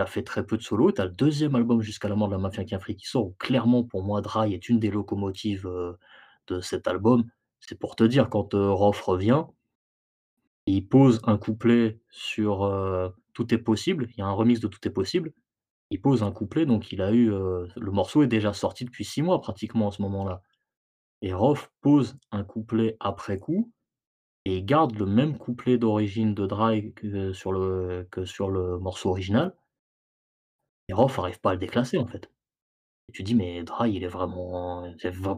[0.00, 0.92] A fait très peu de solos.
[0.92, 3.36] Tu as le deuxième album Jusqu'à la mort de la mafia Qu'un qui sort, où
[3.38, 5.96] clairement pour moi Dry est une des locomotives, heu,
[6.48, 7.24] de cet album.
[7.60, 9.44] C'est pour te dire quand, Rof revient
[10.66, 14.68] il pose un couplet sur, heu, Tout est possible, il y a un remix de
[14.68, 15.32] Tout est possible.
[15.90, 19.04] Il pose un couplet, donc il a eu, heu le morceau est déjà sorti depuis
[19.04, 20.42] 6 mois pratiquement à ce moment-là.
[21.22, 23.72] Et Rof pose un couplet après coup
[24.46, 26.94] et il garde le même couplet d'origine de Dry
[27.34, 29.54] sur le que sur le morceau original
[30.90, 32.30] et Rof arrive pas à le déclasser, en fait.
[33.10, 34.84] Et tu dis: «Mais Dry, il est vraiment»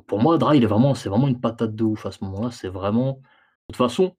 [0.08, 2.50] pour moi, Dry, il est vraiment c'est vraiment une patate de ouf à ce moment-là,
[2.52, 3.20] c'est vraiment de
[3.74, 4.16] toute façon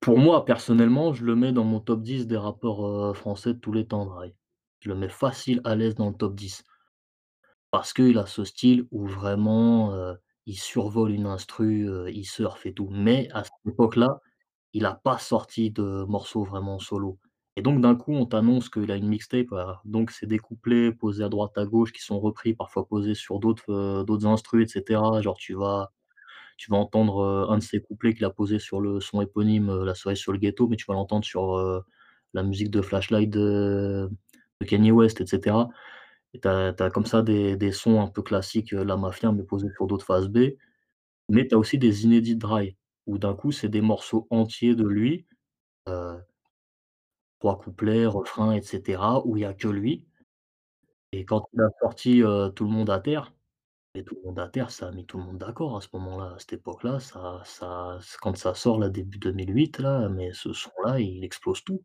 [0.00, 3.58] pour moi, personnellement, je le mets dans mon top 10 des rappeurs, heu, français de
[3.58, 4.34] tous les temps, Dry.
[4.80, 6.64] Je le mets facile, à l'aise dans le top 10.
[7.70, 10.16] Parce qu'il a ce style où vraiment, heu,
[10.46, 12.88] il survole une instru, heu, il surfe et tout.
[12.90, 14.20] Mais à cette époque-là,
[14.74, 17.18] il a pas sorti de morceaux vraiment solo.
[17.60, 20.92] Et donc d'un coup, on t'annonce qu'il a une mixtape, heu, donc c'est des couplets
[20.92, 24.68] posés à droite à gauche qui sont repris, parfois posés sur d'autres, d'autres instrus et
[24.80, 25.20] cetera.
[25.20, 25.92] Genre tu vas
[26.58, 29.68] tu vas entendre, heu, un de ses couplets qu'il a posé sur le son éponyme,
[29.70, 31.58] heu, La cerise sur le ghetto, mais tu vas l'entendre sur,
[32.34, 34.10] la musique de Flashlight de
[34.60, 35.68] de Kanye West et cetera.
[36.34, 39.68] Et tu as comme ça des des sons un peu classiques, La Mafia, mais posés
[39.76, 40.38] sur d'autres phases B.
[41.30, 42.76] Mais tu as aussi des inédits Dry,
[43.06, 45.26] où d'un coup, c'est des morceaux entiers de lui,
[47.40, 50.06] 3 couplets, refrain et cetera, où il y a que lui.
[51.12, 52.22] Et quand il a sorti,
[52.54, 53.32] Tout le monde à terre
[53.94, 55.88] et Tout le monde à terre, ça a mis tout le monde d'accord à ce
[55.94, 60.52] moment-là, à cette époque-là, ça ça quand ça sort là, début 2008 là, mais ce
[60.52, 61.82] son-là, il explose tout.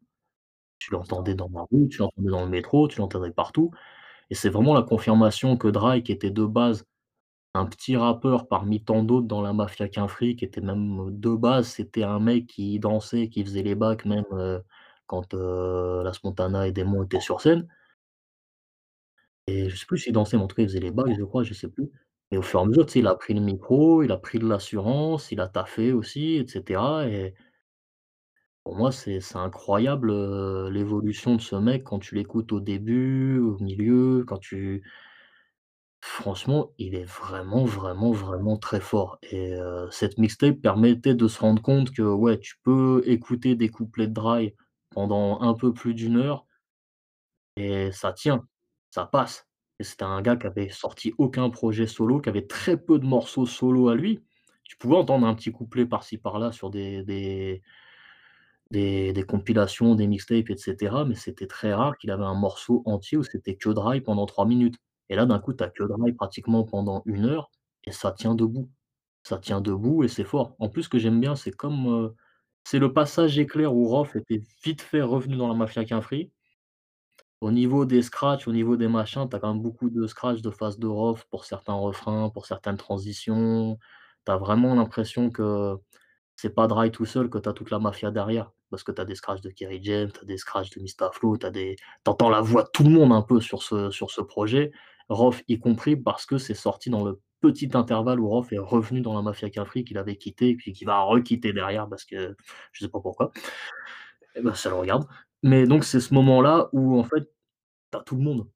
[0.79, 3.71] Tu l'entendais dans la rue, tu l'entendais dans le métro, tu l'entendais partout
[4.29, 6.85] et c'est vraiment la confirmation que Dry, qui était de base
[7.55, 11.35] un petit rappeur parmi tant d'autres dans la mafia Qu'un Fric, qui était même de
[11.35, 14.25] base, c'était un mec qui dansait, qui faisait les bacs même,
[15.07, 17.67] quand, heu, Las Montana et Demon étaient sur scène.
[19.47, 21.23] Et je sais plus s'il dansait, mais en tout cas, il faisait les bacs, je
[21.23, 21.89] crois, je sais plus.
[22.31, 24.47] Et au fur et à mesure, il a pris le micro, il a pris de
[24.47, 27.35] l'assurance, il a taffé aussi et cetera et
[28.63, 30.11] pour moi, c'est incroyable,
[30.69, 34.83] l'évolution de ce mec quand tu l'écoutes au début, au milieu, quand tu
[36.01, 39.55] franchement, il est vraiment, vraiment, vraiment très fort et
[39.91, 44.13] cette mixtape permettait de se rendre compte que, ouais, tu peux écouter des couplets de
[44.13, 44.53] Dry
[44.95, 46.47] pendant un peu plus d'1 heure
[47.57, 48.47] et ça tient,
[48.91, 49.47] ça passe.
[49.79, 53.05] Et c'était un gars qui avait sorti aucun projet solo, qui avait très peu de
[53.05, 54.23] morceaux solo à lui.
[54.63, 57.61] Tu pouvais entendre un petit couplet par-ci par-là sur des des
[58.71, 62.81] des des compilations, des mixtapes et cetera, mais c'était très rare qu'il avait un morceau
[62.85, 64.77] entier où c'était que Dry pendant 3 minutes
[65.09, 67.51] et là, d'un coup, tu as que Dry pratiquement pendant 1 heure
[67.83, 68.69] et ça tient debout.
[69.23, 70.55] Ça tient debout et c'est fort.
[70.59, 72.15] En plus, ce que j'aime bien, c'est comme, heu,
[72.65, 76.31] c'est le passage éclair où Rof était vite fait revenu dans la Mafia Qu'un Free.
[77.41, 80.41] Au niveau des scratchs, au niveau des machins, tu as quand même beaucoup de scratch
[80.41, 83.77] de face de Rof pour certains refrains, pour certaines transitions.
[84.25, 85.77] Tu as vraiment l'impression que
[86.35, 88.51] c'est pas Dry tout seul, que tu as toute la mafia derrière.
[88.71, 91.37] Parce que tu as des scratchs de Kerry James, tu as des scratchs de Mistaflo,
[91.37, 93.91] tu as des tu entends la voix de tout le monde un peu sur ce
[93.91, 94.71] sur ce projet,
[95.09, 99.01] Rof y compris parce que c'est sorti dans le petit intervalle où Rof est revenu
[99.01, 102.35] dans la Mafia Free qu'il avait quitté et puis qu'il va requitter derrière parce que
[102.71, 103.31] je sais pas pourquoi.
[104.35, 105.07] Et bah, ça le regarde.
[105.43, 107.23] Mais donc c'est ce moment-là où en fait,
[107.91, 108.49] tu as tout le monde.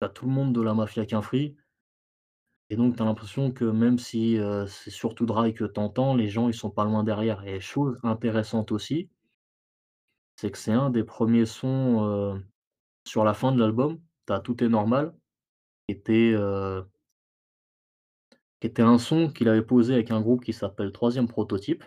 [0.00, 1.56] Tu as tout le monde de la Mafia Free
[2.70, 6.14] et donc tu as l'impression que même si, heu, c'est surtout Dry que tu entends,
[6.16, 9.08] les gens, ils sont pas loin derrière et chose intéressante aussi
[10.38, 12.44] c'est que c'est un des 1ers sons, heu,
[13.06, 15.14] sur la fin de l'album, tu as Tout est normal,
[15.88, 16.84] était, heu
[18.60, 21.84] qui était un son qu'il avait posé avec un groupe qui s'appelle 3ème Prototype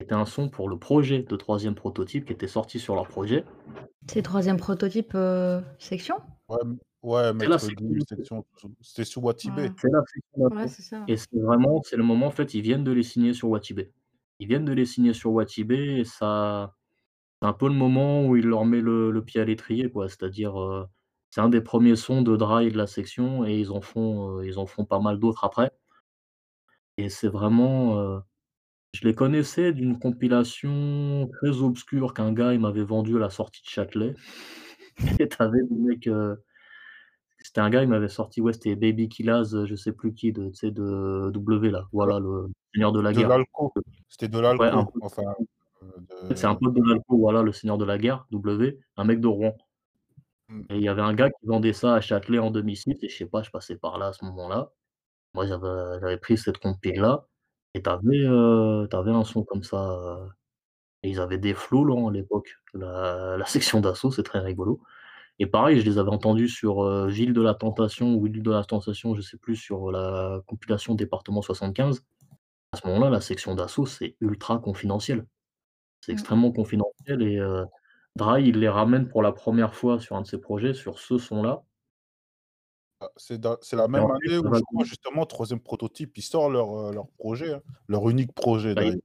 [0.00, 3.44] c'était un son pour le projet de 3ème Prototype qui était sorti sur leur projet.
[4.08, 6.14] C'est 3ème Prototype, heu, Section?
[6.48, 6.58] Ouais,
[7.02, 7.58] ouais.
[7.58, 8.44] Section,
[8.80, 9.70] c'était sous Watibé.
[9.76, 11.04] C'est la Section Ouais, ça.
[11.08, 13.90] et c'est vraiment c'est le moment en fait, ils viennent de les signer sur Watibé.
[14.38, 16.76] Ils viennent de les signer sur Watibé et ça
[17.42, 20.08] c'est un peu le moment où il leur met le le pied à l'étrier quoi.
[20.08, 20.86] C'est-à-dire, heu,
[21.30, 24.46] c'est un des 1ers sons de Dry de la Section et ils en font, heu,
[24.46, 25.70] ils en font pas mal d'autres après.
[26.98, 28.20] Et c'est vraiment, heu
[28.94, 33.62] je les connaissais d'une compilation très obscure qu'un gars, il m'avait vendue à la sortie
[33.62, 34.14] de Châtelet.
[35.20, 36.42] Et tu avais le mec, heu,
[37.40, 40.50] c'était un gars, il m'avait sorti, ouais, c'était Baby Killaz, je sais plus qui de
[40.70, 43.28] de W là, voilà le Seigneur de la De guerre.
[44.08, 45.22] c'était de l'Alco, enfin,
[46.34, 49.28] c'est un pote de l'Alco, voilà, le Seigneur de la guerre, W, un mec de
[49.28, 49.56] Rouen
[50.48, 50.68] Mmh.
[50.70, 53.16] et il y avait un gars qui vendait ça à Châtelet en demi-cycle et je
[53.16, 54.72] sais pas, je passais par là à ce moment-là.
[55.34, 57.26] Moi, j'avais j'avais pris cette compile là
[57.74, 60.30] et tu avais, heu, tu avais un son comme ça, heu
[61.04, 64.82] et ils avaient des flows lents à l'époque, la la Section d'Assaut, c'est très rigolo
[65.40, 68.50] et pareil, je les avais entendus sur, heu, Ville de la Tentation ou Île de
[68.52, 72.04] la Tentation, je sais plus, sur la compilation Département 75.
[72.72, 75.26] À ce moment-là, la Section d'Assaut, c'est ultra confidentiel.
[76.00, 76.14] C'est Mmh.
[76.14, 77.64] extrêmement confidentiel et heu,
[78.18, 81.18] Dry, il les ramène pour la 1re fois sur un de ses projets, sur ce
[81.18, 81.62] son-là
[83.00, 86.92] Ah, c'est la même année où je crois justement 3ème Prototype, ils sortent leur, heu,
[86.92, 88.98] leur projet, hein, leur unique projet Bah, il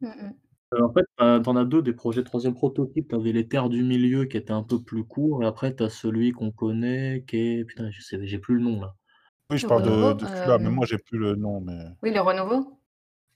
[0.00, 0.36] Mmh mh.
[0.72, 3.08] Heu, en fait, tu en as 2 des projets 3ème Prototype.
[3.08, 5.82] Tu avais Les Terres du Milieu qui était un peu plus court et après tu
[5.84, 8.96] as celui qu'on connaît qui est putain, je sais j'ai plus le nom là.
[9.50, 11.78] Oui, je Le parle de de celui-là, mais Hem moi j'ai plus le nom, mais
[12.02, 12.78] Oui, le renouveau?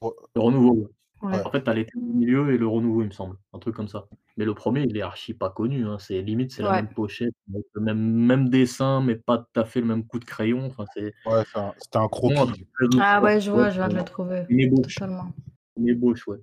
[0.03, 0.11] Ouais.
[0.35, 0.89] Le renouveau,
[1.23, 1.45] ouais.
[1.45, 3.59] En fait, tu as Les Terres du Milieu et Le renouveau, il me semble, un
[3.59, 4.09] truc comme ça.
[4.37, 6.83] Mais le 1er, il est archi pas connu, hein, c'est limite, c'est la Ouais.
[6.83, 10.19] même pochette, avec le même même dessin, mais pas tout à fait le même coup
[10.19, 12.67] de crayon, enfin c'est Ouais, c'est un c'était un vraiment un truc croquis.
[12.75, 14.47] très Ah ouais, je Ouais, vois, je viens de c'est le trouver.
[14.49, 15.33] une ébauche, Totalement.
[15.77, 16.39] une ébauche, ouais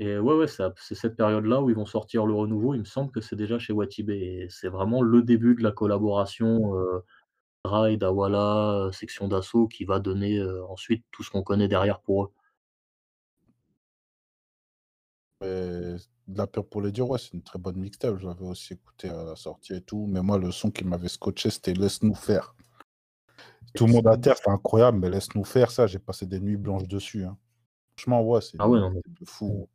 [0.00, 2.74] et ouais, ouais, c'est cette période-là où ils vont sortir Le renouveau.
[2.74, 5.72] Il me semble que c'est déjà chez Watibé et c'est vraiment le début de la
[5.72, 7.02] collaboration, heu,
[7.64, 12.00] Dry, Dawala, heu, Section d'Assaut qui va donner, heu, ensuite tout ce qu'on connaît derrière
[12.02, 12.32] pour eux.
[15.42, 15.98] De
[16.28, 18.18] la pure pour les dire, ouais, c'est une très bonne mixtape.
[18.18, 21.08] Je l'avais aussi écouté à la sortie et tout, mais moi, le son qui m'avait
[21.08, 22.54] scotché, c'était Laisse nous faire.
[23.74, 26.40] Tout le monde à terre, c'était incroyable, mais Laisse nous faire, ça, j'ai passé des
[26.40, 27.36] nuits blanches dessus, hein.
[27.98, 28.92] Franchement, ouais, c'est Ah ouais, non
[29.24, 29.68] fou.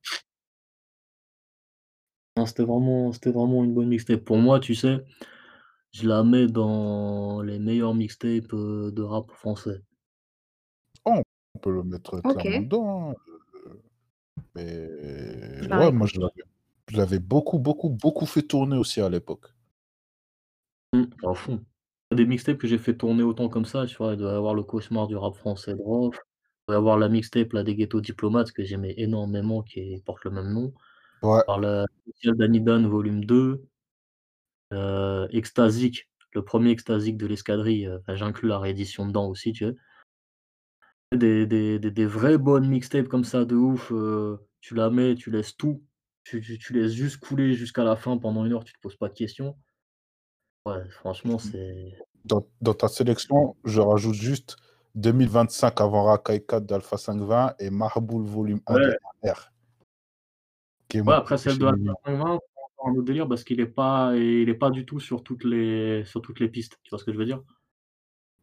[2.38, 4.22] Non, c'était vraiment c'était vraiment une bonne mixtape.
[4.24, 5.04] Pour moi, tu sais,
[5.94, 9.82] je la mets dans les meilleures mixtapes, heu, de rap français.
[11.06, 11.22] Oh,
[11.56, 13.16] on peut le mettre clairement dedans, hein,
[14.56, 14.90] mais
[15.72, 16.44] ouais, moi, je l'avais
[16.90, 19.54] je l'avais beaucoup, beaucoup, beaucoup fait tourner aussi à l'époque.
[20.94, 21.66] Mmh, à fond.
[22.12, 24.54] Des mixtapes que j'ai fait tourner autant comme ça, tu vois, il doit y avoir
[24.54, 27.76] Le cauchemar du rap français de Rof, il doit y avoir la mixtape là des
[27.76, 30.74] Ghetto Diplomates que j'aimais énormément qui porte le même nom.
[31.22, 31.44] Ouais.
[31.46, 33.68] Par la spéciale Danny Dan volume 2.
[34.72, 39.66] Heu, Extasique, le 1er Extasique de l'escadrille, heu, enfin j'inclus la réédition dedans aussi, tu
[39.66, 39.74] vois?
[41.14, 45.16] Des des des des vraies bonnes mixtapes comme ça de ouf, heu, tu la mets,
[45.16, 45.84] tu laisses tout,
[46.24, 48.96] tu tu tu laisses juste couler jusqu'à la fin pendant 1 heure, tu te poses
[48.96, 49.58] pas de questions.
[50.66, 51.92] Ouais, franchement, c'est
[52.24, 54.56] Dans dans ta sélection, je rajoute juste
[54.96, 58.80] 2025 avant Racaille 4 d'Alpha 520 et Marboul volume 1 de
[59.24, 59.34] Ouais.
[60.90, 61.94] Qui est Ouais, après celle de Alpha mignon.
[62.06, 65.24] 520, c'est un autre délire parce qu'il est pas il est pas du tout sur
[65.24, 66.78] toutes les sur toutes les pistes.
[66.84, 67.42] Tu vois ce que je veux dire?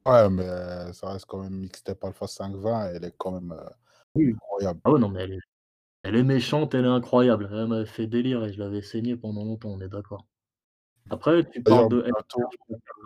[0.09, 3.53] Ouais, mais ça reste quand même mixtape Alpha 520 elle est quand même,
[4.15, 4.35] Oui.
[4.35, 4.81] incroyable.
[4.85, 5.39] Ah ouais, non mais elle est
[6.05, 7.49] Elle est méchante, elle est incroyable.
[7.53, 10.27] Elle m'avait fait délire et je l'avais saigné pendant longtemps, on est d'accord.
[11.11, 12.05] Après, tu parles de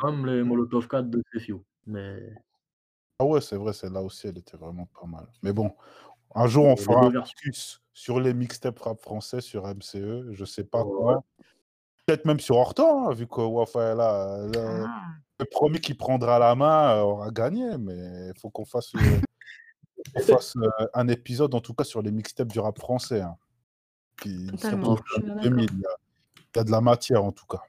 [0.04, 1.56] même les Molotov 4 de Sefiu,
[1.86, 2.32] mais
[3.18, 5.26] ah ouais, c'est vrai, celle-là aussi, elle était vraiment pas mal.
[5.42, 5.70] Mais bon,
[6.34, 7.38] un jour, on fera 2 un versions.
[7.42, 11.14] focus sur les mixtapes rap français sur MCE, je sais pas Ouais.
[11.14, 11.24] quand.
[12.06, 14.46] Peut-être même sur Hortan, hein, vu que Wafa est là.
[14.52, 15.02] Le, Ah,
[15.38, 19.20] le premier qui prendra la main euh, aura gagné, mais il faut qu'on fasse, euh,
[20.40, 23.20] fasse euh, un épisode, en tout cas, sur les mixtapes du rap français.
[23.20, 23.36] hein,
[24.20, 25.50] qui, totalement, surtout je suis bien en d'accord.
[25.50, 27.62] 2000, il y, a, de la matière, en tout cas.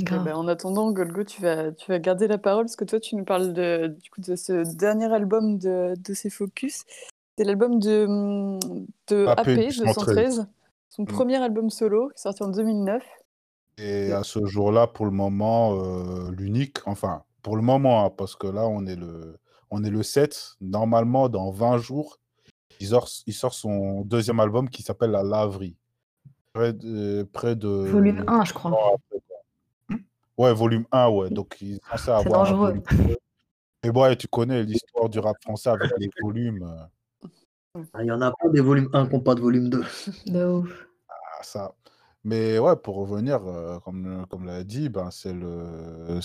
[0.00, 0.24] Grave.
[0.24, 3.16] bah, en attendant, Golgo, tu vas, tu vas garder la parole parce que toi, tu
[3.16, 6.84] nous parles de, du coup, de ce dernier album de, de ces Focus.
[7.36, 8.58] C'est l'album de, hum,
[9.08, 10.46] de AP AP, de 113.
[10.88, 11.06] 113, son Mm.
[11.06, 13.02] premier album solo, qui est sorti en 2009.
[13.78, 14.12] Et Ouais.
[14.12, 18.46] à ce jour-là, pour le moment, euh, l'unique, enfin, pour le moment, hein, parce que
[18.48, 19.38] là, on est le,
[19.70, 20.54] on est le 7.
[20.60, 22.18] Normalement, dans 20 jours,
[22.80, 25.76] il sort, il sort son deuxième album qui s'appelle La Laverie.
[26.52, 28.70] Près de, près de Volume 1, je crois.
[28.72, 29.96] quoi.
[30.38, 31.30] Ouais, volume 1, ouais.
[31.30, 32.68] Donc, il est censé C'est avoir un dangereux.
[32.68, 33.16] volume 2.
[33.84, 36.88] Mais bon, ouais, tu connais l'histoire du rap français avec les volumes.
[37.78, 39.68] Euh, Ah, il y en a pas des volumes 1 qui ont pas de volume
[39.70, 39.82] 2.
[40.26, 40.88] De ouf.
[41.38, 41.74] à ça.
[42.24, 46.18] Mais ouais, pour revenir, euh, comme, comme l'a dit, ben, c'est le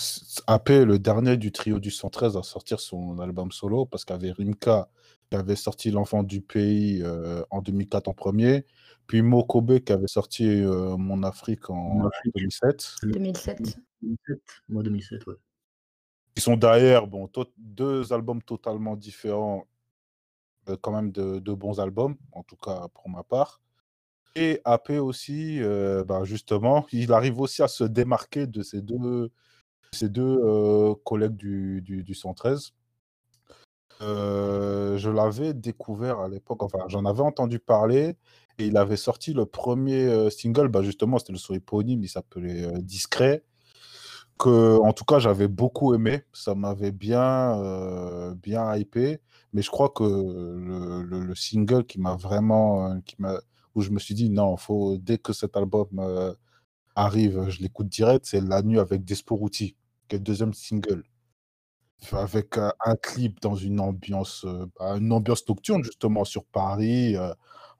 [0.46, 4.18] AP, le dernier du trio du 113 à sortir son album solo, parce qu'il y
[4.18, 4.88] avait Rimka
[5.30, 8.66] qui avait sorti L'Enfant du Pays euh, en 2004 en premier,
[9.06, 12.34] puis Mokobe qui avait sorti euh, Mon Afrique en Mon Afrique.
[12.34, 12.94] 2007.
[13.04, 13.78] 2007.
[14.02, 14.38] 2007.
[14.68, 15.34] Moi 2007, ouais.
[16.36, 19.73] Ils sont derrière, bon, deux albums totalement différents, euh,
[20.80, 23.60] quand même de, de bons albums, en tout cas pour ma part.
[24.36, 29.30] Et AP aussi, euh, bah, justement, il arrive aussi à se démarquer de ces deux,
[30.02, 32.72] deux euh, collègues du, du, du 113.
[34.02, 38.16] Euh, je l'avais découvert à l'époque, enfin, j'en avais entendu parler,
[38.58, 42.08] et il avait sorti le premier euh, single, bah, justement, c'était le son éponyme, il
[42.08, 43.44] s'appelait euh, Discret,
[44.38, 49.20] que, en tout cas, j'avais beaucoup aimé, ça m'avait bien, euh, bien hypé,
[49.52, 53.38] mais je crois que le, le- le single qui m'a vraiment, euh, qui m'a,
[53.74, 56.34] où je me suis dit, non, faut, dès que cet album euh,
[56.96, 59.76] arrive, je l'écoute direct, c'est La Nuit avec Desporuti,
[60.08, 61.04] qui est le deuxième single.
[62.12, 64.44] Avec un clip dans une ambiance,
[64.78, 67.16] bah, une ambiance nocturne justement sur Paris,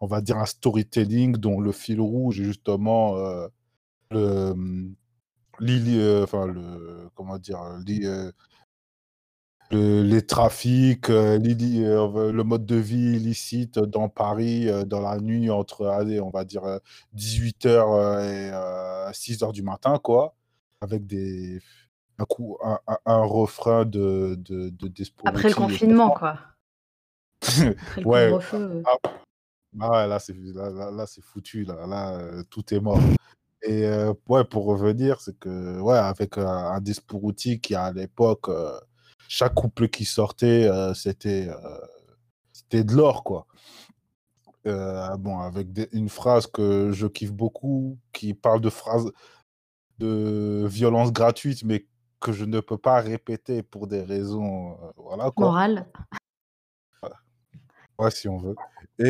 [0.01, 3.15] on va dire un storytelling dont le fil rouge est justement
[4.11, 4.55] le,
[6.25, 8.31] enfin le, comment dire, l'i- euh,
[9.71, 15.19] le- les trafics, euh, euh, le mode de vie illicite dans Paris, euh, dans la
[15.19, 16.63] nuit entre, allez, on va dire
[17.15, 18.51] 18h et
[19.13, 20.35] 6h du matin, quoi,
[20.81, 21.61] avec des
[22.19, 24.89] un, coup, un, un- un refrain de, de, de
[25.25, 26.39] Après le confinement, quoi.
[27.43, 28.31] Après le Ouais.
[28.33, 28.83] euh.
[28.87, 28.97] Ah,
[29.81, 33.01] ah ouais, là, c'est là, là, là, c'est foutu, là, là euh, tout est mort.
[33.67, 38.49] Et euh, ouais, pour revenir, c'est que, ouais, avec euh, un Desporuti qui, à l'époque,
[38.49, 38.79] euh,
[39.29, 41.49] chaque couplet qui sortait, euh, c'était
[42.53, 43.47] c'était de l'or, quoi.
[44.65, 49.11] Bon, avec des- une phrase que je kiffe beaucoup, qui parle de phrases
[49.99, 51.87] de violence gratuite, mais
[52.21, 55.47] que je ne peux pas répéter pour des raisons, voilà, quoi.
[55.47, 55.87] Morale.
[57.99, 58.57] Ouais, si on veut.
[58.99, 59.05] Et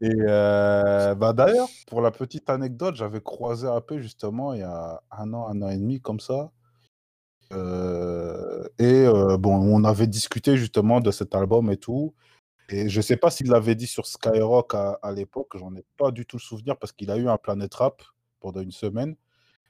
[0.00, 5.02] Et euh, bah d'ailleurs, pour la petite anecdote, j'avais croisé peu justement il y a
[5.10, 6.50] un an, un an et demi comme ça.
[7.52, 12.14] Euh, et euh, bon, on avait discuté justement de cet album et tout.
[12.70, 16.10] Et je sais pas s'il l'avait dit sur Skyrock à, à l'époque, j'en ai pas
[16.12, 18.02] du tout le souvenir parce qu'il a eu un Planet Rap
[18.40, 19.16] pendant une semaine.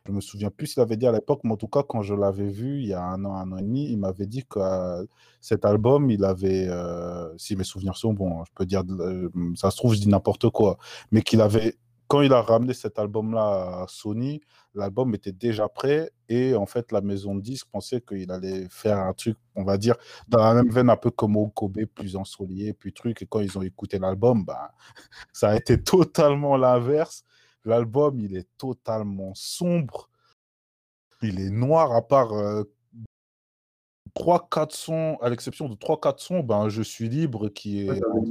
[0.09, 2.15] Je me souviens plus s'il avait dit à l'époque, mais en tout cas, quand je
[2.15, 4.59] l'avais vu il y a un an, un an et demi, il m'avait dit que
[4.59, 5.05] euh,
[5.43, 9.29] cet album, il avait, euh, si mes souvenirs sont bons, hein, je peux dire, euh,
[9.55, 10.79] ça se trouve, je dis n'importe quoi,
[11.13, 11.77] mais qu'il avait,
[12.07, 14.41] quand il a ramené cet album-là à Sony,
[14.75, 18.97] l'album était déjà prêt et en fait, la maison de disques pensait qu'il allait faire
[18.97, 22.73] un truc, on va dire, dans la même veine, un peu comme Okobe, plus ensoleillé,
[22.73, 23.21] puis truc.
[23.21, 24.73] Et quand ils ont écouté l'album, bah,
[25.35, 27.25] ça a été totalement l'inverse.
[27.69, 30.09] L'album, il est totalement sombre.
[31.21, 32.65] Il est noir, à part euh,
[34.15, 38.27] 3-4 sons, à l'exception de 3-4 sons, ben, Je suis libre, qui est Ouais, avec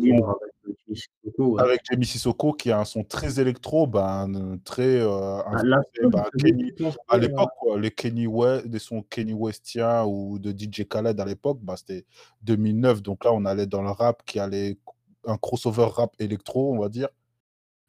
[1.37, 5.61] son- avec Jamie Sissoko, qui a un son très électro, ben, euh, très euh, Ah,
[6.09, 6.71] ben, Kenny-
[7.07, 11.59] à euh, l'époque, les Kenny West, sons Kenny Westiens ou de DJ Khaled à l'époque,
[11.61, 12.05] bah, c'était
[12.41, 13.03] 2009.
[13.03, 14.79] Donc là, on allait dans le rap qui allait
[15.27, 17.09] un crossover rap électro, on va dire.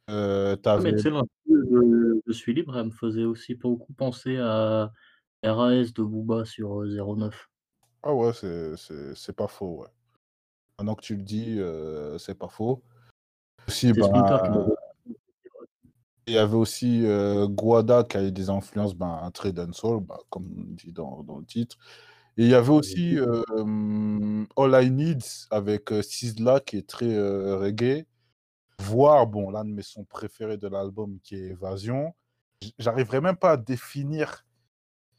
[0.09, 1.11] Euh, l'instru
[1.47, 4.93] de Je suis libre, elle me faisait aussi beaucoup penser à
[5.45, 7.49] RAS de Booba sur euh, 09.
[8.03, 9.89] Ah ouais, c'est pas faux, ouais.
[10.79, 12.83] Maintenant que tu le dis, heu, c'est pas faux.
[13.67, 14.09] Aussi, bah
[16.27, 20.75] il y avait aussi, heu, Guada qui avait des influences, ben, très dancehall, bah, comme
[20.77, 21.77] dit dans dans le titre
[22.37, 23.19] et il y avait aussi,
[24.57, 27.19] All I Need avec, Sizzla qui est très,
[27.57, 28.07] reggae,
[28.81, 32.15] voire bon, l'un de mes sons préférés de l'album qui est Évasion.
[32.79, 34.45] J'arriverai même pas à définir,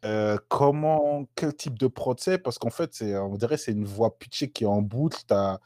[0.06, 3.86] heu, comment quel type de prod c'est parce qu'en fait, c'est on dirait c'est une
[3.86, 5.20] voix pitchée qui est en boucle.
[5.28, 5.60] Tu as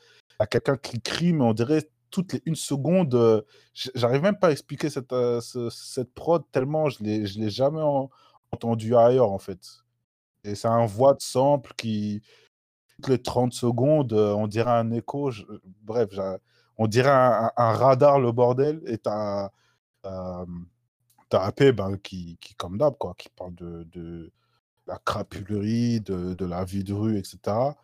[0.49, 3.45] quelqu'un qui crie, mais on dirait toutes les 1 seconde, heu,
[3.75, 7.49] j j'arrive même pas à expliquer cette, ce cette prod tellement je l'ai je l'ai
[7.51, 8.09] jamais en
[8.53, 9.59] entendu ailleurs, en fait
[10.45, 12.21] et c'est un voix de sample qui
[12.97, 15.43] toutes les 30 secondes, heu, on dirait un écho, je
[15.83, 16.09] bref,
[16.77, 19.51] on dirait un radar le bordel et tu as,
[20.05, 20.65] hem,
[21.29, 24.31] tu as AP, ben, qui qui comme d'hab quoi, qui parle de
[24.87, 27.77] la crapulerie, de la vie de rue et cetera.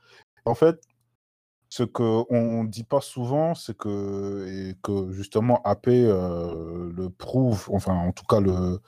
[0.45, 0.81] En fait,
[1.69, 4.75] ce qu'on dit pas souvent, c'est que
[5.11, 8.79] justement AP, heu, le prouve, enfin en tout cas le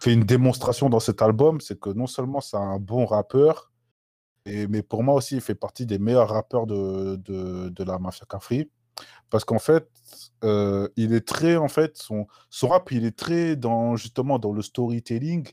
[0.00, 3.72] fait une démonstration dans cet album, c'est que non seulement c'est un bon rappeur
[4.46, 8.26] mais pour moi aussi, il fait partie des meilleurs rappeurs de de de la Mafia
[8.28, 8.68] Cafri.
[9.30, 9.88] Parce qu'en fait,
[10.44, 14.52] heu, il est très en fait, son son rap, il est très dans justement dans
[14.52, 15.48] le storytelling.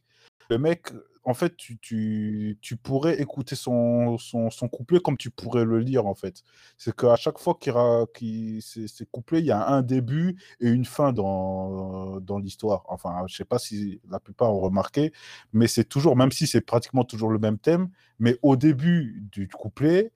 [0.49, 0.87] Le mec,
[1.25, 5.79] en fait, tu tu tu pourrais écouter son son son couplet comme tu pourrais le
[5.79, 6.41] lire, en fait.
[6.77, 10.85] C'est qu'à chaque fois qu'il ses ses couplets, il y a un début et une
[10.85, 12.83] fin dans dans l'histoire.
[12.87, 15.11] Enfin, je sais pas si la plupart ont remarqué,
[15.53, 17.89] mais c'est toujours même si c'est pratiquement toujours le même thème,
[18.19, 20.11] mais au début du couplet,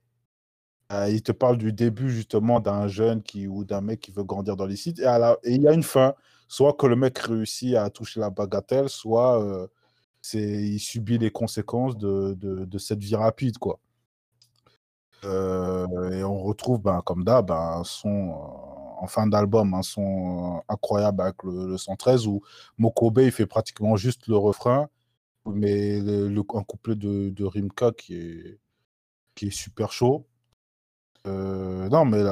[0.92, 4.24] Heu, il te parle du début justement d'un jeune qui ou d'un mec qui veut
[4.24, 5.04] grandir dans les sites et
[5.44, 6.14] il y a une fin.
[6.48, 9.68] Soit que le mec réussit à toucher la bagatelle, soit,
[10.22, 13.56] c'est il subit les conséquences de cette vie rapide.
[15.22, 18.08] Heu et on retrouve, ben, comme d'hab, un son,
[19.00, 22.42] en fin d'album, un son, heu, incroyable avec le le 113 où
[22.78, 24.88] Mokobe, fait pratiquement juste le refrain,
[25.46, 30.26] mais le un couplet de Rimka qui est super chaud.
[31.26, 32.22] Heu, non, mais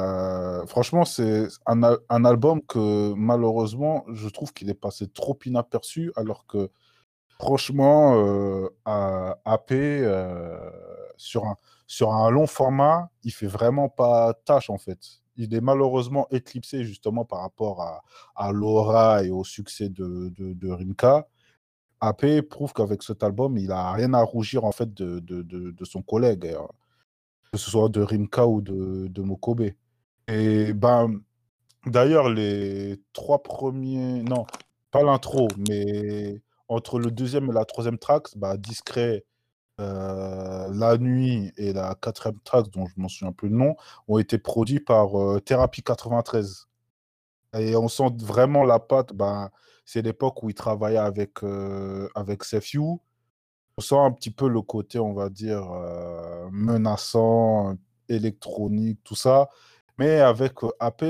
[0.67, 6.11] franchement, c'est un al un album que malheureusement, je trouve qu'il est passé trop inaperçu
[6.15, 6.69] alors que
[7.39, 8.15] franchement,
[9.45, 10.57] AP, heu,
[11.17, 11.57] sur un
[11.87, 14.99] sur un long format, il fait vraiment pas tâche, en fait.
[15.37, 17.81] Il est malheureusement éclipsé justement par rapport
[18.35, 21.27] à l'aura et au succès de de Rimka.
[22.01, 26.01] AP prouve qu'avec cet album, il a rien à rougir en fait de de son
[26.03, 26.59] collègue, heu
[27.53, 29.69] que ce soit de Rimka ou de de Mokobe.
[30.29, 31.21] Et ben,
[31.87, 34.45] d'ailleurs les 3 premiers non,
[34.91, 39.25] pas l'intro, mais entre le deuxième et la troisième track, bah, Discret,
[39.81, 39.83] heu,
[40.73, 43.75] La Nuit et la quatrième track dont je m'en souviens plus le nom,
[44.09, 46.67] ont été produits par, heu, Thérapie 93
[47.57, 49.49] et on sent vraiment la patte, ben,
[49.85, 52.99] c'est l'époque où il travaillait avec, heu, avec Sefju
[53.77, 57.75] on sent un petit peu le côté, on va dire, heu, menaçant,
[58.09, 59.49] électronique, tout ça,
[59.97, 61.05] mais avec, heu, AP,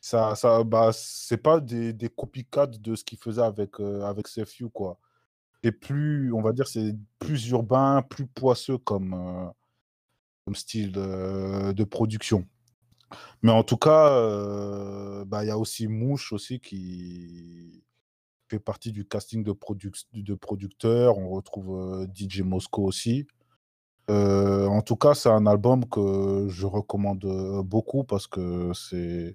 [0.00, 4.28] ça ça bah, c'est pas des des copycats de ce qu'il faisait avec, heu, avec
[4.28, 4.98] Sefju, quoi
[5.64, 9.50] et plus on va dire, c'est plus urbain, plus poisseux comme, heu,
[10.46, 12.46] comme style, de production.
[13.42, 14.10] Mais en tout cas,
[15.26, 17.82] bah, il y a aussi Mouche aussi qui
[18.60, 21.18] partie du casting de produc de producteurs.
[21.18, 23.26] On retrouve, heu, DJ Mosco aussi.
[24.10, 29.34] Heu, en tout cas, c'est un album que je recommande, heu, beaucoup parce que c'est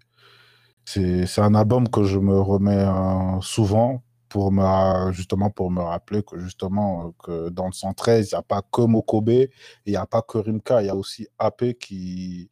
[1.41, 6.40] un album que je me remets, heu, souvent pour me justement pour me rappeler que
[6.40, 9.50] justement, que dans le 113, il y a pas que Mokobe, il
[9.94, 12.50] y a pas que Rimka, il y a aussi AP qui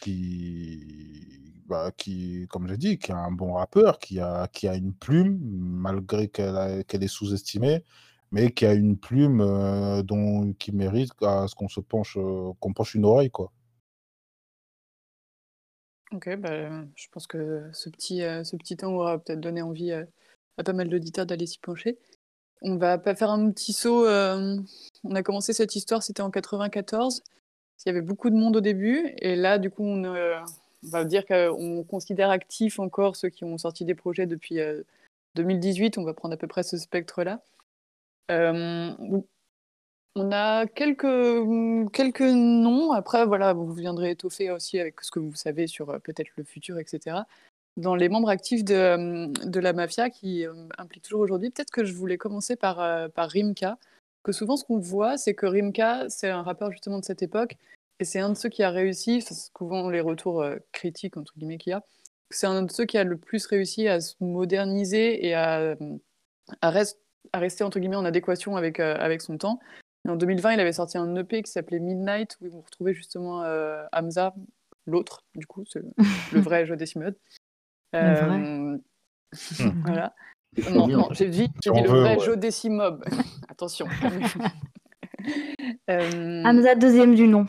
[0.00, 4.74] qui, bah, qui, comme j'ai dit, qui est un bon rappeur, qui a qui a
[4.76, 7.84] une plume, malgré qu'elle qu'elle est sous-estimée,
[8.32, 12.52] mais qui a une plume, heu, dont qui mérite à ce qu'on se penche, heu,
[12.60, 13.52] qu'on penche une oreille, quoi.
[16.12, 19.92] OK, bah, je pense que ce petit, heu, ce petit temps aura peut-être donné envie,
[19.92, 20.06] à
[20.64, 21.98] pas mal d'auditeurs d'aller s'y pencher.
[22.62, 27.22] On va pas faire un petit saut, on a commencé cette histoire, c'était en 94.
[27.84, 31.04] Il y avait beaucoup de monde au début et là, du coup, on, on va
[31.04, 34.84] dire qu'on considère actifs encore ceux qui ont sorti des projets depuis, heu,
[35.34, 35.98] 2018.
[35.98, 37.40] On va prendre à peu près ce spectre-là.
[38.28, 38.96] Hem,
[40.16, 42.92] on a quelques, quelques noms.
[42.92, 46.78] Après, voilà, vous viendrez étoffer aussi avec ce que vous savez sur, peut-être le futur
[46.78, 47.26] et cetera.
[47.76, 51.84] Dans les membres actifs de, de la mafia qui, hem, impliquent toujours aujourd'hui, peut-être que
[51.84, 53.78] je voulais commencer par, par Rimka.
[54.24, 57.56] Que souvent ce qu'on voit, c'est que Rimka, c'est un rappeur justement de cette époque,
[58.00, 61.32] et c'est un de ceux qui a réussi, c'est souvent les retours euh, critiques entre
[61.36, 61.82] guillemets qu'il y a,
[62.30, 65.76] c'est un de ceux qui a le plus réussi à se moderniser et à,
[66.60, 66.72] à,
[67.32, 69.60] à rester entre guillemets en adéquation avec, euh, avec son temps.
[70.08, 73.84] en 2020, il avait sorti un EP qui s'appelait Midnight, où vous retrouvez justement euh,
[73.92, 74.34] Hamza,
[74.86, 75.82] l'autre, du coup, c'est
[76.32, 77.16] le vrai jeu Decimode.
[77.94, 78.78] Euh,
[79.84, 80.14] voilà.
[80.70, 82.24] Non, non j'ai dit, dit le vrai ouais.
[82.24, 83.04] Joe Decimob.
[83.48, 83.86] Attention.
[85.90, 86.42] euh...
[86.44, 87.46] Hamza, deuxième du nom.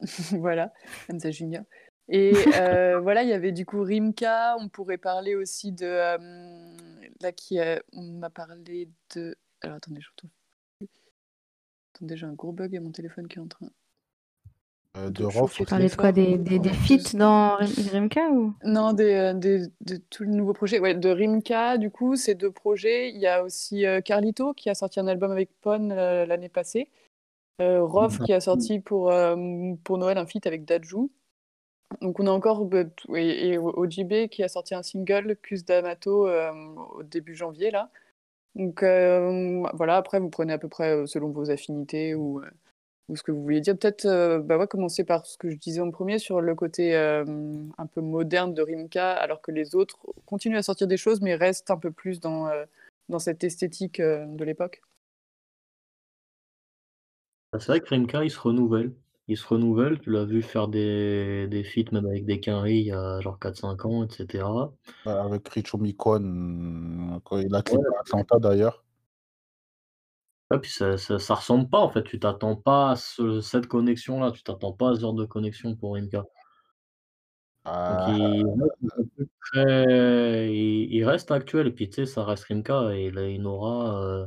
[0.32, 0.72] voilà,
[1.10, 1.64] Hamza Junior.
[2.08, 4.56] Et euh, voilà, il y avait du coup Rimka.
[4.60, 5.86] On pourrait parler aussi de.
[5.86, 6.76] Euh,
[7.20, 9.36] là, qui a, on m'a parlé de.
[9.62, 10.30] Alors attendez, je retrouve.
[11.94, 13.70] Attendez, j'ai un gros bug et mon téléphone qui est en train.
[14.96, 15.54] Euh, de Rof.
[15.54, 17.56] Tu parlais de quoi Des, des, des feats dans
[17.92, 18.54] Rimka ou?
[18.64, 20.78] Non, des, des, de tous les nouveaux projets.
[20.78, 23.10] Ouais, de Rimka, du coup, ces deux projets.
[23.10, 26.48] Il y a aussi euh, Carlito qui a sorti un album avec Pon euh, l'année
[26.48, 26.88] passée.
[27.60, 29.10] Euh, Rof qui a sorti pour,
[29.82, 31.10] pour Noël un feat avec Dajou.
[32.02, 32.68] Donc on a encore
[33.14, 37.90] et, et OJB qui a sorti un single, Cus d'Amato, au début janvier là.
[38.56, 42.42] Donc voilà, après vous prenez à peu près selon vos affinités ou
[43.08, 43.76] ou ce que vous vouliez dire.
[43.78, 46.96] Peut-être euh, bah ouais, commencer par ce que je disais en premier sur le côté
[46.96, 47.24] euh,
[47.78, 51.34] un peu moderne de Rimka, alors que les autres continuent à sortir des choses, mais
[51.34, 52.64] restent un peu plus dans, euh,
[53.08, 54.82] dans cette esthétique de l'époque.
[57.52, 58.92] Bah, c'est vrai que Rimka, il se renouvelle.
[59.28, 62.86] Il se renouvelle, tu l'as vu faire des, des feats même avec des Quinry il
[62.86, 64.44] y a genre 4-5 ans, etc.
[65.04, 67.96] Avec Richo Mikon, il a clippé ouais.
[68.02, 68.85] Atlanta d'ailleurs.
[70.50, 72.04] Ouais, puis ça, ça, ça, ressemble pas en fait.
[72.04, 74.30] Tu t'attends pas à ce, cette connexion-là.
[74.30, 76.24] Tu t'attends pas à ce genre de connexion pour Rimka.
[77.64, 78.06] Ah.
[78.10, 78.44] Il,
[79.40, 80.48] très...
[80.54, 81.66] il, il, reste actuel.
[81.68, 82.94] Et puis tu sais, ça reste Rimka.
[82.94, 84.04] Et il a une aura.
[84.04, 84.26] Euh...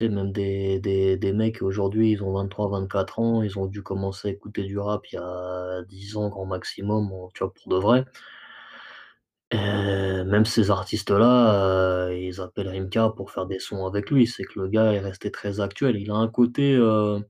[0.00, 3.42] même des, des, des mecs aujourd'hui, ils ont 23-24 ans.
[3.42, 7.10] Ils ont dû commencer à écouter du rap il y a 10 ans grand maximum.
[7.34, 8.04] Tu vois, pour de vrai.
[9.54, 14.26] Euh, même ces artistes-là, euh, ils appellent Rimka pour faire des sons avec lui.
[14.26, 15.96] C'est que le gars est resté très actuel.
[15.96, 16.74] Il a un côté.
[16.76, 17.20] Euh...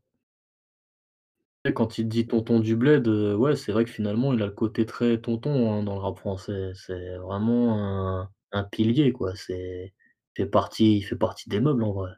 [1.74, 4.86] Quand il dit tonton du bled, ouais, c'est vrai que finalement, il a le côté
[4.86, 6.73] très tonton hein, dans le rap français.
[6.74, 9.35] C'est vraiment un, pilier, quoi.
[9.36, 9.93] C'est
[10.35, 12.12] fait partie, il fait partie des meubles en vrai.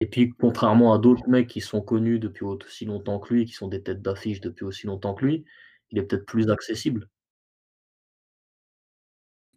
[0.00, 3.52] Et puis, contrairement à d'autres mecs qui sont connus depuis aussi longtemps que lui, qui
[3.52, 5.44] sont des têtes d'affiche depuis aussi longtemps que lui,
[5.90, 7.08] il est peut-être plus accessible.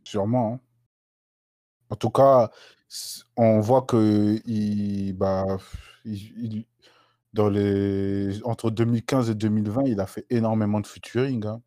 [0.09, 0.53] Sûrement.
[0.55, 0.59] Hein.
[1.91, 2.49] En tout cas,
[3.37, 5.45] on voit que il, bah,
[6.03, 6.65] il,
[7.33, 11.45] dans les, entre 2015 et 2020, il a fait énormément de featuring.
[11.45, 11.61] Hein.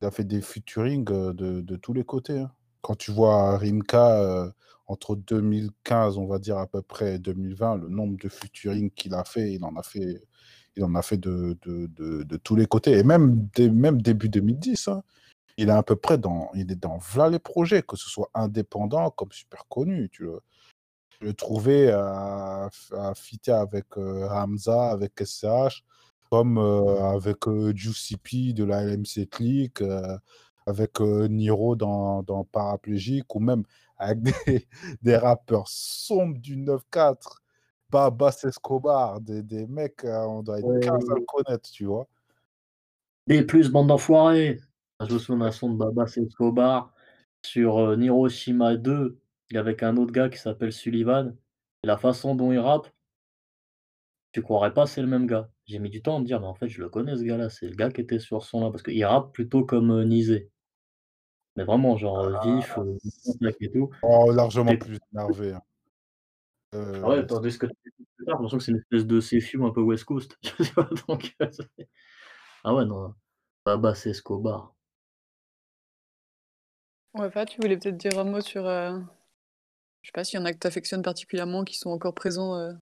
[0.00, 2.38] Il a fait des featuring de, de tous les côtés.
[2.38, 2.52] Hein.
[2.80, 4.50] Quand tu vois Rimka, euh,
[4.86, 9.12] entre 2015, on va dire à peu près, et 2020, le nombre de featuring qu'il
[9.14, 10.24] a fait, il en a fait,
[10.76, 11.86] il en a fait de, de,
[12.24, 12.92] de, tous les côtés.
[12.92, 15.02] Et même, même début 2010, hein,
[15.56, 18.30] il est à peu près dans, il est dans voilà les projets, que ce soit
[18.34, 20.08] indépendant comme super connu.
[20.10, 20.40] Tu le,
[21.20, 25.84] je le trouvais à, à fitter avec euh, Hamza, avec SCH,
[26.30, 30.16] comme euh, avec euh, Juicy P de la LMC Click, euh,
[30.66, 33.64] avec Niro dans, dans Paraplégique, ou même
[33.98, 34.32] avec des,
[35.02, 37.38] des rappeurs sombres du 9-4,
[37.90, 42.08] Babas Escobar, des, des mecs, on doit être ouais, 15 à le connaître, tu vois.
[43.26, 44.58] Des plus, bande d'enfoirés
[45.06, 46.92] je me souviens d'un son de Babas Escobar
[47.44, 49.18] sur euh, Hiroshima 2,
[49.54, 51.36] avec un autre gars qui s'appelle Sullivan.
[51.82, 52.88] Et la façon dont il rappe,
[54.32, 55.50] tu croirais pas c'est le même gars.
[55.66, 57.48] J'ai mis du temps à me dire, mais en fait, je le connais ce gars-là.
[57.48, 60.50] C'est le gars qui était sur ce son-là, parce qu'il rappe plutôt comme euh, Nizé.
[61.56, 63.90] Mais vraiment, genre euh, vif, euh, et tout.
[64.02, 64.78] Oh, largement et...
[64.78, 65.52] plus énervé.
[65.52, 65.62] Hein.
[66.74, 70.04] Ah ouais, tandis que j'ai l'impression que c'est une espèce de CFU un peu West
[70.04, 70.38] Coast.
[71.08, 71.36] Donc,
[72.64, 73.14] ah ouais, non.
[73.66, 74.74] Babas Escobar.
[77.14, 78.66] Ouais, Fat, tu voulais peut-être dire un mot sur.
[78.66, 78.98] Euh...
[80.02, 82.56] Je sais pas s'il y en a que tu affectionnes particulièrement qui sont encore présents.
[82.56, 82.72] Euh...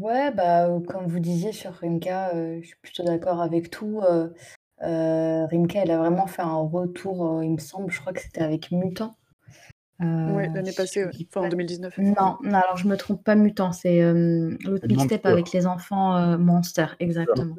[0.00, 4.00] Ouais, bah, comme vous disiez sur Rimka, euh, je suis plutôt d'accord avec tout.
[4.00, 8.42] Euh, Rimka, elle a vraiment fait un retour, il me semble, je crois que c'était
[8.42, 9.16] avec Mutant.
[10.00, 11.10] ouais, l'année passée, ouais.
[11.28, 11.98] enfin en 2019.
[11.98, 16.86] Non, non, alors je me trompe pas, Mutant, c'est l'autre mixtape avec les enfants Monster,
[17.00, 17.54] exactement.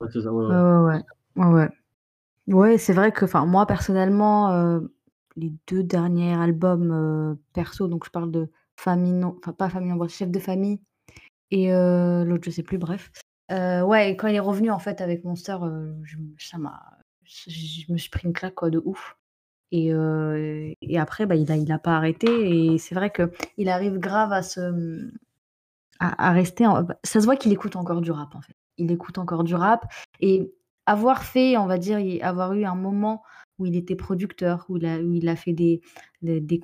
[0.00, 0.54] Ouais, c'est ça, ouais, ouais.
[0.56, 0.96] ouais,
[1.36, 1.44] ouais.
[1.46, 1.60] ouais.
[1.62, 1.68] Ouais,
[2.78, 4.94] c'est vrai que moi personnellement, heu,
[5.36, 9.90] les 2 derniers albums, heu, perso, donc je parle de Famille non enfin pas Famille
[9.90, 10.80] nombreuse, Chef de famille
[11.50, 13.10] et heu, l'autre je sais plus, bref.
[13.50, 15.58] Ouais quand il est revenu en fait avec Monster,
[16.04, 16.80] je ça m'a
[17.24, 19.16] je me suis pris une claque quoi de ouf
[19.72, 19.88] Et,
[20.82, 22.26] et après, bah, il n'a il a pas arrêté.
[22.74, 25.10] Et c'est vrai qu'il arrive grave à se.
[26.00, 26.64] À, rester.
[26.64, 28.54] Bah, ça se voit qu'il écoute encore du rap, en fait.
[28.78, 29.84] Il écoute encore du rap.
[30.20, 30.52] Et
[30.90, 33.22] avoir fait, on va dire, avoir eu un moment
[33.58, 35.80] où il était producteur, où il a, où il a fait des,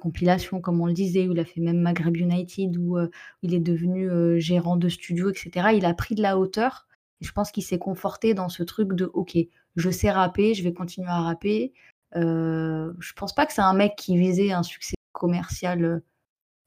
[0.01, 2.99] compilations, comme on le disait, où il a fait même Maghreb United, où,
[3.43, 5.69] il est devenu gérant de studio, etc.
[5.75, 6.87] Il a pris de la hauteur.
[7.21, 9.37] Et je pense qu'il s'est conforté dans ce truc de OK,
[9.77, 11.73] je sais rapper, je vais continuer à rapper.
[12.15, 16.01] Euh, je pense pas que c'est un mec qui visait un succès commercial euh,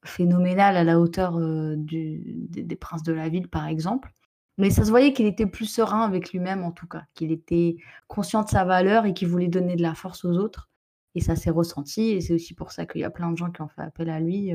[0.06, 4.12] phénoménal à la hauteur euh, des, Princes de la Ville, par exemple.
[4.60, 7.78] Mais ça se voyait qu'il était plus serein avec lui-même, en tout cas, qu'il était
[8.08, 10.70] conscient de sa valeur et qu'il voulait donner de la force aux autres.
[11.16, 12.12] Et ça s'est ressenti.
[12.12, 14.10] Et c'est aussi pour ça qu'il y a plein de gens qui ont fait appel
[14.12, 14.52] à lui.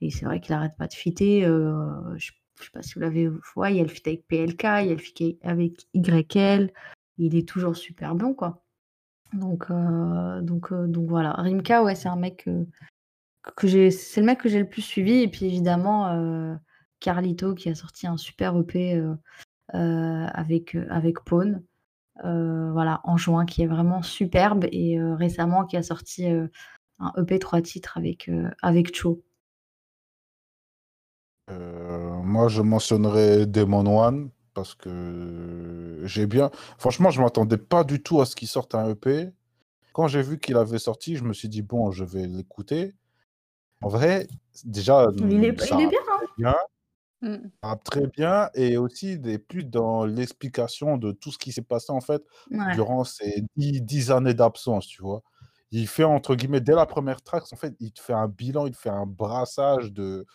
[0.00, 1.42] et c'est vrai qu'il n'arrête pas de fitter.
[1.42, 3.40] je ne sais pas si vous l'avez vu.
[3.56, 6.72] il y a le fit avec PLK, il y a le fit avec YL.
[7.18, 8.62] Il est toujours super bon, quoi.
[9.32, 11.32] Donc, euh, donc, euh, donc voilà.
[11.32, 12.64] Rimka, ouais, c'est un mec euh,
[13.56, 15.22] que j'ai, c'est le mec que j'ai le plus suivi.
[15.22, 16.58] Et puis évidemment,
[17.00, 19.02] Carlito qui a sorti un super EP
[19.72, 21.62] avec, avec Pawn.
[22.22, 24.66] voilà, en juin, qui est vraiment superbe.
[24.72, 28.30] Et récemment, qui a sorti un EP trois titres avec,
[28.62, 29.22] avec Cho.
[31.48, 36.50] moi, je mentionnerai Demon One parce que j'ai bien.
[36.78, 39.30] Franchement, je m'attendais pas du tout à ce qu'il sorte un EP.
[39.92, 42.94] Quand j'ai vu qu'il avait sorti, je me suis dit, bon, je vais l'écouter.
[43.82, 44.26] En vrai,
[44.64, 45.06] déjà.
[45.16, 45.88] Il est, il est
[46.36, 46.50] bien.
[46.50, 46.56] Hein
[47.22, 47.74] mmh.
[47.84, 48.50] très bien.
[48.54, 52.22] Et aussi, des, plus dans l'explication de tout ce qui s'est passé, en fait,
[52.74, 55.22] durant ces dix, années d'absence, tu vois?
[55.70, 58.66] Il fait, entre guillemets, dès la première track, en fait, il te fait un bilan,
[58.66, 60.26] il te fait un brassage de,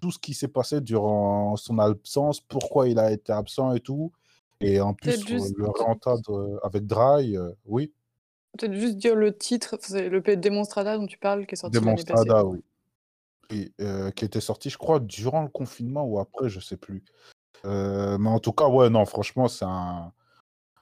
[0.00, 4.12] tout ce qui s'est passé durant son absence, pourquoi il a été absent et tout.
[4.60, 6.16] Et en plus, le renta
[6.62, 7.92] avec Dry, euh, oui.
[8.58, 12.44] Peut-être juste dire le titre, c'est le Demonstrada dont tu parles, qui est sorti Demonstrada,
[12.44, 12.62] oui.
[13.50, 17.04] Qui était sorti, je crois, durant le confinement ou après, je sais plus.
[17.64, 20.12] Mais en tout cas, ouais, non, franchement, c'est un,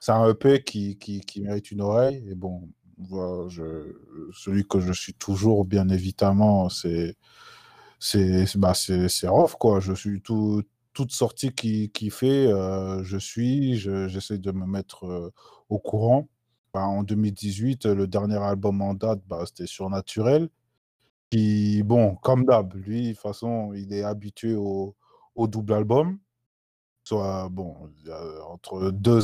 [0.07, 2.23] un EP qui, qui, qui, mérite une oreille.
[2.29, 2.69] Et bon,
[3.49, 3.95] je,
[4.33, 7.15] celui que je suis toujours, bien évidemment, c'est
[7.99, 9.07] c'est bah, c'est
[9.59, 9.79] quoi.
[9.79, 10.63] Je suis tout,
[10.93, 12.47] toute sortie qui, qui fait,
[13.03, 15.31] je suis, j'essaie de me mettre
[15.69, 16.27] au courant.
[16.73, 20.49] Bah, en 2018, le dernier album en date, bah, c'était Surnaturel.
[21.31, 24.95] Qui, bon, comme d'hab, lui, de toute façon, il est habitué au,
[25.37, 26.19] double album.
[27.03, 27.75] Soit, bon,
[28.47, 29.21] entre deux,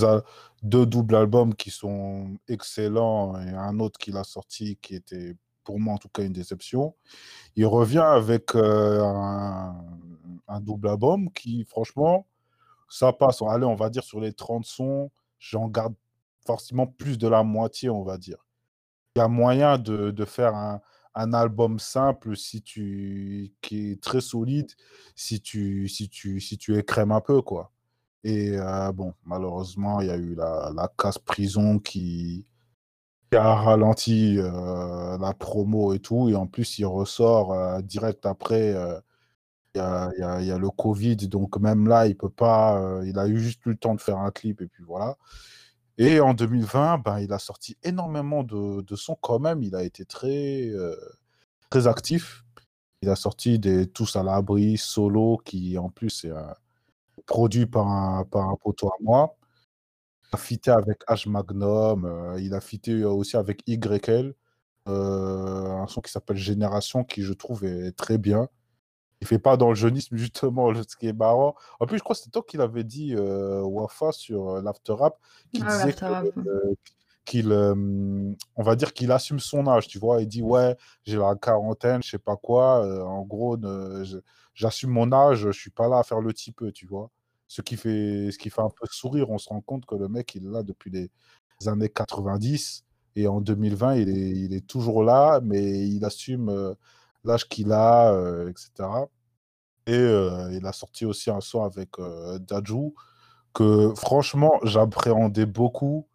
[0.64, 5.80] deux doubles albums qui sont excellents et un autre qu'il a sorti qui était pour
[5.80, 6.95] moi en tout cas une déception.
[7.56, 9.02] Il revient avec euh,
[10.48, 12.26] un, double album qui, franchement,
[12.88, 13.41] ça passe.
[13.41, 15.95] Allez, on va dire sur les 30 sons, j'en garde
[16.45, 18.45] forcément plus de la moitié, on va dire.
[19.15, 20.82] Il y a moyen de, de faire un,
[21.16, 24.72] un, album simple si tu, qui est très solide
[25.16, 27.72] si tu, si tu, si tu écrèmes un peu, quoi.
[28.26, 32.48] Et euh, bon, malheureusement, il y a eu la, la casse prison qui,
[33.34, 36.30] a ralenti euh, la promo et tout.
[36.30, 38.72] Et en plus, il ressort euh, direct après.
[39.76, 43.02] Il y, a, y, a, le Covid, donc même là, il peut pas.
[43.06, 45.18] il a eu juste le temps de faire un clip et puis voilà.
[45.98, 49.64] Et en 2020, ben, il a sorti énormément de, de sons quand même.
[49.64, 50.72] Il a été très,
[51.70, 52.44] très actif.
[53.02, 56.34] Il a sorti des Tous à l'abri, solo, qui en plus est
[57.28, 59.38] produit par un, par un poteau à moi
[60.32, 64.34] a fité avec H Magnum, euh, il a fité aussi avec YL,
[64.88, 68.48] euh, un son qui s'appelle Génération, qui je trouve est très bien.
[69.26, 71.56] Il fait pas dans le jeunisme, justement, ce qui est marrant.
[71.80, 75.18] En plus, je crois que c'est toi qui l'avais dit, euh, Wafa, sur l'After Rap,
[75.52, 75.96] qui ah, disait
[77.26, 80.22] qu'il, on va dire qu'il assume son âge, tu vois.
[80.22, 82.86] Il dit, ouais, j'ai la quarantaine, je sais pas quoi.
[83.04, 83.58] en gros,
[84.54, 87.10] j'assume mon âge, je suis pas là à faire le petit peu, tu vois.
[87.48, 90.08] Ce qui, fait, ce qui fait un peu sourire, on se rend compte que le
[90.08, 91.10] mec, il est là depuis les
[91.68, 92.86] années 90
[93.16, 96.74] et en 2020, il est, il est toujours là, mais il assume euh,
[97.24, 98.90] l'âge qu'il a, euh, etc.
[99.88, 101.90] Et euh, il a sorti aussi un son avec
[102.48, 102.94] Dajou
[103.53, 106.07] que franchement, j'appréhendais beaucoup,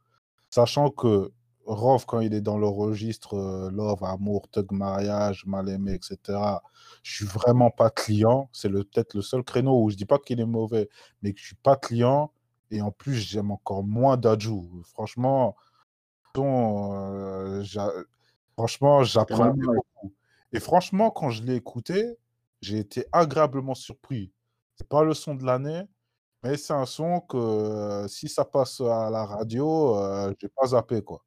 [0.50, 1.32] sachant que
[1.64, 6.38] Rov, quand il est dans le registre euh, Love, Amour, Tug Mariage, Mal aimé, etc.,
[7.02, 8.50] je suis vraiment pas client.
[8.52, 10.88] C'est peut-être le seul créneau où je dis pas qu'il est mauvais,
[11.22, 12.32] mais que je suis pas client.
[12.70, 14.82] Et en plus, j'aime encore moins Dajou.
[14.84, 15.56] Franchement,
[16.38, 17.64] euh,
[18.54, 20.12] franchement, j'apprends beaucoup.
[20.52, 22.16] Et franchement, quand je l'ai écouté,
[22.60, 24.32] j'ai été agréablement surpris.
[24.76, 25.82] C'est pas le son de l'année,
[26.42, 30.68] mais c'est un son que euh, si ça passe à la radio, je n'ai pas
[30.68, 31.24] zappé quoi.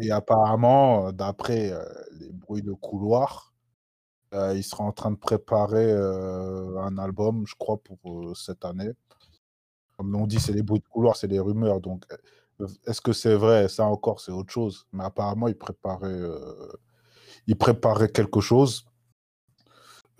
[0.00, 1.84] Et apparemment, heu, d'après, heu,
[2.20, 3.52] les bruits de couloir,
[4.34, 8.90] heu, il serait en train de préparer, un album, je crois pour, cette année.
[9.96, 12.04] Comme on dit, c'est les bruits de couloir, c'est des rumeurs, donc
[12.86, 13.68] est-ce que c'est vrai?
[13.68, 14.86] Ça encore, c'est autre chose.
[14.92, 16.20] Mais apparemment, il préparait,
[17.46, 18.84] il préparait quelque chose.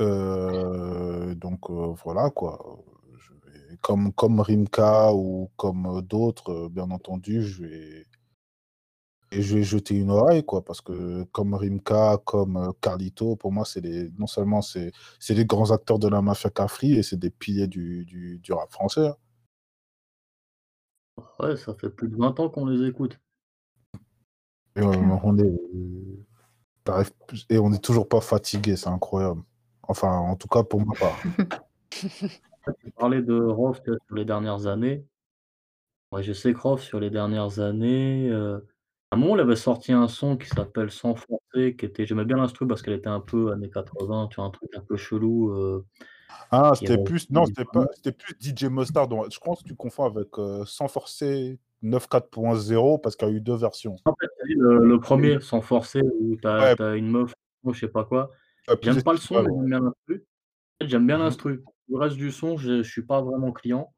[0.01, 2.85] Heu, donc heu, voilà quoi,
[3.19, 8.07] je vais comme comme Rimka ou comme, heu, d'autres, bien entendu, je vais
[9.31, 13.65] et je vais jeter une oreille quoi, parce que comme Rimka, comme, Carlito, pour moi,
[13.67, 17.19] c'est des non seulement c'est c'est des grands acteurs de la mafia Cafri et c'est
[17.19, 19.17] des piliers du du du rap français, hein.
[21.41, 23.19] Ouais, ça fait plus de 20 ans qu'on les écoute.
[24.77, 25.59] Et on est
[27.27, 29.43] plus et on est toujours pas fatigué, c'est incroyable.
[29.89, 31.23] Enfin, en tout cas pour ma part.
[32.85, 35.07] Tu parlais de vois, sur les dernières années.
[36.13, 38.67] Ouais, je sais que Rof, sur les dernières années, heu,
[39.11, 42.25] à un moment, il avait sorti un son qui s'appelle «Sans forcer», qui était j'aimais
[42.25, 44.47] bien l'instru parce qu'elle était un peu années 80, tu vois?
[44.47, 45.85] Un truc un peu chelou, heu,
[46.51, 49.69] Ah, qui c'était plus non, c'était pas c'était plus DJ Mustard, donc je pense que
[49.69, 54.01] tu confonds avec, heu, Sans forcer 9.4.0 parce qu'il y a eu 2 versions.
[54.05, 54.55] en fait, tu as vu
[54.89, 57.35] le 1er, «Sans forcer» où tu as ouais, tu as une meuf,
[57.73, 58.31] je sais pas quoi.
[58.77, 60.27] Plus J'aime pas le son, mais j'aime bien l'instru.
[60.81, 61.39] J'aime bien Mmh mh.
[61.39, 61.65] l'instru.
[61.89, 63.95] Le reste du son, je je suis pas vraiment client.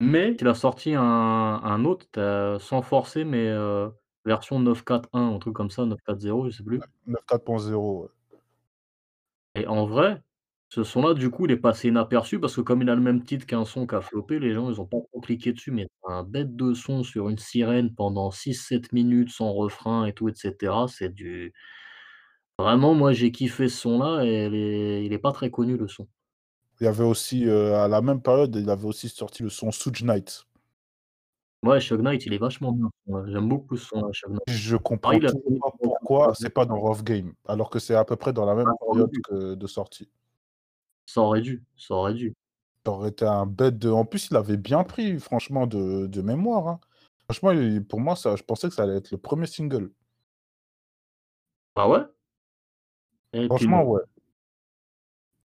[0.00, 2.06] Mais il a sorti un un autre,
[2.60, 3.92] Sans forcer, mais heu,
[4.24, 6.82] version 9.4.1, un truc comme ça, 9.4.0, je sais plus.
[7.06, 8.08] 9.4.0, ouais.
[9.54, 10.22] Et en vrai,
[10.68, 13.22] ce son-là, du coup, il est passé inaperçu parce que comme il a le même
[13.24, 15.86] titre qu'un son qui a floppé, les gens, ils ont pas trop cliqué dessus, mais
[16.04, 20.34] un bête de son sur une sirène pendant 6-7 minutes sans refrain et tout et
[20.34, 20.88] cetera.
[20.88, 21.52] C'est du
[22.58, 25.88] vraiment, moi, j'ai kiffé ce son-là et il est il est pas très connu, le
[25.88, 26.08] son.
[26.80, 29.70] Il y avait aussi, heu, à la même période, il avait aussi sorti le son
[29.70, 30.46] Suge Knight.
[31.62, 33.24] Ouais, Suge Knight, il est vachement bien, ce son-là.
[33.32, 34.40] J'aime beaucoup ce son-là, Suge Knight.
[34.48, 37.32] Je Pareil, comprends il a toujours fini pas pour pourquoi c'est pas dans Rough Game,
[37.46, 39.54] alors que c'est à peu près dans la Ah, même ça aurait période dû, que
[39.54, 40.08] de sortie.
[41.06, 42.36] ça aurait dû, ça aurait dû.
[42.84, 46.22] Ça aurait été un bête de en plus, il avait bien pris franchement de de
[46.22, 46.80] mémoire, hein.
[47.28, 49.90] Franchement, il pour moi, ça je pensais que ça allait être le 1er single.
[51.74, 52.06] Ah ouais?
[53.36, 54.02] Et Franchement, bon, ouais.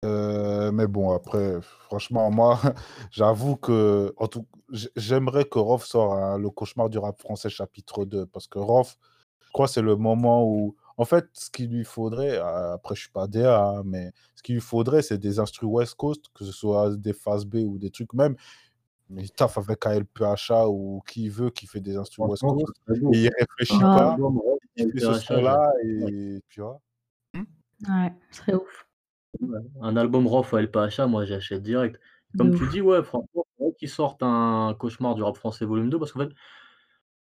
[0.05, 2.59] Heu, mais bon après, franchement moi,
[3.11, 7.49] j'avoue que en tout j'ai j'aimerais que Rof sorte un Le Cauchemar du rap français
[7.49, 8.97] chapitre 2 parce que Rof,
[9.47, 13.03] je crois c'est le moment où en fait, ce qu'il lui faudrait, a après je
[13.03, 16.45] suis pas DA, hein, mais ce qu'il lui faudrait, c'est des instrus West Coast, que
[16.45, 18.35] ce soit des phases B ou des trucs même,
[19.11, 22.67] mais il taffe avec ALPHA ou qui veut, qui fait des instrus West Coast
[23.13, 26.81] et il réfléchit Bah, pas, album rock il fait ce son-là et tu vois?
[27.89, 28.87] Ouais, ce serait ouf,
[29.41, 32.01] Ouais, un album Rof à LPHA, moi j'achète direct.
[32.35, 32.69] de Comme tu ouf.
[32.69, 36.21] dis, ouais, franchement, faudrait qu'ils sortent un Cauchemar du rap français volume 2 parce qu'en
[36.21, 36.31] fait,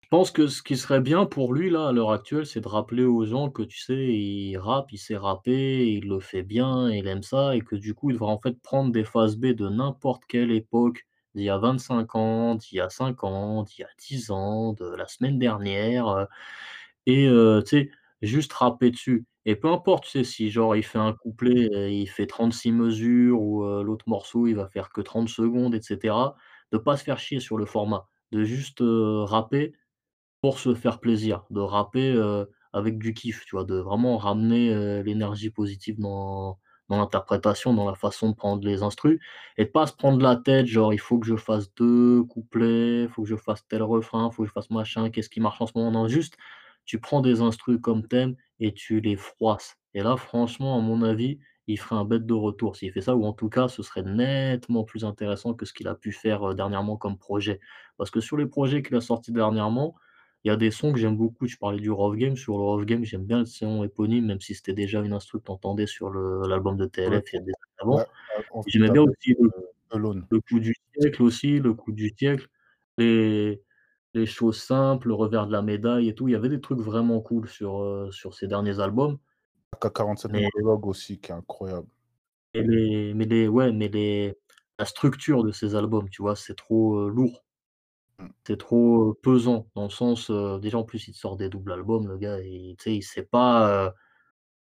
[0.03, 2.69] je pense que ce qui serait bien pour lui là, à l'heure actuelle, c'est de
[2.69, 6.91] rappeler aux gens que tu sais, il rappe, il sait rapper, il le fait bien,
[6.91, 9.47] il aime ça et que du coup, il devrait en fait prendre des phases B
[9.49, 13.81] de n'importe quelle époque, d'il y a 25 ans, d'il y a 5 ans, d'il
[13.83, 16.27] y a 10 ans, de la semaine dernière, heu
[17.07, 17.91] et heu, tu sais,
[18.23, 21.93] juste rapper dessus et peu importe, tu sais, si genre il fait un couplet et
[22.01, 25.83] il fait 36 mesures ou heu, l'autre morceau, il va faire que 30 secondes et
[25.83, 26.37] cetera,
[26.73, 29.75] de pas se faire chier sur le format, de juste, heu, rapper
[30.43, 32.15] pour se faire plaisir, de rapper,
[32.73, 33.65] avec du kiff, tu vois?
[33.65, 36.59] De vraiment ramener, l'énergie positive dans
[36.91, 39.21] l'interprétation, dans la façon de prendre les instrus
[39.57, 43.05] et de pas se prendre la tête, genre: «Il faut que je fasse 2 couplets,
[43.05, 45.41] il faut que je fasse tel refrain, il faut que je fasse machin, qu'est-ce qui
[45.41, 46.37] marche en ce moment?» non, juste,
[46.85, 51.03] tu prends des instrus comme aimes et tu les froisses et là, franchement, à mon
[51.03, 53.83] avis, il ferait un bête de retour s'il fait ça ou en tout cas, ce
[53.83, 57.61] serait nettement plus intéressant que ce qu'il a pu faire, heu, dernièrement comme projet.
[57.97, 59.95] Parce que sur les projets qu'il a sortis dernièrement,
[60.43, 61.47] il y a des sons que j'aime beaucoup.
[61.47, 62.37] Tu parlais du Rough Game.
[62.37, 65.39] Sur le Rough Game, j'aime bien le son éponyme, même si c'était déjà une instru
[65.39, 67.99] que tu entendais sur l'album de TLF il y a des années avant.
[67.99, 68.09] feat
[68.67, 69.51] j'aimais bien aussi le
[69.91, 70.27] Alone.
[70.29, 72.49] le coup du siècle aussi, le coup du siècle,
[72.99, 73.63] les
[74.15, 76.29] les choses simples, le revers de la médaille et tout.
[76.29, 79.19] Il y avait des trucs vraiment cool sur, heu, sur ces derniers albums.
[79.73, 81.89] AK-47 Mais monologue aussi qui est incroyable.
[82.55, 84.37] mais les mais les ouais, mais les
[84.79, 87.45] la structure de ces albums, tu vois, c'est trop, heu, lourd.
[88.19, 88.35] Mmh.
[88.47, 91.73] C'est trop, heu, pesant dans le sens, heu, déjà en plus il sort des doubles
[91.73, 93.95] albums le gars et sais, il sait pas,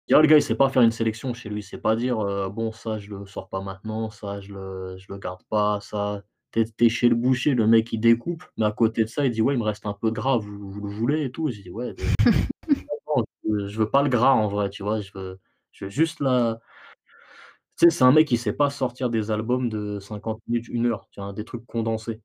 [0.07, 2.17] Déjà le gars, il sait pas faire une sélection chez lui, il sait pas dire,
[2.51, 6.23] «Bon ça je le sors pas maintenant, ça je le je le garde pas, ça»
[6.65, 9.09] tu es tu es chez le boucher, le mec il découpe, mais à côté de
[9.09, 11.23] ça, il dit: «Ouais, il me reste un peu de gras, vous vous le voulez
[11.25, 11.95] et tout?» j'ai dit: «Ouais,
[13.17, 15.01] non, je je veux pas le gras en vrai, tu vois?
[15.01, 15.39] Je veux
[15.71, 16.59] je veux juste la»
[17.77, 20.85] tu sais, c'est un mec qui sait pas sortir des albums de 50 minutes, 1
[20.87, 21.33] heure, tu vois?
[21.33, 22.21] Des trucs condensés.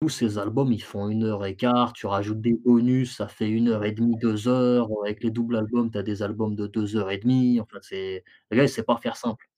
[0.00, 3.48] tous ces albums, ils font 1 heure et quart, tu rajoutes des bonus, ça fait
[3.50, 4.88] 1 heure et demie, 2 heures.
[5.04, 7.60] Avec les doubles albums, tu as des albums de 2 heures et demie.
[7.60, 9.48] Enfin, c'est le gars, il sait pas faire simple.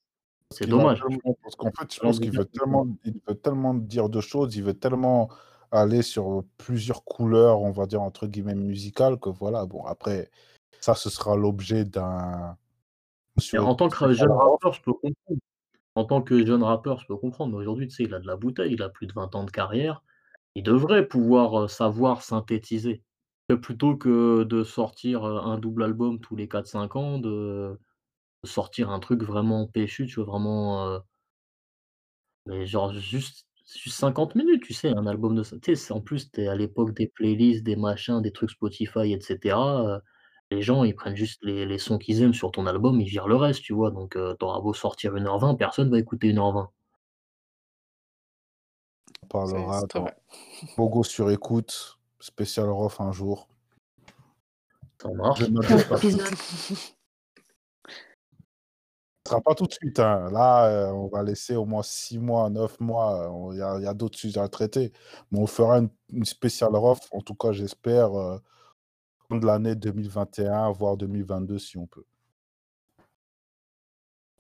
[0.50, 4.08] C'est dommage, tellement parce qu'en fait, je pense qu'il veut tellement il veut tellement dire
[4.08, 5.28] de choses, il veut tellement
[5.70, 10.30] aller sur plusieurs couleurs, on va dire, entre guillemets, «musicales» que voilà, bon après,
[10.80, 12.56] ça, ce sera l'objet d'un
[13.58, 15.40] en tant que jeune rappeur, je peux comprendre.
[15.96, 18.26] En tant que jeune rappeur, je peux comprendre, mais aujourd'hui, tu sais, il a de
[18.26, 20.02] la bouteille, il a plus de 20 ans de carrière.
[20.56, 23.02] Il devrait pouvoir, heu, savoir synthétiser.
[23.62, 27.78] Plutôt que de sortir, heu, un double album tous les 4-5 ans, de
[28.44, 30.24] sortir un truc vraiment péchu, tu vois?
[30.26, 31.00] Vraiment, heu
[32.46, 34.88] mais genre juste juste 50 minutes, tu sais?
[34.96, 37.62] Un album de cin tu sais, c'est en plus, tu es à l'époque des playlists,
[37.64, 40.00] des machins, des trucs Spotify et cetera, heu,
[40.50, 43.28] les gens, ils prennent juste les les sons qu'ils aiment sur ton album, ils virent
[43.28, 43.90] le reste, tu vois?
[43.90, 46.70] Donc heu, tu auras beau sortir 1 heure 20, personne va écouter 1 heure 20.
[49.22, 50.16] On C'est parlera c'est très dans vrai.
[50.76, 53.48] Pogo sur écoute, spécial Rof un jour.
[55.00, 55.50] Ça Je marche.
[55.50, 55.88] note 15 déjà.
[55.90, 56.34] épisodes.
[56.36, 56.97] Ce
[59.28, 60.30] sera pas tout de suite, hein.
[60.32, 63.94] Là, heu, on va laisser au moins 6 mois, 9 mois, on il y a
[63.94, 64.92] d'autres sujets à traiter.
[65.30, 68.10] Mais on fera une une spéciale Rof, en tout cas, j'espère,
[69.28, 72.04] fin de l'année 2021, voire 2022 si on peut.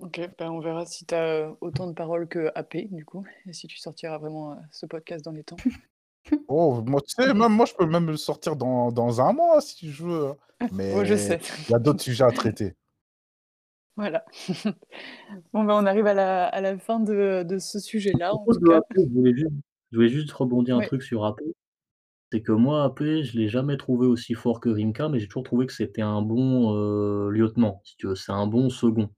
[0.00, 3.52] OK, bah, on verra si tu as, autant de paroles que AP du coup et
[3.52, 5.56] si tu sortiras vraiment, ce podcast dans les temps.
[6.46, 9.62] Oh, moi, tu sais, même moi, je peux même le sortir dans dans 1 mois
[9.62, 10.36] si je veux, hein.
[10.94, 11.40] Oh, je Mais sais.
[11.68, 12.74] il y a d'autres sujets à traiter.
[13.98, 14.24] Voilà.
[15.52, 18.62] Bon, bah, on arrive à la à la fin de de ce sujet-là, en tout
[18.62, 18.80] cas.
[18.96, 19.50] Je voulais juste
[19.90, 20.88] je voulais juste rebondir un Ouais.
[20.88, 21.44] truc sur AP.
[22.32, 25.44] C'est que moi, AP, je l'ai jamais trouvé aussi fort que Rimka, mais j'ai toujours
[25.44, 28.16] trouvé que c'était un bon, heu, lieutenant, si tu veux.
[28.16, 29.10] C'est un bon second.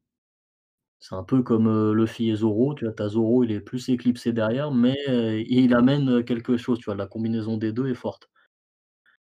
[1.02, 2.92] C'est un peu comme, heu, Luffy et Zoro, tu vois?
[2.94, 6.78] Tu as Zoro, il est plus éclipsé derrière, mais heu, il amène, heu, quelque chose,
[6.78, 6.94] tu vois?
[6.94, 8.28] La combinaison des 2 est forte.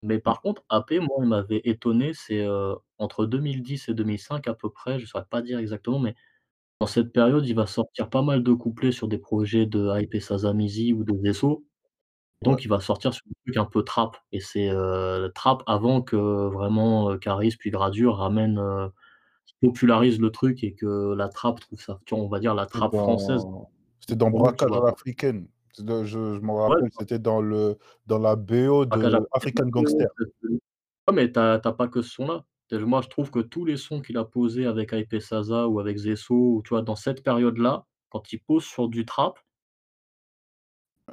[0.04, 4.54] Mais par contre, AP, moi, il m'avait étonné, c'est, heu, entre 2010 et 2005 à
[4.54, 6.16] peu près, je saurais pas dire exactement, mais
[6.82, 10.16] dans cette période, il va sortir pas mal de couplets sur des projets de Hype
[10.16, 11.66] et Sazamizi ou de Zesso.
[12.42, 12.58] Ouais.
[12.58, 16.02] Donc il va sortir sur des trucs un peu trap et c'est, heu, trap avant
[16.04, 18.90] que vraiment, heu, Caris puis Gradure ramènent, heu,
[19.62, 22.24] popularisent le truc et que la trap trouve ça tu vois?
[22.24, 25.48] On va dire la C'était trap française dans c'était dans tu l'Africaine.
[25.78, 30.08] Je je m'en rappelle, bah c'était dans le dans la BO de African Gangster.
[31.08, 32.46] ouais, mais tu as tu as pas que ce son-là.
[32.72, 35.98] Moi, je trouve que tous les sons qu'il a posés avec et Saza ou avec
[35.98, 36.82] Zesso ou tu vois?
[36.82, 39.40] Dans cette période-là, quand il pose sur du trap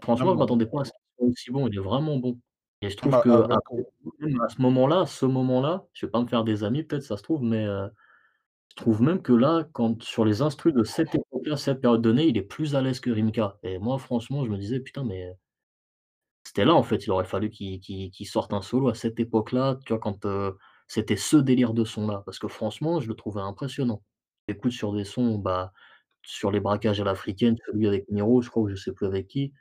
[0.03, 2.41] franchement, je m'attendais pas à ce qu'il soit aussi bon, il est vraiment bon
[2.83, 6.11] et je trouve a qu'AP, avec, heu même à ce moment-là ce moment-là, je vais
[6.13, 7.89] pas me faire des amis peut-être, ça se trouve, mais heu,
[8.71, 12.27] je trouve même que là, quand sur les instrus de cette époque-là, cette période donnée,
[12.27, 15.35] il est plus à l'aise que Rimka et moi, franchement, je me disais: «Putain, mais»
[16.45, 19.19] c'était là, en fait, il aurait fallu qu'il qu'il qu'il sorte un solo à cette
[19.21, 19.99] époque-là, tu vois?
[20.01, 20.57] Quand, heu,
[20.89, 24.03] c'était ce délire de son-là, parce que franchement, je le trouvais impressionnant.
[24.49, 25.73] J'écoute sur des sons, bah,
[26.23, 29.29] sur les braquages à l'Africaine, celui avec Niro, je crois, ou je sais plus avec
[29.29, 29.53] qui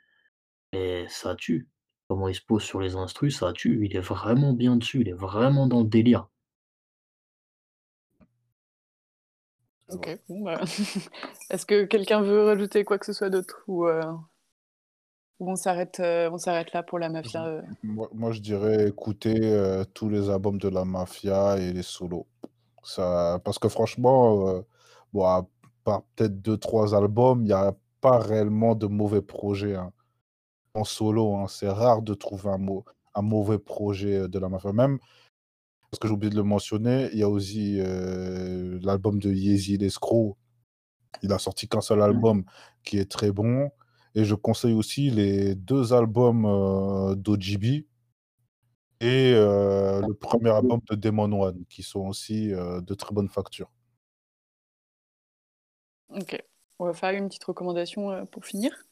[0.72, 1.68] et ça tue.
[2.08, 3.86] Comment il se pose sur les instrus, ça tue.
[3.86, 6.28] Il est vraiment bien dessus, il est vraiment dans le délire.
[9.88, 10.60] OK, bon, bah,
[11.50, 13.86] est-ce que quelqu'un veut rajouter quoi que ce soit d'autre ou
[15.40, 17.62] ou on s'arrête, heu, on s'arrête là pour la mafia, heu?
[17.82, 22.26] moi moi, je dirais écouter, tous les albums de la Mafia et les solos.
[22.84, 24.62] Ça parce que franchement,
[25.12, 25.46] bon, à
[25.84, 29.92] part peut-être 2-3 albums, il y a pas réellement de mauvais projets, hein.
[30.74, 32.84] En solo, hein, c'est rare de trouver un mau
[33.14, 34.72] un mauvais projet, de la Mafia.
[34.72, 34.98] Même
[35.94, 39.76] parce que j'ai oublié de le mentionner, il y a aussi, heu, l'album de Yeezy
[39.78, 40.36] Lescro.
[41.22, 42.24] Il a sorti qu'un seul Mmh.
[42.24, 42.44] album
[42.84, 43.70] qui est très bon
[44.14, 46.44] et je conseille aussi les 2 albums,
[47.16, 47.86] d'OGB
[49.00, 53.28] et heu, le 1er album de Demon One qui sont aussi, heu, de très bonne
[53.28, 53.70] facture.
[56.10, 56.36] OK.
[56.78, 58.84] On va faire une petite recommandation, pour finir?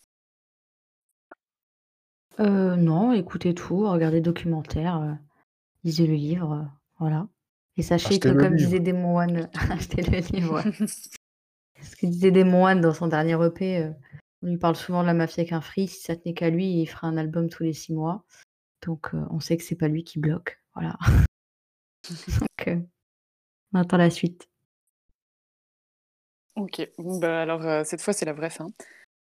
[2.39, 5.19] Non, écoutez tout, regardez le documentaire,
[5.85, 6.71] lisez le livre,
[7.03, 7.27] voilà
[7.77, 8.71] et sachez Achetez que comme livre.
[8.71, 10.87] disait Demon One achetez le livre, ouais.
[11.83, 13.95] Ce que disait Demon One dans son dernier EP, heu,
[14.43, 16.87] on lui parle souvent de la mafia qu'un free, si ça tenait qu'à lui, il
[16.87, 18.25] ferait un album tous les 6 mois.
[18.87, 20.97] Donc heu, on sait que c'est pas lui qui bloque, voilà.
[22.41, 22.87] Donc heu,
[23.73, 24.49] on attend la suite.
[26.55, 26.89] OK.
[26.99, 28.69] Bon, bah, alors, heu, cette fois, c'est la vraie fin.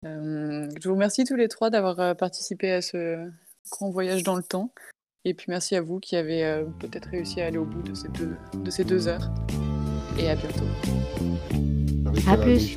[0.02, 3.30] Je vous remercie tous les 3 d'avoir, participé à ce
[3.70, 4.72] grand voyage dans le temps
[5.24, 7.94] et puis merci à vous qui avez, heu, peut-être réussi à aller au bout de
[7.94, 9.30] ces 2 de ces 2 heures
[10.18, 10.64] et à bientôt.
[12.06, 12.76] Avec À la plus.